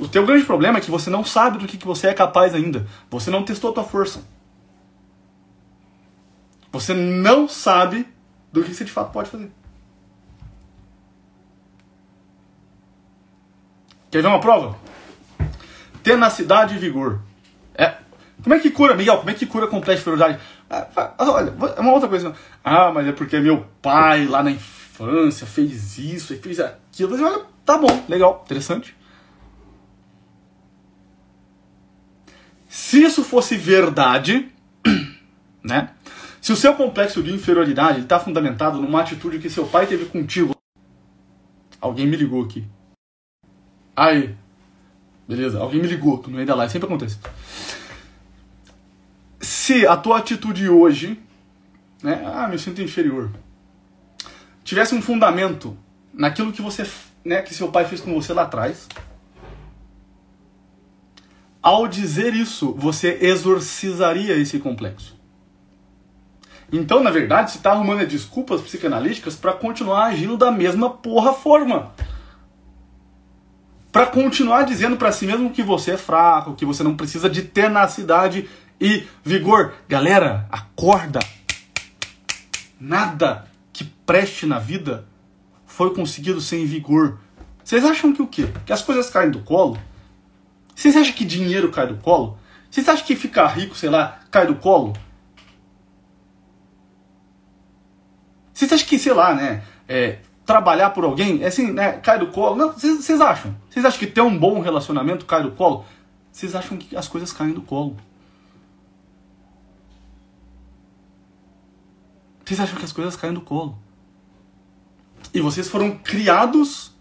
O, 0.00 0.08
teu 0.08 0.26
grande 0.26 0.44
problema 0.44 0.78
é 0.78 0.80
que 0.80 0.90
você 0.90 1.08
não 1.08 1.24
sabe 1.24 1.58
do 1.58 1.66
que, 1.66 1.76
que 1.76 1.86
você 1.86 2.08
é 2.08 2.14
capaz 2.14 2.54
ainda. 2.54 2.86
Você 3.10 3.30
não 3.30 3.44
testou 3.44 3.70
a 3.70 3.74
tua 3.74 3.84
força. 3.84 4.22
Você 6.72 6.92
não 6.94 7.48
sabe 7.48 8.06
do 8.52 8.62
que 8.64 8.74
você 8.74 8.84
de 8.84 8.90
fato 8.90 9.12
pode 9.12 9.30
fazer. 9.30 9.50
Quer 14.10 14.22
ver 14.22 14.28
uma 14.28 14.40
prova? 14.40 14.76
Tenacidade 16.02 16.74
e 16.74 16.78
vigor. 16.78 17.20
É. 17.74 17.94
Como 18.42 18.54
é 18.54 18.58
que 18.58 18.70
cura, 18.70 18.94
Miguel? 18.94 19.18
Como 19.18 19.30
é 19.30 19.34
que 19.34 19.46
cura 19.46 19.66
complexo 19.66 20.04
de 20.04 20.10
inferioridade? 20.10 20.42
Ah, 20.70 21.14
olha, 21.18 21.54
é 21.76 21.80
uma 21.80 21.92
outra 21.92 22.08
coisa. 22.08 22.34
Ah, 22.64 22.90
mas 22.90 23.06
é 23.06 23.12
porque 23.12 23.38
meu 23.38 23.66
pai 23.80 24.26
lá 24.26 24.42
na 24.42 24.50
infância 24.50 24.77
fez 25.46 25.98
isso 25.98 26.34
e 26.34 26.38
fez 26.38 26.60
aquilo. 26.60 27.14
Olha, 27.24 27.44
tá 27.64 27.78
bom, 27.78 28.04
legal, 28.08 28.42
interessante. 28.44 28.96
Se 32.68 33.02
isso 33.02 33.24
fosse 33.24 33.56
verdade, 33.56 34.50
né? 35.62 35.90
Se 36.40 36.52
o 36.52 36.56
seu 36.56 36.74
complexo 36.74 37.22
de 37.22 37.32
inferioridade 37.32 38.00
está 38.00 38.18
fundamentado 38.18 38.80
numa 38.80 39.00
atitude 39.00 39.38
que 39.38 39.50
seu 39.50 39.66
pai 39.66 39.86
teve 39.86 40.06
contigo. 40.06 40.54
Alguém 41.80 42.06
me 42.06 42.16
ligou 42.16 42.44
aqui. 42.44 42.64
Aí. 43.96 44.34
Beleza, 45.26 45.58
alguém 45.58 45.80
me 45.80 45.86
ligou 45.86 46.22
no 46.22 46.34
meio 46.34 46.46
da 46.46 46.54
live, 46.54 46.72
sempre 46.72 46.86
acontece. 46.86 47.18
Se 49.40 49.86
a 49.86 49.96
tua 49.96 50.18
atitude 50.18 50.68
hoje, 50.68 51.20
né, 52.02 52.22
ah, 52.24 52.48
me 52.48 52.58
sinto 52.58 52.80
inferior, 52.80 53.30
tivesse 54.68 54.94
um 54.94 55.00
fundamento 55.00 55.76
naquilo 56.12 56.52
que 56.52 56.60
você, 56.60 56.86
né, 57.24 57.40
que 57.40 57.54
seu 57.54 57.68
pai 57.68 57.86
fez 57.86 58.00
com 58.00 58.12
você 58.12 58.34
lá 58.34 58.42
atrás, 58.42 58.86
ao 61.62 61.88
dizer 61.88 62.34
isso, 62.34 62.74
você 62.74 63.18
exorcizaria 63.22 64.36
esse 64.36 64.58
complexo. 64.58 65.16
Então, 66.70 67.02
na 67.02 67.10
verdade, 67.10 67.50
você 67.50 67.56
está 67.56 67.72
arrumando 67.72 68.06
desculpas 68.06 68.60
psicanalíticas 68.60 69.34
para 69.34 69.54
continuar 69.54 70.04
agindo 70.04 70.36
da 70.36 70.50
mesma 70.50 70.90
porra 70.90 71.32
forma 71.32 71.92
para 73.90 74.06
continuar 74.06 74.62
dizendo 74.62 74.96
para 74.96 75.10
si 75.10 75.26
mesmo 75.26 75.50
que 75.50 75.62
você 75.62 75.92
é 75.92 75.96
fraco, 75.96 76.54
que 76.54 76.64
você 76.64 76.82
não 76.82 76.94
precisa 76.94 77.28
de 77.28 77.42
tenacidade 77.42 78.48
e 78.80 79.04
vigor. 79.24 79.72
Galera, 79.88 80.46
acorda. 80.52 81.20
Nada 82.80 83.47
preste 84.08 84.46
na 84.46 84.58
vida 84.58 85.06
foi 85.66 85.94
conseguido 85.94 86.40
sem 86.40 86.64
vigor. 86.64 87.18
Vocês 87.62 87.84
acham 87.84 88.10
que 88.10 88.22
o 88.22 88.26
quê? 88.26 88.48
Que 88.64 88.72
as 88.72 88.80
coisas 88.80 89.10
caem 89.10 89.30
do 89.30 89.40
colo? 89.40 89.78
Vocês 90.74 90.96
acham 90.96 91.12
que 91.12 91.26
dinheiro 91.26 91.70
cai 91.70 91.86
do 91.86 91.98
colo? 91.98 92.38
Vocês 92.70 92.88
acham 92.88 93.04
que 93.04 93.14
ficar 93.14 93.48
rico, 93.48 93.76
sei 93.76 93.90
lá, 93.90 94.18
cai 94.30 94.46
do 94.46 94.54
colo? 94.54 94.94
Vocês 98.50 98.72
acham 98.72 98.88
que, 98.88 98.98
sei 98.98 99.12
lá, 99.12 99.34
né? 99.34 99.62
É, 99.86 100.20
trabalhar 100.46 100.88
por 100.90 101.04
alguém, 101.04 101.42
é 101.42 101.48
assim, 101.48 101.70
né, 101.70 101.92
cai 101.92 102.18
do 102.18 102.28
colo. 102.28 102.56
Não, 102.56 102.72
vocês 102.72 103.20
acham? 103.20 103.54
Vocês 103.68 103.84
acham 103.84 103.98
que 103.98 104.06
ter 104.06 104.22
um 104.22 104.38
bom 104.38 104.60
relacionamento 104.60 105.26
cai 105.26 105.42
do 105.42 105.50
colo? 105.50 105.84
Vocês 106.32 106.54
acham 106.54 106.78
que 106.78 106.96
as 106.96 107.06
coisas 107.06 107.30
caem 107.30 107.52
do 107.52 107.60
colo? 107.60 107.94
Vocês 112.42 112.58
acham 112.58 112.78
que 112.78 112.86
as 112.86 112.92
coisas 112.92 113.14
caem 113.14 113.34
do 113.34 113.42
colo? 113.42 113.78
E 115.32 115.40
vocês 115.40 115.68
foram 115.68 115.96
criados, 115.96 116.94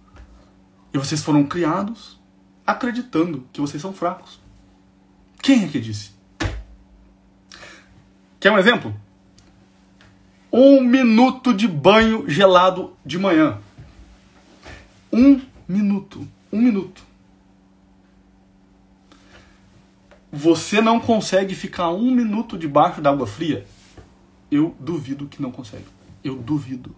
e 0.93 0.97
vocês 0.97 1.23
foram 1.23 1.45
criados 1.45 2.19
acreditando 2.65 3.47
que 3.53 3.61
vocês 3.61 3.81
são 3.81 3.93
fracos. 3.93 4.39
Quem 5.41 5.63
é 5.63 5.67
que 5.67 5.79
disse? 5.79 6.11
Quer 8.39 8.51
um 8.51 8.57
exemplo? 8.57 8.93
Um 10.51 10.81
minuto 10.81 11.53
de 11.53 11.67
banho 11.67 12.29
gelado 12.29 12.95
de 13.05 13.17
manhã. 13.17 13.59
Um 15.11 15.41
minuto. 15.67 16.27
Um 16.51 16.61
minuto. 16.61 17.03
Você 20.31 20.81
não 20.81 20.99
consegue 20.99 21.55
ficar 21.55 21.89
um 21.89 22.11
minuto 22.11 22.57
debaixo 22.57 23.01
d'água 23.01 23.25
fria? 23.25 23.65
Eu 24.51 24.75
duvido 24.79 25.27
que 25.27 25.41
não 25.41 25.51
consegue. 25.51 25.85
Eu 26.23 26.35
duvido. 26.35 26.95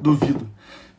Duvido. 0.00 0.48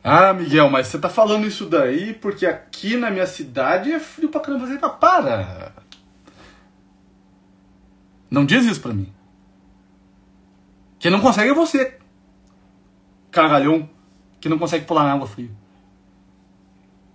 Ah, 0.04 0.32
Miguel, 0.32 0.68
mas 0.68 0.88
você 0.88 0.98
tá 0.98 1.08
falando 1.08 1.46
isso 1.46 1.66
daí 1.66 2.14
porque 2.14 2.44
aqui 2.44 2.96
na 2.96 3.10
minha 3.10 3.26
cidade 3.26 3.92
é 3.92 4.00
frio 4.00 4.28
pra 4.28 4.40
caramba. 4.40 4.66
Você 4.66 4.78
para! 4.78 5.72
Não 8.30 8.44
diz 8.44 8.64
isso 8.64 8.80
pra 8.80 8.92
mim. 8.92 9.12
Quem 10.98 11.10
não 11.10 11.20
consegue 11.20 11.50
é 11.50 11.54
você. 11.54 11.98
Cagalhão. 13.30 13.88
Que 14.40 14.48
não 14.48 14.58
consegue 14.58 14.86
pular 14.86 15.04
na 15.04 15.12
água 15.12 15.26
fria. 15.26 15.50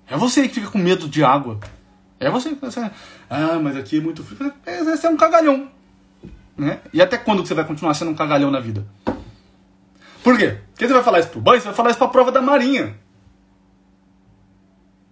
É 0.08 0.16
você 0.16 0.48
que 0.48 0.56
fica 0.56 0.70
com 0.70 0.78
medo 0.78 1.10
de 1.10 1.24
água. 1.24 1.60
É 2.20 2.30
você 2.30 2.50
que 2.50 2.56
pensa, 2.56 2.92
ah, 3.30 3.60
mas 3.62 3.76
aqui 3.76 3.98
é 3.98 4.02
muito 4.02 4.24
frio. 4.24 4.54
Você 4.86 5.08
é 5.08 5.10
um 5.10 5.18
cagalhão. 5.18 5.70
Né? 6.58 6.80
E 6.94 7.02
até 7.02 7.18
quando 7.18 7.46
você 7.46 7.54
vai 7.54 7.66
continuar 7.66 7.94
sendo 7.94 8.12
um 8.12 8.16
cagalhão 8.16 8.50
na 8.50 8.60
vida? 8.60 8.86
Por 10.24 10.38
quê? 10.38 10.58
Porque 10.72 10.88
você 10.88 10.94
vai 10.94 11.04
falar 11.04 11.20
isso 11.20 11.30
pro 11.30 11.42
banho, 11.42 11.60
você 11.62 11.68
vai 11.68 11.76
falar 11.76 11.90
isso 11.90 12.00
pra 12.00 12.08
prova 12.08 12.32
da 12.32 12.42
marinha. 12.42 12.96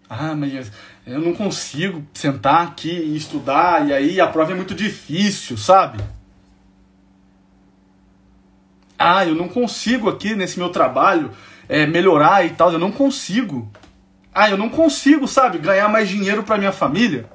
Ah, 0.10 0.36
mas 0.36 0.72
eu 1.06 1.20
não 1.20 1.34
consigo 1.34 2.06
sentar 2.14 2.68
aqui 2.68 2.91
e 2.91 3.16
estudar, 3.16 3.88
e 3.88 3.93
aí 3.93 4.22
a 4.22 4.28
prova 4.28 4.51
é 4.51 4.56
muito 4.56 4.76
difícil, 4.76 5.58
sabe? 5.58 6.03
Ah, 8.97 9.26
eu 9.26 9.36
não 9.36 9.47
consigo 9.47 10.10
aqui 10.10 10.36
nesse 10.36 10.58
meu 10.58 10.70
trabalho 10.70 11.32
é, 11.68 11.86
melhorar 11.86 12.45
e 12.45 12.51
tal, 12.51 12.72
eu 12.72 12.80
não 12.80 12.91
consigo. 12.91 13.72
Ah, 14.34 14.49
eu 14.49 14.58
não 14.58 14.70
consigo, 14.70 15.28
sabe, 15.28 15.58
ganhar 15.58 15.88
mais 15.89 16.08
dinheiro 16.10 16.43
para 16.43 16.58
minha 16.58 16.72
família. 16.72 17.30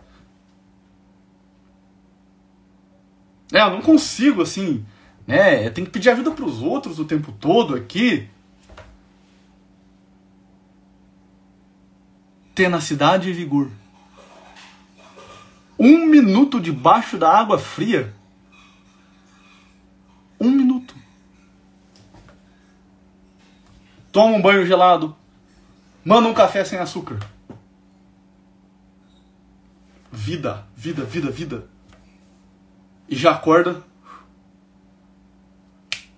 É, 3.53 3.61
eu 3.61 3.71
não 3.71 3.83
consigo, 3.83 4.43
assim, 4.43 4.85
né? 5.31 5.71
Tenho 5.71 5.87
que 5.87 5.93
pedir 5.93 6.11
ajuda 6.11 6.33
para 6.33 6.45
os 6.45 6.61
outros 6.61 6.99
o 6.99 7.05
tempo 7.05 7.31
todo 7.31 7.77
aqui. 7.77 8.29
Tenacidade 12.53 13.31
e 13.31 13.33
vigor. 13.33 13.71
Um 15.79 16.05
minuto 16.05 16.61
debaixo 16.61 17.17
da 17.17 17.31
água 17.31 17.59
fria. 17.59 18.13
Um 20.41 20.51
minuto. 20.51 20.97
Toma 24.11 24.37
um 24.37 24.43
banho 24.43 24.67
gelado. 24.67 25.17
Manda 26.05 26.29
um 26.29 26.35
café 26.35 26.65
sem 26.65 26.81
açúcar. 26.81 27.21
Vida, 30.11 30.67
vida, 30.75 31.05
vida, 31.05 31.31
vida. 31.31 31.69
E 33.09 33.15
já 33.15 33.31
acorda. 33.31 33.90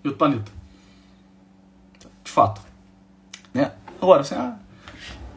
E 0.04 0.08
outro 0.08 0.18
planeta. 0.18 0.50
De 2.24 2.30
fato. 2.30 2.60
Né? 3.52 3.72
Agora, 4.00 4.22
assim, 4.22 4.34
ah, 4.34 4.56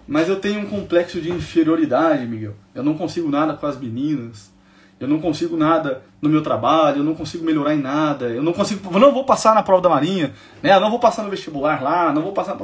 mas 0.07 0.30
eu 0.30 0.39
tenho 0.39 0.61
um 0.61 0.66
complexo 0.66 1.20
de 1.20 1.32
inferioridade, 1.32 2.26
Miguel. 2.26 2.55
Eu 2.74 2.84
não 2.84 2.95
consigo 2.95 3.30
nada 3.30 3.53
com 3.53 3.66
as 3.66 3.78
meninas. 3.80 4.53
Eu 4.99 5.07
não 5.07 5.20
consigo 5.20 5.57
nada 5.57 6.03
no 6.22 6.30
meu 6.30 6.41
trabalho, 6.41 6.99
eu 6.99 7.03
não 7.03 7.16
consigo 7.16 7.43
melhorar 7.43 7.76
em 7.76 7.82
nada, 7.82 8.28
eu 8.28 8.41
não 8.41 8.53
consigo, 8.53 8.89
eu 8.93 8.99
não 8.99 9.11
vou 9.11 9.26
passar 9.26 9.53
na 9.53 9.61
prova 9.61 9.82
da 9.82 9.89
marinha, 9.89 10.34
né? 10.63 10.74
Eu 10.74 10.80
não 10.80 10.89
vou 10.89 10.99
passar 10.99 11.24
no 11.24 11.30
vestibular 11.30 11.84
lá, 11.84 12.13
não 12.13 12.22
vou 12.22 12.32
passar, 12.32 12.55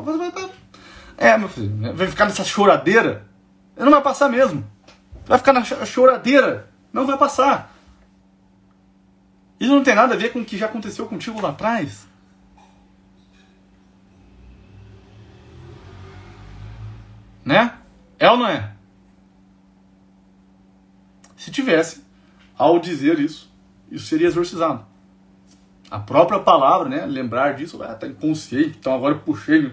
é, 1.17 1.37
meu 1.37 1.49
filho, 1.49 1.93
vai 1.93 2.07
ficar 2.07 2.25
nessa 2.25 2.43
choradeira, 2.43 3.25
não 3.77 3.91
vai 3.91 4.01
passar 4.01 4.29
mesmo. 4.29 4.65
Vai 5.25 5.37
ficar 5.37 5.53
na 5.53 5.63
choradeira, 5.63 6.67
não 6.91 7.05
vai 7.05 7.17
passar. 7.17 7.70
Isso 9.61 9.75
não 9.75 9.83
tem 9.83 9.93
nada 9.93 10.15
a 10.15 10.17
ver 10.17 10.33
com 10.33 10.39
o 10.39 10.45
que 10.45 10.57
já 10.57 10.65
aconteceu 10.65 11.05
contigo 11.05 11.39
lá 11.39 11.49
atrás. 11.49 12.07
Né? 17.45 17.77
É 18.17 18.31
ou 18.31 18.37
não 18.37 18.47
é? 18.47 18.73
Se 21.37 21.51
tivesse, 21.51 22.03
ao 22.57 22.79
dizer 22.79 23.19
isso, 23.19 23.53
isso 23.91 24.07
seria 24.07 24.25
exorcizado. 24.25 24.83
A 25.91 25.99
própria 25.99 26.39
palavra, 26.39 26.89
né? 26.89 27.05
Lembrar 27.05 27.53
disso, 27.53 27.83
ah, 27.83 27.93
tá 27.93 28.07
inconsciente, 28.07 28.77
então 28.79 28.95
agora 28.95 29.13
eu 29.13 29.19
puxei. 29.19 29.71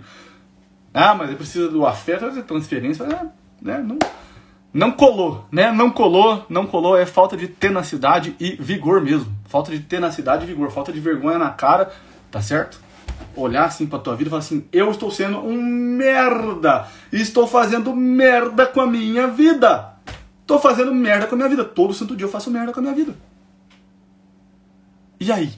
Ah, 0.93 1.14
mas 1.14 1.34
precisa 1.34 1.70
do 1.70 1.86
afeto, 1.86 2.30
da 2.30 2.43
transferência, 2.43 3.07
né? 3.07 3.78
Não, 3.78 3.99
não 4.79 4.93
colou, 4.93 5.45
né? 5.51 5.72
Não 5.72 5.91
colou, 5.91 6.47
não 6.49 6.64
colou, 6.64 6.97
é 6.97 7.05
falta 7.05 7.37
de 7.37 7.49
tenacidade 7.49 8.37
e 8.39 8.53
vigor 8.53 9.03
mesmo. 9.03 9.26
Falta 9.47 9.72
de 9.72 9.81
tenacidade 9.81 10.45
e 10.45 10.47
vigor, 10.47 10.70
falta 10.70 10.93
de 10.93 11.01
vergonha 11.01 11.37
na 11.37 11.51
cara, 11.51 11.91
tá 12.31 12.41
certo? 12.41 12.79
Olhar 13.35 13.64
assim 13.64 13.87
pra 13.89 13.99
tua 13.99 14.14
vida 14.14 14.29
e 14.29 14.31
falar 14.31 14.39
assim: 14.39 14.68
eu 14.72 14.89
estou 14.93 15.11
sendo 15.11 15.39
um 15.39 15.61
merda, 15.61 16.87
estou 17.12 17.49
fazendo 17.49 17.93
merda 17.93 18.66
com 18.66 18.81
a 18.81 18.87
minha 18.87 19.26
vida. 19.26 19.95
Tô 20.47 20.61
fazendo 20.61 20.95
merda 20.95 21.26
com 21.26 21.35
a 21.35 21.39
minha 21.39 21.49
vida. 21.49 21.64
Todo 21.64 21.93
santo 21.93 22.14
dia 22.14 22.26
eu 22.26 22.31
faço 22.31 22.49
merda 22.49 22.72
com 22.72 22.79
a 22.79 22.83
minha 22.83 22.95
vida. 22.95 23.16
E 25.18 25.33
aí? 25.33 25.53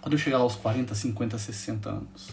Quando 0.00 0.14
eu 0.14 0.18
chegar 0.18 0.38
lá 0.38 0.42
aos 0.42 0.56
40, 0.56 0.94
50, 0.96 1.38
60 1.38 1.88
anos? 1.88 2.30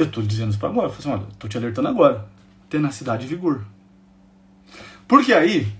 Eu 0.00 0.10
tô 0.10 0.22
dizendo 0.22 0.48
isso 0.48 0.58
pra 0.58 0.70
agora. 0.70 0.86
Eu 0.86 0.92
falei 0.92 1.14
assim, 1.14 1.24
olha, 1.24 1.32
tô 1.38 1.46
te 1.46 1.58
alertando 1.58 1.88
agora. 1.88 2.26
Tenacidade 2.70 3.26
e 3.26 3.28
vigor. 3.28 3.62
Porque 5.06 5.30
aí, 5.30 5.70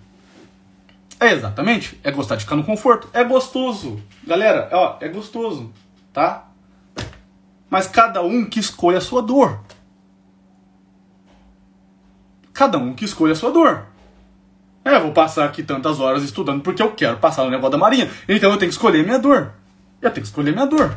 é 1.19 1.33
exatamente, 1.33 1.99
é 2.05 2.11
gostar 2.11 2.37
de 2.37 2.45
ficar 2.45 2.57
no 2.57 2.63
conforto. 2.63 3.09
É 3.15 3.25
gostoso. 3.25 3.99
Galera, 4.27 4.69
ó, 4.73 4.99
é 5.01 5.09
gostoso, 5.09 5.73
tá? 6.13 6.51
Mas 7.71 7.87
cada 7.87 8.21
um 8.21 8.45
que 8.45 8.61
escolhe 8.61 8.99
a 8.99 9.01
sua 9.01 9.23
dor. 9.23 9.59
Cada 12.53 12.77
um 12.77 12.93
que 12.93 13.07
escolha 13.07 13.33
a 13.33 13.37
sua 13.37 13.51
dor. 13.51 13.87
É, 14.85 14.99
vou 14.99 15.13
passar 15.13 15.47
aqui 15.47 15.63
tantas 15.63 15.99
horas 15.99 16.23
estudando 16.23 16.61
porque 16.61 16.83
eu 16.83 16.93
quero 16.93 17.17
passar 17.17 17.45
no 17.45 17.51
negócio 17.51 17.71
da 17.71 17.79
marinha. 17.79 18.11
Então 18.29 18.51
eu 18.51 18.59
tenho 18.59 18.71
que 18.71 18.77
escolher 18.77 19.03
minha 19.03 19.19
dor. 19.19 19.55
Eu 20.03 20.11
tenho 20.11 20.23
que 20.23 20.29
escolher 20.29 20.53
minha 20.53 20.67
dor. 20.67 20.95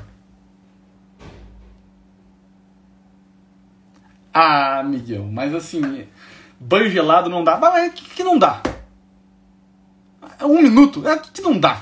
Ah, 4.33 4.81
Miguel, 4.83 5.29
mas 5.31 5.53
assim, 5.53 6.07
banho 6.59 6.89
gelado 6.89 7.29
não 7.29 7.43
dá. 7.43 7.57
Mas 7.57 7.89
o 7.89 7.91
que, 7.91 8.09
que 8.09 8.23
não 8.23 8.39
dá? 8.39 8.61
É 10.39 10.45
um 10.45 10.61
minuto? 10.61 11.07
É 11.07 11.13
o 11.13 11.19
que, 11.19 11.31
que 11.31 11.41
não 11.41 11.59
dá? 11.59 11.81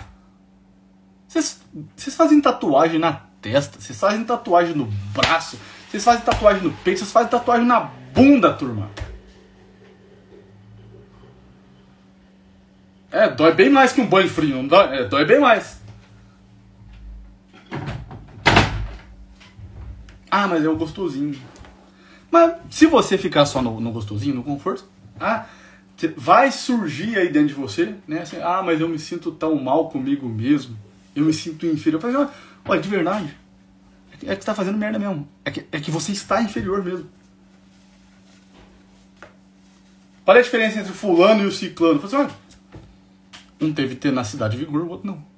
Vocês, 1.27 1.61
fazem 2.13 2.41
tatuagem 2.41 2.99
na 2.99 3.13
testa, 3.41 3.79
vocês 3.79 3.97
fazem 3.97 4.25
tatuagem 4.25 4.75
no 4.75 4.85
braço, 5.13 5.57
vocês 5.89 6.03
fazem 6.03 6.21
tatuagem 6.21 6.61
no 6.61 6.73
peito, 6.73 6.99
vocês 6.99 7.11
fazem 7.11 7.29
tatuagem 7.29 7.65
na 7.65 7.79
bunda, 8.13 8.53
turma. 8.53 8.91
É, 13.09 13.29
dói 13.29 13.53
bem 13.53 13.69
mais 13.69 13.93
que 13.93 14.01
um 14.01 14.07
banho 14.07 14.29
frio, 14.29 14.57
não 14.57 14.67
dói? 14.67 14.97
É, 14.97 15.03
dói 15.05 15.23
bem 15.23 15.39
mais. 15.39 15.81
Ah, 20.29 20.47
mas 20.47 20.63
é 20.63 20.69
o 20.69 20.75
gostosinho. 20.75 21.39
Mas 22.32 22.55
se 22.69 22.86
você 22.86 23.17
ficar 23.17 23.45
só 23.45 23.61
no, 23.61 23.79
no 23.82 23.91
gostosinho, 23.91 24.36
no 24.36 24.43
conforto, 24.43 24.86
ah, 25.19 25.45
vai 26.15 26.51
surgir 26.51 27.17
aí 27.17 27.29
dentro 27.29 27.49
de 27.49 27.53
você, 27.53 27.93
né? 28.07 28.21
Assim, 28.21 28.38
ah, 28.41 28.63
mas 28.63 28.79
eu 28.79 28.88
me 28.88 28.97
sinto 28.97 29.32
tão 29.32 29.55
mal 29.61 29.89
comigo 29.89 30.27
mesmo. 30.27 30.77
Eu 31.13 31.25
me 31.25 31.34
sinto 31.34 31.65
inferior. 31.65 31.97
Eu 31.97 32.11
falei, 32.13 32.29
olha, 32.65 32.82
de 32.82 32.89
verdade. 32.89 33.38
É 34.13 34.17
que, 34.17 34.29
é 34.29 34.36
que 34.36 34.41
você 34.41 34.45
tá 34.45 34.55
fazendo 34.55 34.77
merda 34.77 34.97
mesmo. 34.97 35.27
É 35.43 35.51
que, 35.51 35.65
é 35.71 35.79
que 35.79 35.91
você 35.91 36.13
está 36.13 36.41
inferior 36.41 36.84
mesmo. 36.84 37.07
Olha 40.25 40.39
a 40.39 40.43
diferença 40.43 40.79
entre 40.79 40.91
o 40.91 40.95
fulano 40.95 41.43
e 41.43 41.47
o 41.47 41.51
ciclano. 41.51 41.99
Falei 41.99 42.15
assim, 42.15 42.32
olha, 42.32 42.41
um 43.59 43.73
teve 43.73 43.95
tenacidade 43.95 44.55
e 44.55 44.59
vigor, 44.59 44.82
o 44.82 44.89
outro 44.89 45.07
não. 45.07 45.32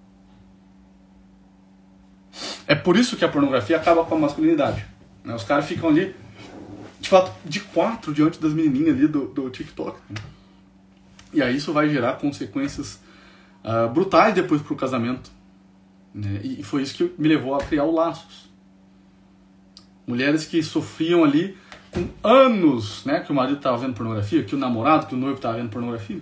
É 2.68 2.76
por 2.76 2.96
isso 2.96 3.18
que 3.18 3.26
a 3.26 3.30
pornografia 3.30 3.78
acaba 3.78 4.06
com 4.06 4.16
a 4.16 4.20
masculinidade. 4.20 4.86
Né? 5.24 5.34
Os 5.34 5.44
caras 5.44 5.66
ficam 5.66 5.90
ali, 5.90 6.16
fato, 7.14 7.32
de 7.46 7.60
quatro 7.60 8.14
diante 8.14 8.40
das 8.40 8.54
menininhas 8.54 8.98
ali 8.98 9.08
do, 9.08 9.26
do 9.28 9.50
TikTok. 9.50 10.00
E 11.34 11.42
aí 11.42 11.56
isso 11.56 11.74
vai 11.74 11.90
gerar 11.90 12.14
consequências 12.14 13.00
uh, 13.64 13.92
brutais 13.92 14.34
depois 14.34 14.62
pro 14.62 14.76
casamento. 14.76 15.32
Né? 16.14 16.42
E 16.44 16.64
foi 16.64 16.82
isso 16.84 16.96
que 16.96 17.12
me 17.18 17.28
levou 17.28 17.56
a 17.56 17.60
criar 17.60 17.86
o 17.86 17.92
Laços. 17.92 18.52
Mulheres 20.06 20.46
que 20.46 20.62
sofriam 20.62 21.24
ali 21.24 21.58
com 21.92 22.08
anos, 22.24 23.06
né, 23.06 23.20
que 23.20 23.32
o 23.32 23.36
marido 23.36 23.58
estava 23.58 23.78
vendo 23.78 23.94
pornografia, 23.94 24.44
que 24.44 24.56
o 24.56 24.58
namorado, 24.58 25.06
que 25.06 25.14
o 25.14 25.18
noivo 25.18 25.36
estava 25.36 25.58
vendo 25.58 25.70
pornografia 25.70 26.22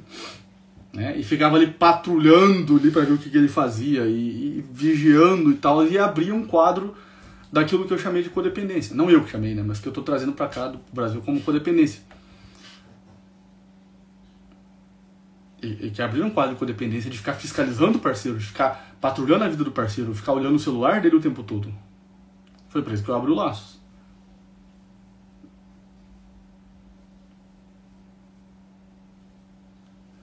né? 0.93 1.15
E 1.17 1.23
ficava 1.23 1.55
ali 1.55 1.67
patrulhando 1.67 2.77
ali 2.77 2.91
para 2.91 3.03
ver 3.03 3.13
o 3.13 3.17
que, 3.17 3.29
que 3.29 3.37
ele 3.37 3.47
fazia 3.47 4.05
e, 4.05 4.57
e, 4.59 4.65
vigiando 4.71 5.51
e 5.51 5.55
tal, 5.55 5.85
e 5.87 5.97
abria 5.97 6.33
um 6.33 6.45
quadro 6.45 6.95
daquilo 7.51 7.85
que 7.85 7.93
eu 7.93 7.97
chamei 7.97 8.23
de 8.23 8.29
codependência. 8.29 8.95
Não 8.95 9.09
eu 9.09 9.23
que 9.23 9.31
chamei, 9.31 9.53
né? 9.53 9.63
Mas 9.65 9.79
que 9.79 9.87
eu 9.87 9.91
estou 9.91 10.03
trazendo 10.03 10.31
para 10.33 10.47
cá 10.47 10.67
do 10.69 10.79
Brasil 10.93 11.21
como 11.21 11.41
codependência. 11.41 12.01
E, 15.61 15.87
e 15.87 15.91
que 15.91 16.01
abriu 16.01 16.25
um 16.25 16.29
quadro 16.29 16.53
de 16.53 16.59
codependência 16.59 17.09
de 17.09 17.17
ficar 17.17 17.33
fiscalizando 17.33 17.97
o 17.97 18.01
parceiro, 18.01 18.37
de 18.37 18.45
ficar 18.45 18.95
patrulhando 18.99 19.43
a 19.43 19.49
vida 19.49 19.63
do 19.63 19.71
parceiro, 19.71 20.15
ficar 20.15 20.33
olhando 20.33 20.55
o 20.55 20.59
celular 20.59 21.01
dele 21.01 21.17
o 21.17 21.21
tempo 21.21 21.43
todo. 21.43 21.71
Foi 22.69 22.81
por 22.81 22.93
isso 22.93 23.03
que 23.03 23.09
eu 23.09 23.15
abri 23.15 23.31
o 23.31 23.35
Laços. 23.35 23.79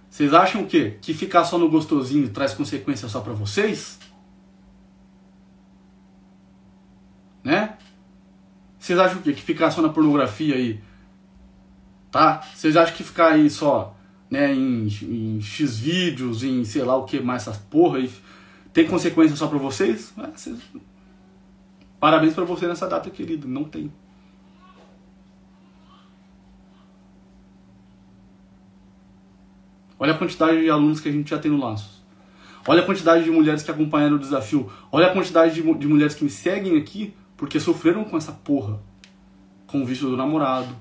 Vocês 0.08 0.34
acham 0.34 0.62
o 0.62 0.66
quê? 0.66 0.98
Que 1.00 1.14
ficar 1.14 1.44
só 1.44 1.56
no 1.58 1.68
gostosinho 1.68 2.28
traz 2.30 2.52
consequência 2.52 3.06
só 3.06 3.20
para 3.20 3.34
vocês? 3.34 4.00
Né? 7.48 7.78
Vocês 8.78 8.98
acham 8.98 9.20
o 9.20 9.22
quê? 9.22 9.32
Que 9.32 9.40
ficar 9.40 9.70
só 9.70 9.80
na 9.80 9.88
pornografia 9.88 10.54
aí, 10.54 10.82
tá? 12.10 12.42
Vocês 12.54 12.76
acham 12.76 12.94
que 12.94 13.02
ficar 13.02 13.32
aí 13.32 13.48
só, 13.48 13.96
né, 14.30 14.52
em, 14.54 14.86
em 14.86 15.40
X 15.40 15.78
vídeos, 15.78 16.44
em 16.44 16.62
sei 16.66 16.84
lá 16.84 16.94
o 16.94 17.06
que 17.06 17.18
mais 17.20 17.40
essas 17.40 17.56
porra 17.56 17.96
aí, 17.96 18.12
tem 18.70 18.86
consequência 18.86 19.34
só 19.34 19.46
para 19.46 19.56
vocês? 19.56 20.12
É. 20.18 20.52
Parabéns 21.98 22.34
para 22.34 22.44
você 22.44 22.66
nessa 22.66 22.86
data, 22.86 23.08
querido. 23.08 23.48
Não 23.48 23.64
tem. 23.64 23.90
Olha 29.98 30.12
a 30.12 30.18
quantidade 30.18 30.60
de 30.60 30.68
alunos 30.68 31.00
que 31.00 31.08
a 31.08 31.12
gente 31.12 31.30
já 31.30 31.38
tem 31.38 31.50
no 31.50 31.56
Laços. 31.56 32.04
Olha 32.66 32.82
a 32.82 32.84
quantidade 32.84 33.24
de 33.24 33.30
mulheres 33.30 33.62
que 33.62 33.70
acompanharam 33.70 34.16
o 34.16 34.18
desafio. 34.18 34.70
Olha 34.92 35.06
a 35.06 35.12
quantidade 35.14 35.54
de, 35.54 35.74
de 35.78 35.88
mulheres 35.88 36.14
que 36.14 36.22
me 36.22 36.30
seguem 36.30 36.76
aqui 36.76 37.16
porque 37.38 37.60
sofreram 37.60 38.04
com 38.04 38.18
essa 38.18 38.32
porra. 38.32 38.80
Com 39.66 39.82
o 39.82 39.86
vício 39.86 40.10
do 40.10 40.16
namorado. 40.16 40.74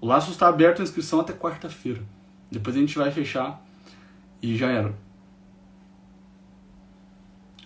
O 0.00 0.06
Laços 0.06 0.32
está 0.32 0.48
aberto 0.48 0.80
a 0.80 0.82
inscrição 0.82 1.18
até 1.18 1.32
quarta-feira. 1.32 2.02
Depois 2.50 2.76
a 2.76 2.78
gente 2.78 2.98
vai 2.98 3.10
fechar 3.10 3.64
e 4.42 4.56
já 4.56 4.68
era. 4.68 4.94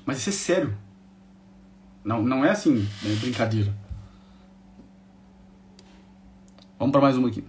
Mas 0.05 0.18
isso 0.18 0.31
é 0.31 0.33
sério. 0.33 0.79
Não, 2.05 2.22
não 2.22 2.45
é 2.45 2.51
assim, 2.51 2.87
é 3.05 3.14
brincadeira. 3.16 3.74
Vamos 6.79 6.93
para 6.93 7.01
mais 7.01 7.16
uma 7.16 7.29
aqui. 7.29 7.43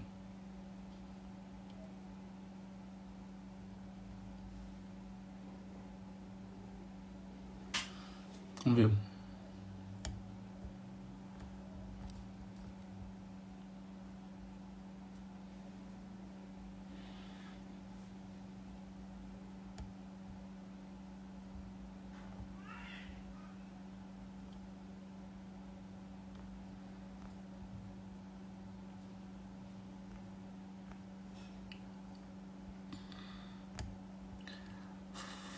Vamos 8.67 8.83
ver. 8.85 9.06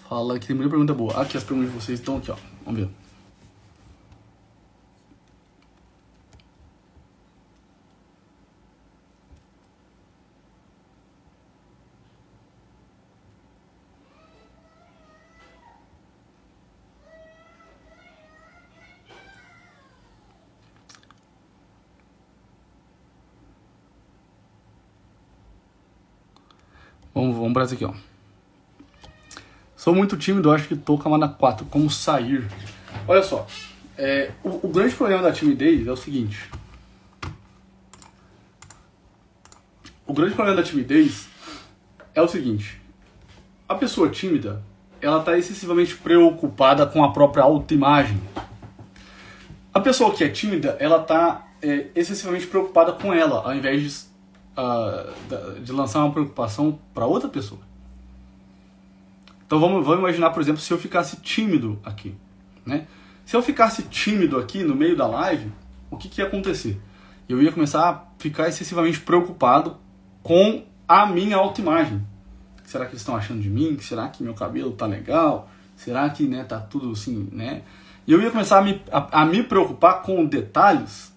Fala 0.09 0.39
que 0.39 0.47
tem 0.47 0.55
muita 0.55 0.71
pergunta 0.71 0.91
boa. 0.91 1.21
Aqui 1.21 1.37
as 1.37 1.43
perguntas 1.43 1.71
de 1.71 1.79
vocês 1.79 1.99
estão 1.99 2.17
aqui, 2.17 2.31
ó. 2.31 2.35
Vamos 2.65 2.79
ver. 2.81 2.89
Vamos, 27.13 27.35
vamos 27.35 27.53
para 27.53 27.63
essa 27.63 27.75
aqui, 27.75 27.85
ó. 27.85 28.08
Sou 29.79 29.95
muito 29.95 30.17
tímido, 30.17 30.51
acho 30.51 30.67
que 30.67 30.75
tô 30.75 30.97
camada 30.97 31.25
4. 31.25 31.65
Como 31.67 31.89
sair? 31.89 32.45
Olha 33.07 33.23
só, 33.23 33.47
é, 33.97 34.29
o, 34.43 34.67
o, 34.67 34.67
grande 34.67 34.93
problema 34.93 35.23
da 35.23 35.31
timidez 35.31 35.87
é 35.87 35.89
o 35.89 35.95
seguinte. 35.95 36.51
O 40.05 40.11
grande 40.11 40.35
problema 40.35 40.57
da 40.57 40.67
timidez 40.67 41.29
é 42.13 42.21
o 42.21 42.27
seguinte. 42.27 42.81
A 43.69 43.75
pessoa 43.75 44.09
tímida, 44.09 44.61
ela 44.99 45.19
está 45.19 45.37
excessivamente 45.37 45.95
preocupada 45.95 46.85
com 46.85 47.01
a 47.01 47.13
própria 47.13 47.43
autoimagem. 47.43 48.19
A 49.73 49.79
pessoa 49.79 50.13
que 50.13 50.25
é 50.25 50.27
tímida, 50.27 50.75
ela 50.77 51.01
está 51.01 51.47
é, 51.61 51.87
excessivamente 51.95 52.47
preocupada 52.47 52.91
com 52.91 53.13
ela, 53.13 53.45
ao 53.45 53.55
invés 53.55 53.81
de, 53.81 54.61
uh, 54.61 55.61
de 55.61 55.71
lançar 55.71 56.03
uma 56.03 56.11
preocupação 56.11 56.77
para 56.93 57.05
outra 57.05 57.29
pessoa. 57.29 57.68
Então 59.49 59.59
vamos, 59.59 59.83
vamos 59.83 60.01
imaginar, 60.01 60.29
por 60.29 60.43
exemplo, 60.43 60.61
se 60.61 60.71
eu 60.71 60.77
ficasse 60.77 61.17
tímido 61.21 61.79
aqui. 61.83 62.15
Né? 62.63 62.85
Se 63.25 63.35
eu 63.35 63.41
ficasse 63.41 63.81
tímido 63.81 64.37
aqui 64.37 64.63
no 64.63 64.75
meio 64.75 64.95
da 64.95 65.07
live, 65.07 65.51
o 65.89 65.97
que, 65.97 66.07
que 66.07 66.21
ia 66.21 66.27
acontecer? 66.27 66.79
Eu 67.27 67.41
ia 67.41 67.51
começar 67.51 67.89
a 67.89 68.03
ficar 68.19 68.47
excessivamente 68.47 68.99
preocupado 68.99 69.77
com 70.21 70.63
a 70.87 71.07
minha 71.07 71.35
autoimagem. 71.35 71.99
Será 72.63 72.85
que 72.85 72.91
eles 72.91 73.01
estão 73.01 73.15
achando 73.15 73.41
de 73.41 73.49
mim? 73.49 73.75
Será 73.79 74.07
que 74.09 74.21
meu 74.21 74.35
cabelo 74.35 74.73
tá 74.73 74.85
legal? 74.85 75.49
Será 75.75 76.07
que 76.11 76.27
né, 76.27 76.43
tá 76.43 76.59
tudo 76.59 76.91
assim, 76.91 77.27
né? 77.31 77.63
E 78.05 78.11
eu 78.11 78.21
ia 78.21 78.29
começar 78.29 78.59
a 78.59 78.61
me, 78.61 78.79
a, 78.91 79.21
a 79.23 79.25
me 79.25 79.41
preocupar 79.41 80.03
com 80.03 80.23
detalhes 80.27 81.11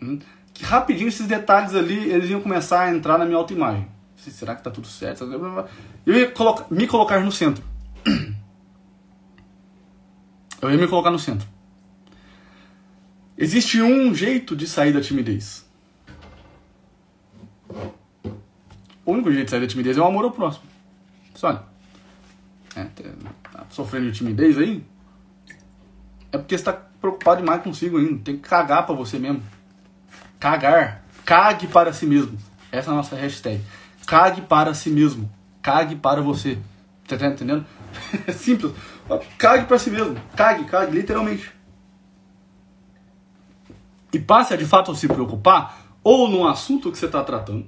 hum, 0.00 0.18
que 0.54 0.64
rapidinho 0.64 1.08
esses 1.08 1.26
detalhes 1.26 1.74
ali 1.74 2.10
eles 2.10 2.30
iam 2.30 2.40
começar 2.40 2.84
a 2.84 2.90
entrar 2.90 3.18
na 3.18 3.26
minha 3.26 3.36
autoimagem. 3.36 3.86
Será 4.16 4.54
que 4.54 4.62
tá 4.62 4.70
tudo 4.70 4.86
certo? 4.86 5.26
Eu 6.04 6.14
ia 6.14 6.30
colocar, 6.30 6.66
me 6.70 6.86
colocar 6.86 7.20
no 7.20 7.30
centro. 7.30 7.64
Eu 10.60 10.70
ia 10.70 10.76
me 10.76 10.88
colocar 10.88 11.10
no 11.10 11.18
centro. 11.18 11.48
Existe 13.36 13.80
um 13.80 14.14
jeito 14.14 14.54
de 14.54 14.66
sair 14.66 14.92
da 14.92 15.00
timidez. 15.00 15.64
O 19.04 19.12
único 19.12 19.32
jeito 19.32 19.46
de 19.46 19.50
sair 19.50 19.60
da 19.60 19.66
timidez 19.66 19.96
é 19.96 20.00
o 20.00 20.04
amor 20.06 20.24
ao 20.24 20.30
próximo. 20.30 20.64
Só 21.34 21.66
é, 22.74 22.84
tá 22.84 23.66
sofrendo 23.70 24.10
de 24.10 24.18
timidez 24.18 24.58
aí? 24.58 24.84
É 26.30 26.38
porque 26.38 26.56
você 26.56 26.62
está 26.62 26.72
preocupado 26.72 27.40
demais 27.40 27.62
consigo 27.62 27.98
ainda. 27.98 28.22
Tem 28.24 28.36
que 28.36 28.48
cagar 28.48 28.86
para 28.86 28.94
você 28.94 29.18
mesmo. 29.18 29.42
Cagar. 30.40 31.04
Cague 31.24 31.66
para 31.66 31.92
si 31.92 32.06
mesmo. 32.06 32.38
Essa 32.70 32.90
é 32.90 32.92
a 32.92 32.96
nossa 32.96 33.16
hashtag. 33.16 33.60
Cague 34.06 34.40
para 34.42 34.72
si 34.74 34.88
mesmo 34.88 35.30
cague 35.62 35.96
para 35.96 36.20
você. 36.20 36.58
Tá 37.06 37.16
entendendo? 37.26 37.64
É 38.26 38.32
simples. 38.34 38.72
Cague 39.38 39.66
para 39.66 39.78
si 39.78 39.90
mesmo. 39.90 40.16
Cague, 40.36 40.64
cague, 40.64 40.92
literalmente. 40.92 41.52
E 44.12 44.18
passe 44.18 44.52
a 44.52 44.56
de 44.56 44.66
fato 44.66 44.94
se 44.94 45.08
preocupar 45.08 45.82
ou 46.04 46.28
no 46.28 46.46
assunto 46.46 46.90
que 46.90 46.98
você 46.98 47.06
está 47.06 47.22
tratando, 47.22 47.66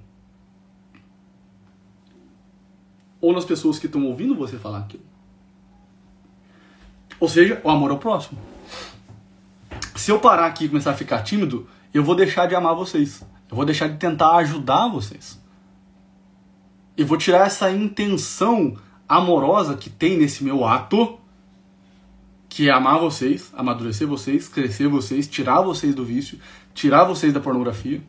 ou 3.21 3.33
nas 3.33 3.45
pessoas 3.45 3.79
que 3.79 3.87
estão 3.87 4.05
ouvindo 4.05 4.35
você 4.35 4.59
falar 4.59 4.81
aquilo. 4.81 5.05
Ou 7.19 7.29
seja, 7.29 7.61
o 7.65 7.71
amor 7.71 7.91
ao 7.91 7.99
próximo. 7.99 8.39
Se 9.95 10.11
eu 10.11 10.21
parar 10.21 10.47
aqui 10.47 10.65
e 10.65 10.69
começar 10.69 10.91
a 10.91 10.95
ficar 10.95 11.23
tímido, 11.23 11.67
eu 11.93 12.05
vou 12.05 12.15
deixar 12.15 12.47
de 12.47 12.55
amar 12.55 12.75
vocês. 12.75 13.25
Eu 13.49 13.57
vou 13.57 13.65
deixar 13.65 13.89
de 13.89 13.97
tentar 13.97 14.37
ajudar 14.37 14.89
vocês. 14.89 15.41
E 16.97 17.03
vou 17.03 17.19
tirar 17.19 17.47
essa 17.47 17.71
intenção 17.71 18.77
amorosa 19.09 19.77
que 19.77 19.91
tem 19.91 20.17
nesse 20.17 20.45
meu 20.45 20.65
ato, 20.65 21.19
que 22.49 22.69
é 22.69 22.73
amar 22.73 23.01
vocês, 23.01 23.53
amadurecer 23.57 24.07
vocês, 24.07 24.49
crescer 24.49 24.87
vocês, 24.87 25.27
tirar 25.27 25.61
vocês 25.63 25.95
do 25.95 26.05
vício, 26.05 26.39
tirar 26.73 27.05
vocês 27.05 27.33
da 27.33 27.41
pornografia, 27.41 28.01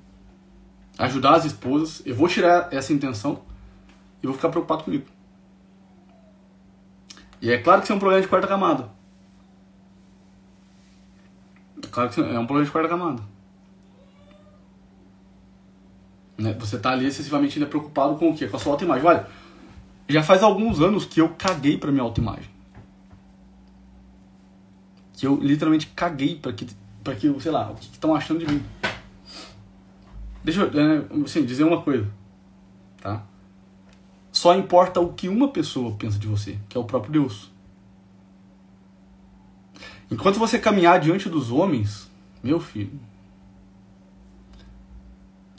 ajudar 0.98 1.36
as 1.36 1.46
esposas. 1.46 2.02
Eu 2.06 2.16
vou 2.16 2.28
tirar 2.28 2.70
essa 2.72 2.94
intenção 2.94 3.42
e 4.22 4.28
vou 4.28 4.36
ficar 4.36 4.50
preocupado 4.50 4.84
comigo. 4.84 5.06
E 7.42 7.52
é 7.52 7.58
claro 7.58 7.82
que 7.82 7.86
isso 7.86 7.94
é 7.94 7.96
um 7.96 8.00
problema 8.00 8.22
de 8.22 8.28
quarta 8.28 8.48
camada. 8.48 8.90
É 11.84 11.88
claro 11.88 12.10
que 12.10 12.20
é 12.20 12.40
um 12.40 12.46
problema 12.46 12.66
de 12.66 12.72
quarta 12.72 12.90
camada. 12.90 13.35
Né? 16.38 16.54
Você 16.60 16.76
está 16.76 16.92
ali 16.92 17.06
excessivamente 17.06 17.58
ainda 17.58 17.70
preocupado 17.70 18.16
com 18.16 18.30
o 18.30 18.36
quê? 18.36 18.48
Com 18.48 18.58
a 18.58 18.60
sua 18.60 18.74
autoimagem. 18.74 19.06
Olha, 19.06 19.28
já 20.08 20.22
faz 20.24 20.44
alguns 20.44 20.82
anos 20.82 21.06
que 21.06 21.22
eu 21.22 21.30
caguei 21.30 21.78
para 21.78 21.92
minha 21.92 22.04
autoimagem. 22.04 22.50
Que 25.14 25.26
eu 25.26 25.36
literalmente 25.36 25.88
caguei 25.96 26.36
para 26.36 26.52
que, 26.54 26.68
pra 27.04 27.16
que, 27.16 27.34
sei 27.40 27.52
lá, 27.52 27.72
o 27.72 27.76
que 27.76 27.86
estão 27.86 28.14
achando 28.14 28.40
de 28.40 28.54
mim. 28.54 28.64
Deixa 30.44 30.62
eu 30.62 30.68
é, 30.80 31.24
assim, 31.24 31.46
dizer 31.46 31.64
uma 31.64 31.82
coisa. 31.82 32.08
Tá? 33.02 33.24
só 34.36 34.54
importa 34.54 35.00
o 35.00 35.14
que 35.14 35.30
uma 35.30 35.48
pessoa 35.48 35.96
pensa 35.96 36.20
de 36.20 36.28
você, 36.28 36.60
que 36.68 36.78
é 36.78 36.80
o 36.80 36.84
próprio 36.84 37.14
Deus. 37.14 37.50
Enquanto 40.12 40.38
você 40.38 40.60
caminhar 40.60 41.00
diante 41.00 41.30
dos 41.30 41.52
homens, 41.52 42.12
meu 42.44 42.60
filho, 42.60 43.00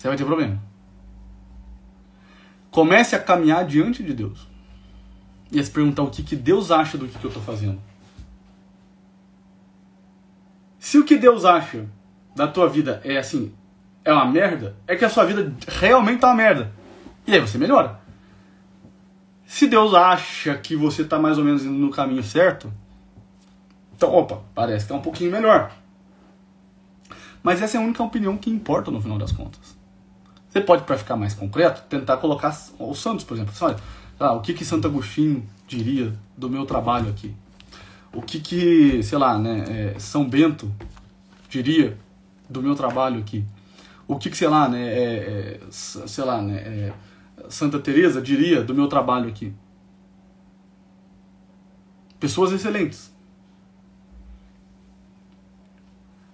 você 0.06 0.08
vai 0.08 0.16
ter 0.16 0.24
problema. 0.24 0.62
Comece 2.70 3.16
a 3.16 3.18
caminhar 3.18 3.64
diante 3.64 4.02
de 4.02 4.14
Deus. 4.14 4.48
E 5.50 5.58
a 5.58 5.64
se 5.64 5.70
perguntar 5.70 6.02
o 6.02 6.10
que, 6.10 6.22
que 6.22 6.36
Deus 6.36 6.70
acha 6.70 6.96
do 6.96 7.08
que, 7.08 7.18
que 7.18 7.24
eu 7.24 7.28
estou 7.28 7.42
fazendo. 7.42 7.80
Se 10.78 10.98
o 10.98 11.04
que 11.04 11.16
Deus 11.16 11.44
acha 11.44 11.86
da 12.34 12.46
tua 12.46 12.68
vida 12.68 13.00
é 13.04 13.16
assim, 13.18 13.52
é 14.04 14.12
uma 14.12 14.26
merda, 14.26 14.76
é 14.86 14.94
que 14.94 15.04
a 15.04 15.08
sua 15.08 15.24
vida 15.24 15.52
realmente 15.66 16.20
tá 16.20 16.28
uma 16.28 16.34
merda. 16.34 16.72
E 17.26 17.32
aí 17.32 17.40
você 17.40 17.58
melhora. 17.58 17.98
Se 19.44 19.66
Deus 19.66 19.94
acha 19.94 20.56
que 20.56 20.76
você 20.76 21.02
está 21.02 21.18
mais 21.18 21.38
ou 21.38 21.44
menos 21.44 21.64
indo 21.64 21.74
no 21.74 21.90
caminho 21.90 22.22
certo, 22.22 22.72
então, 23.96 24.12
opa, 24.12 24.42
parece 24.54 24.86
que 24.86 24.92
é 24.92 24.94
um 24.94 25.00
pouquinho 25.00 25.32
melhor. 25.32 25.72
Mas 27.42 27.62
essa 27.62 27.78
é 27.78 27.80
a 27.80 27.84
única 27.84 28.02
opinião 28.02 28.36
que 28.36 28.50
importa 28.50 28.90
no 28.90 29.00
final 29.00 29.18
das 29.18 29.32
contas. 29.32 29.75
Você 30.56 30.62
pode, 30.62 30.84
para 30.84 30.96
ficar 30.96 31.16
mais 31.16 31.34
concreto, 31.34 31.82
tentar 31.82 32.16
colocar 32.16 32.58
o 32.78 32.94
Santos, 32.94 33.26
por 33.26 33.34
exemplo. 33.34 33.52
Olha, 33.60 33.76
ah, 34.18 34.32
o 34.32 34.40
que, 34.40 34.54
que 34.54 34.64
Santo 34.64 34.88
Agostinho 34.88 35.46
diria 35.68 36.14
do 36.34 36.48
meu 36.48 36.64
trabalho 36.64 37.10
aqui? 37.10 37.36
O 38.10 38.22
que, 38.22 38.40
que 38.40 39.02
sei 39.02 39.18
lá, 39.18 39.38
né, 39.38 39.92
é, 39.94 39.98
São 39.98 40.26
Bento 40.26 40.72
diria 41.50 41.98
do 42.48 42.62
meu 42.62 42.74
trabalho 42.74 43.20
aqui? 43.20 43.44
O 44.08 44.16
que, 44.16 44.30
que 44.30 44.36
sei 44.38 44.48
lá, 44.48 44.66
né, 44.66 44.80
é, 44.80 45.60
é, 45.60 45.60
sei 45.70 46.24
lá, 46.24 46.40
né, 46.40 46.56
é, 46.56 46.92
Santa 47.50 47.78
Teresa 47.78 48.22
diria 48.22 48.62
do 48.62 48.74
meu 48.74 48.88
trabalho 48.88 49.28
aqui? 49.28 49.52
Pessoas 52.18 52.50
excelentes. 52.50 53.14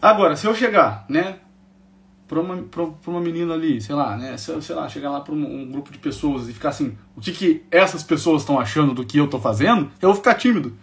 Agora, 0.01 0.37
se 0.37 0.47
eu 0.47 0.55
chegar, 0.55 1.05
né, 1.09 1.41
pra 2.33 2.41
uma, 2.41 2.57
pra, 2.63 2.87
pra 2.87 3.11
uma 3.11 3.21
menina 3.21 3.53
ali, 3.53 3.79
sei 3.79 3.95
lá, 3.95 4.17
né, 4.17 4.39
sei, 4.39 4.59
sei 4.63 4.75
lá, 4.75 4.89
chegar 4.89 5.11
lá 5.11 5.21
pra 5.21 5.35
um, 5.35 5.63
um, 5.63 5.71
grupo 5.71 5.93
de 5.93 5.99
pessoas 5.99 6.49
e 6.49 6.55
ficar 6.55 6.71
assim, 6.71 6.97
o 7.15 7.21
que 7.21 7.31
que 7.31 7.63
essas 7.71 8.03
pessoas 8.03 8.41
estão 8.41 8.59
achando 8.59 8.95
do 8.95 9.05
que 9.05 9.19
eu 9.19 9.29
tô 9.29 9.39
fazendo, 9.39 9.91
eu 10.01 10.09
vou 10.09 10.17
ficar 10.17 10.35
tímido. 10.35 10.75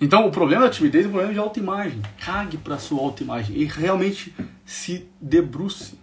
Então, 0.00 0.26
o 0.26 0.30
problema 0.30 0.64
da 0.64 0.70
timidez 0.70 1.04
é 1.04 1.08
um 1.08 1.10
problema 1.10 1.34
de 1.34 1.38
autoimagem. 1.40 2.00
Cague 2.24 2.56
pra 2.56 2.78
sua 2.78 3.02
autoimagem 3.02 3.54
e 3.56 3.64
realmente 3.64 4.34
se 4.64 5.06
debruce 5.20 5.98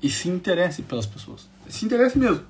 e 0.00 0.08
se 0.08 0.30
interesse 0.30 0.80
pelas 0.80 1.04
pessoas. 1.04 1.46
Se 1.68 1.84
interesse 1.84 2.16
mesmo. 2.16 2.42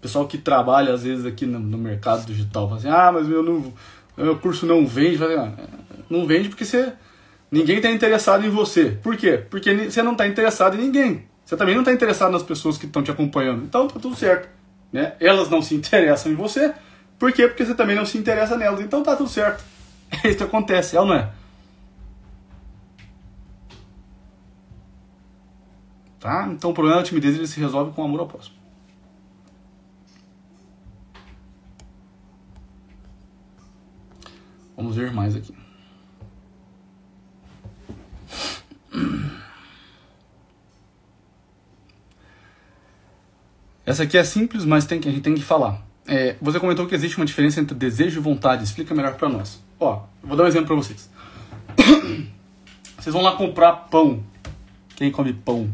Pessoal 0.00 0.28
que 0.28 0.38
trabalha 0.38 0.92
às 0.92 1.02
vezes 1.02 1.26
aqui 1.26 1.46
no, 1.46 1.58
no 1.58 1.78
mercado 1.78 2.26
digital, 2.26 2.68
fala 2.68 2.78
assim, 2.78 2.88
ah, 2.88 3.10
mas 3.10 3.26
meu, 3.26 3.42
não, 3.42 3.72
meu 4.24 4.38
curso 4.38 4.66
não 4.66 4.86
vende. 4.86 5.22
Ah, 5.22 5.52
não 6.10 6.26
vende 6.26 6.48
porque 6.48 6.64
você, 6.64 6.92
ninguém 7.50 7.76
está 7.76 7.90
interessado 7.90 8.44
em 8.44 8.50
você. 8.50 8.98
Por 9.02 9.16
quê? 9.16 9.38
Porque 9.50 9.90
você 9.90 10.02
não 10.02 10.12
está 10.12 10.26
interessado 10.26 10.76
em 10.76 10.80
ninguém. 10.80 11.26
Você 11.44 11.56
também 11.56 11.74
não 11.74 11.82
está 11.82 11.92
interessado 11.92 12.32
nas 12.32 12.42
pessoas 12.42 12.76
que 12.76 12.86
estão 12.86 13.02
te 13.02 13.10
acompanhando. 13.10 13.64
Então 13.64 13.88
tá 13.88 13.98
tudo 13.98 14.14
certo. 14.16 14.48
Né? 14.92 15.14
Elas 15.20 15.48
não 15.48 15.62
se 15.62 15.74
interessam 15.76 16.32
em 16.32 16.34
você. 16.34 16.74
Por 17.18 17.32
quê? 17.32 17.48
Porque 17.48 17.64
você 17.64 17.74
também 17.74 17.96
não 17.96 18.04
se 18.04 18.18
interessa 18.18 18.56
nelas. 18.56 18.80
Então 18.80 19.02
tá 19.02 19.16
tudo 19.16 19.28
certo. 19.28 19.64
É 20.10 20.26
isso 20.28 20.38
que 20.38 20.44
acontece, 20.44 20.96
é 20.96 21.00
ou 21.00 21.06
não 21.06 21.14
é? 21.14 21.30
Tá? 26.20 26.48
Então 26.50 26.70
o 26.70 26.74
problema 26.74 26.98
da 26.98 27.04
timidez 27.04 27.36
ele 27.36 27.46
se 27.46 27.60
resolve 27.60 27.92
com 27.92 28.02
amor 28.02 28.20
ao 28.20 28.26
próximo. 28.26 28.57
Vamos 34.78 34.94
ver 34.94 35.12
mais 35.12 35.34
aqui. 35.34 35.52
Essa 43.84 44.04
aqui 44.04 44.16
é 44.16 44.22
simples, 44.22 44.64
mas 44.64 44.86
tem 44.86 45.00
que, 45.00 45.08
a 45.08 45.10
gente 45.10 45.22
tem 45.22 45.34
que 45.34 45.42
falar. 45.42 45.84
É, 46.06 46.36
você 46.40 46.60
comentou 46.60 46.86
que 46.86 46.94
existe 46.94 47.16
uma 47.16 47.26
diferença 47.26 47.60
entre 47.60 47.74
desejo 47.74 48.20
e 48.20 48.22
vontade. 48.22 48.62
Explica 48.62 48.94
melhor 48.94 49.16
para 49.16 49.28
nós. 49.28 49.60
Ó, 49.80 50.04
vou 50.22 50.36
dar 50.36 50.44
um 50.44 50.46
exemplo 50.46 50.68
para 50.68 50.76
vocês. 50.76 51.10
Vocês 52.98 53.12
vão 53.12 53.22
lá 53.22 53.36
comprar 53.36 53.72
pão. 53.72 54.22
Quem 54.94 55.10
come 55.10 55.32
pão? 55.32 55.72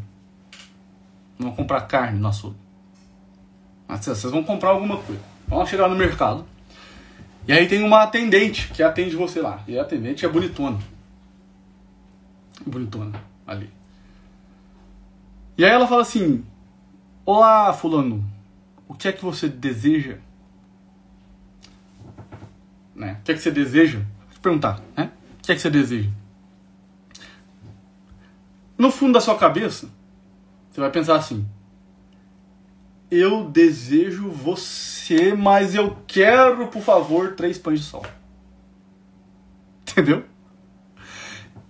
Vão 1.38 1.52
comprar 1.52 1.80
carne 1.82 2.18
no 2.18 2.28
açougue. 2.28 2.56
Vocês 3.88 4.30
vão 4.30 4.44
comprar 4.44 4.70
alguma 4.70 4.98
coisa. 4.98 5.22
Vão 5.48 5.66
chegar 5.66 5.88
no 5.88 5.96
mercado. 5.96 6.44
E 7.46 7.52
aí 7.52 7.68
tem 7.68 7.82
uma 7.82 8.02
atendente 8.02 8.68
que 8.68 8.82
atende 8.82 9.14
você 9.16 9.40
lá. 9.40 9.62
E 9.68 9.78
a 9.78 9.82
atendente 9.82 10.24
é 10.24 10.28
bonitona. 10.28 10.78
Bonitona, 12.64 13.20
ali. 13.46 13.70
E 15.56 15.64
aí 15.64 15.70
ela 15.70 15.86
fala 15.86 16.02
assim: 16.02 16.44
Olá, 17.26 17.72
Fulano, 17.72 18.24
o 18.88 18.94
que 18.94 19.08
é 19.08 19.12
que 19.12 19.24
você 19.24 19.48
deseja? 19.48 20.16
Né? 22.94 23.18
O 23.20 23.24
que 23.24 23.32
é 23.32 23.34
que 23.34 23.40
você 23.40 23.50
deseja? 23.50 23.98
Vou 23.98 24.32
te 24.32 24.40
perguntar, 24.40 24.80
né? 24.96 25.10
O 25.38 25.42
que 25.42 25.52
é 25.52 25.54
que 25.54 25.60
você 25.60 25.70
deseja? 25.70 26.08
No 28.78 28.90
fundo 28.90 29.12
da 29.12 29.20
sua 29.20 29.36
cabeça, 29.36 29.88
você 30.70 30.80
vai 30.80 30.90
pensar 30.90 31.16
assim: 31.16 31.46
Eu 33.16 33.48
desejo 33.48 34.28
você, 34.28 35.34
mas 35.34 35.72
eu 35.72 35.96
quero, 36.04 36.66
por 36.66 36.82
favor, 36.82 37.36
três 37.36 37.56
pães 37.56 37.78
de 37.78 37.86
sal. 37.86 38.04
Entendeu? 39.82 40.24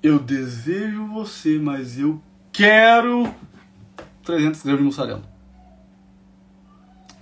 Eu 0.03 0.19
desejo 0.19 1.07
você, 1.09 1.59
mas 1.59 1.99
eu 1.99 2.19
quero 2.51 3.31
300 4.23 4.63
gramas 4.63 4.81
de 4.81 4.87
mussarela. 4.87 5.23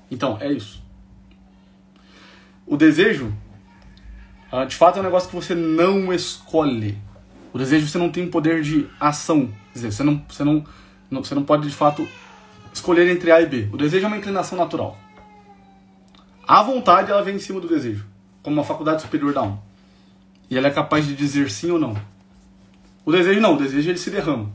Então, 0.08 0.38
é 0.40 0.52
isso. 0.52 0.80
O 2.64 2.76
desejo, 2.76 3.34
ah, 4.52 4.64
de 4.64 4.76
fato, 4.76 4.98
é 4.98 5.00
um 5.00 5.04
negócio 5.04 5.28
que 5.28 5.34
você 5.34 5.52
não 5.52 6.12
escolhe. 6.12 6.96
O 7.52 7.58
desejo 7.58 7.88
você 7.88 7.98
não 7.98 8.08
tem 8.08 8.30
poder 8.30 8.62
de 8.62 8.88
ação. 9.00 9.46
Quer 9.72 9.74
dizer, 9.74 9.92
você 9.92 10.04
não, 10.04 10.24
você 10.28 10.44
não 10.44 10.64
não, 11.12 11.22
você 11.22 11.34
não 11.34 11.44
pode, 11.44 11.68
de 11.68 11.74
fato, 11.74 12.08
escolher 12.72 13.08
entre 13.10 13.30
A 13.30 13.40
e 13.40 13.46
B. 13.46 13.68
O 13.72 13.76
desejo 13.76 14.04
é 14.04 14.08
uma 14.08 14.16
inclinação 14.16 14.56
natural. 14.56 14.98
A 16.46 16.62
vontade, 16.62 17.10
ela 17.10 17.22
vem 17.22 17.36
em 17.36 17.38
cima 17.38 17.60
do 17.60 17.68
desejo, 17.68 18.04
como 18.42 18.56
uma 18.56 18.64
faculdade 18.64 19.02
superior 19.02 19.32
da 19.32 19.40
alma. 19.40 19.62
E 20.50 20.58
ela 20.58 20.68
é 20.68 20.70
capaz 20.70 21.06
de 21.06 21.14
dizer 21.14 21.50
sim 21.50 21.70
ou 21.70 21.78
não. 21.78 21.96
O 23.04 23.12
desejo 23.12 23.40
não, 23.40 23.54
o 23.54 23.58
desejo 23.58 23.90
ele 23.90 23.98
se 23.98 24.10
derrama. 24.10 24.50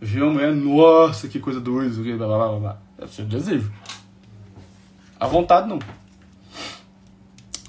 Eu 0.00 0.06
vi 0.06 0.20
mulher, 0.20 0.54
nossa, 0.54 1.28
que 1.28 1.38
coisa 1.38 1.60
doida, 1.60 1.94
blá 2.16 2.26
blá 2.26 2.48
blá 2.48 2.58
blá. 2.58 2.82
É 2.98 3.04
o 3.04 3.08
seu 3.08 3.24
desejo. 3.24 3.72
A 5.18 5.26
vontade 5.26 5.68
não. 5.68 5.78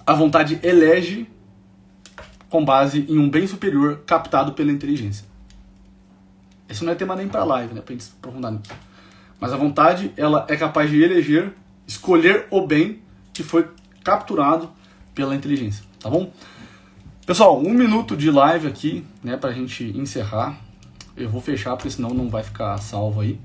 A 0.06 0.14
vontade 0.14 0.60
elege 0.64 1.28
com 2.50 2.64
base 2.64 3.06
em 3.10 3.18
um 3.18 3.30
bem 3.30 3.48
superior 3.48 4.04
captado 4.06 4.54
pela 4.54 4.72
inteligência. 4.72 5.26
Esse 6.70 6.84
não 6.86 6.94
é 6.94 6.96
tema 6.96 7.16
nem 7.16 7.28
para 7.28 7.44
live, 7.44 7.74
né? 7.74 7.82
Pra 7.82 7.94
gente 7.94 8.10
aprofundar 8.18 8.52
nisso. 8.52 8.72
Mas 9.42 9.52
a 9.52 9.58
vontade, 9.58 10.14
ela 10.16 10.46
é 10.48 10.56
capaz 10.56 10.92
de 10.92 11.02
eleger, 11.02 11.52
escolher 11.88 12.46
o 12.52 12.66
bem 12.68 13.02
que 13.34 13.42
foi 13.42 13.68
capturado 14.04 14.70
pela 15.16 15.36
inteligência, 15.36 15.84
tá 16.00 16.08
bom? 16.08 16.32
Pessoal, 17.26 17.60
um 17.60 17.74
minuto 17.74 18.16
de 18.16 18.30
live 18.30 18.68
aqui, 18.68 19.04
né, 19.24 19.36
pra 19.36 19.52
gente 19.52 19.84
encerrar. 19.98 20.60
Eu 21.18 21.28
vou 21.28 21.42
fechar, 21.42 21.76
porque 21.76 21.90
senão 21.90 22.12
não 22.12 22.30
vai 22.30 22.44
ficar 22.44 22.78
salvo 22.78 23.22
aí. 23.22 23.40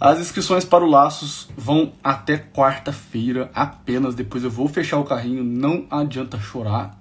As 0.00 0.18
inscrições 0.18 0.64
para 0.64 0.82
o 0.82 0.88
Laços 0.88 1.50
vão 1.54 1.92
até 2.02 2.38
quarta-feira 2.38 3.50
apenas. 3.54 4.14
Depois 4.14 4.42
eu 4.42 4.50
vou 4.50 4.66
fechar 4.66 4.98
o 4.98 5.04
carrinho. 5.04 5.44
Não 5.44 5.86
adianta 5.90 6.38
chorar. 6.38 6.98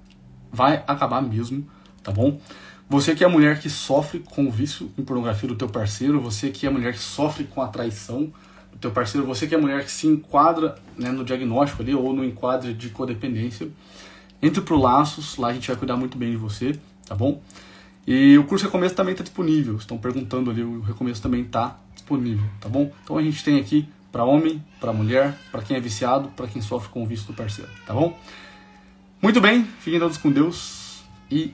Vai 0.51 0.83
acabar 0.85 1.21
mesmo, 1.21 1.65
tá 2.03 2.11
bom? 2.11 2.37
Você 2.89 3.13
que 3.13 3.23
é 3.23 3.27
a 3.27 3.29
mulher 3.29 3.59
que 3.59 3.69
sofre 3.69 4.17
com 4.17 4.47
o 4.47 4.51
vício 4.51 4.91
em 4.97 5.03
pornografia 5.03 5.47
do 5.47 5.55
teu 5.55 5.69
parceiro, 5.69 6.19
você 6.19 6.49
que 6.49 6.65
é 6.65 6.69
a 6.69 6.71
mulher 6.71 6.93
que 6.93 6.99
sofre 6.99 7.43
com 7.43 7.61
a 7.61 7.67
traição 7.67 8.33
do 8.71 8.79
teu 8.79 8.89
parceiro, 8.89 9.27
você 9.27 9.45
que 9.45 9.53
é 9.53 9.57
a 9.59 9.61
mulher 9.61 9.85
que 9.85 9.91
se 9.91 10.07
enquadra 10.07 10.75
né, 10.97 11.11
no 11.11 11.23
diagnóstico 11.23 11.83
ali 11.83 11.93
ou 11.93 12.11
no 12.13 12.25
enquadre 12.25 12.73
de 12.73 12.89
codependência, 12.89 13.69
entre 14.41 14.61
pro 14.61 14.75
Laços, 14.75 15.37
lá 15.37 15.49
a 15.49 15.53
gente 15.53 15.67
vai 15.67 15.77
cuidar 15.77 15.97
muito 15.97 16.17
bem 16.17 16.31
de 16.31 16.37
você, 16.37 16.79
tá 17.05 17.13
bom? 17.13 17.39
E 18.07 18.35
o 18.39 18.43
curso 18.45 18.65
Recomeço 18.65 18.95
também 18.95 19.11
está 19.11 19.23
disponível, 19.23 19.75
estão 19.75 19.99
perguntando 19.99 20.49
ali, 20.49 20.63
o 20.63 20.81
Recomeço 20.81 21.21
também 21.21 21.41
está 21.41 21.77
disponível, 21.93 22.45
tá 22.59 22.67
bom? 22.67 22.91
Então 23.03 23.19
a 23.19 23.21
gente 23.21 23.43
tem 23.43 23.59
aqui 23.59 23.87
para 24.11 24.23
homem, 24.23 24.63
para 24.79 24.91
mulher, 24.91 25.37
para 25.51 25.61
quem 25.61 25.77
é 25.77 25.79
viciado, 25.79 26.29
para 26.29 26.47
quem 26.47 26.59
sofre 26.59 26.89
com 26.89 27.03
o 27.03 27.05
vício 27.05 27.27
do 27.27 27.33
parceiro, 27.33 27.69
tá 27.85 27.93
bom? 27.93 28.17
Muito 29.21 29.39
bem, 29.39 29.63
fiquem 29.79 29.99
todos 29.99 30.17
com 30.17 30.31
Deus 30.31 31.03
e 31.29 31.53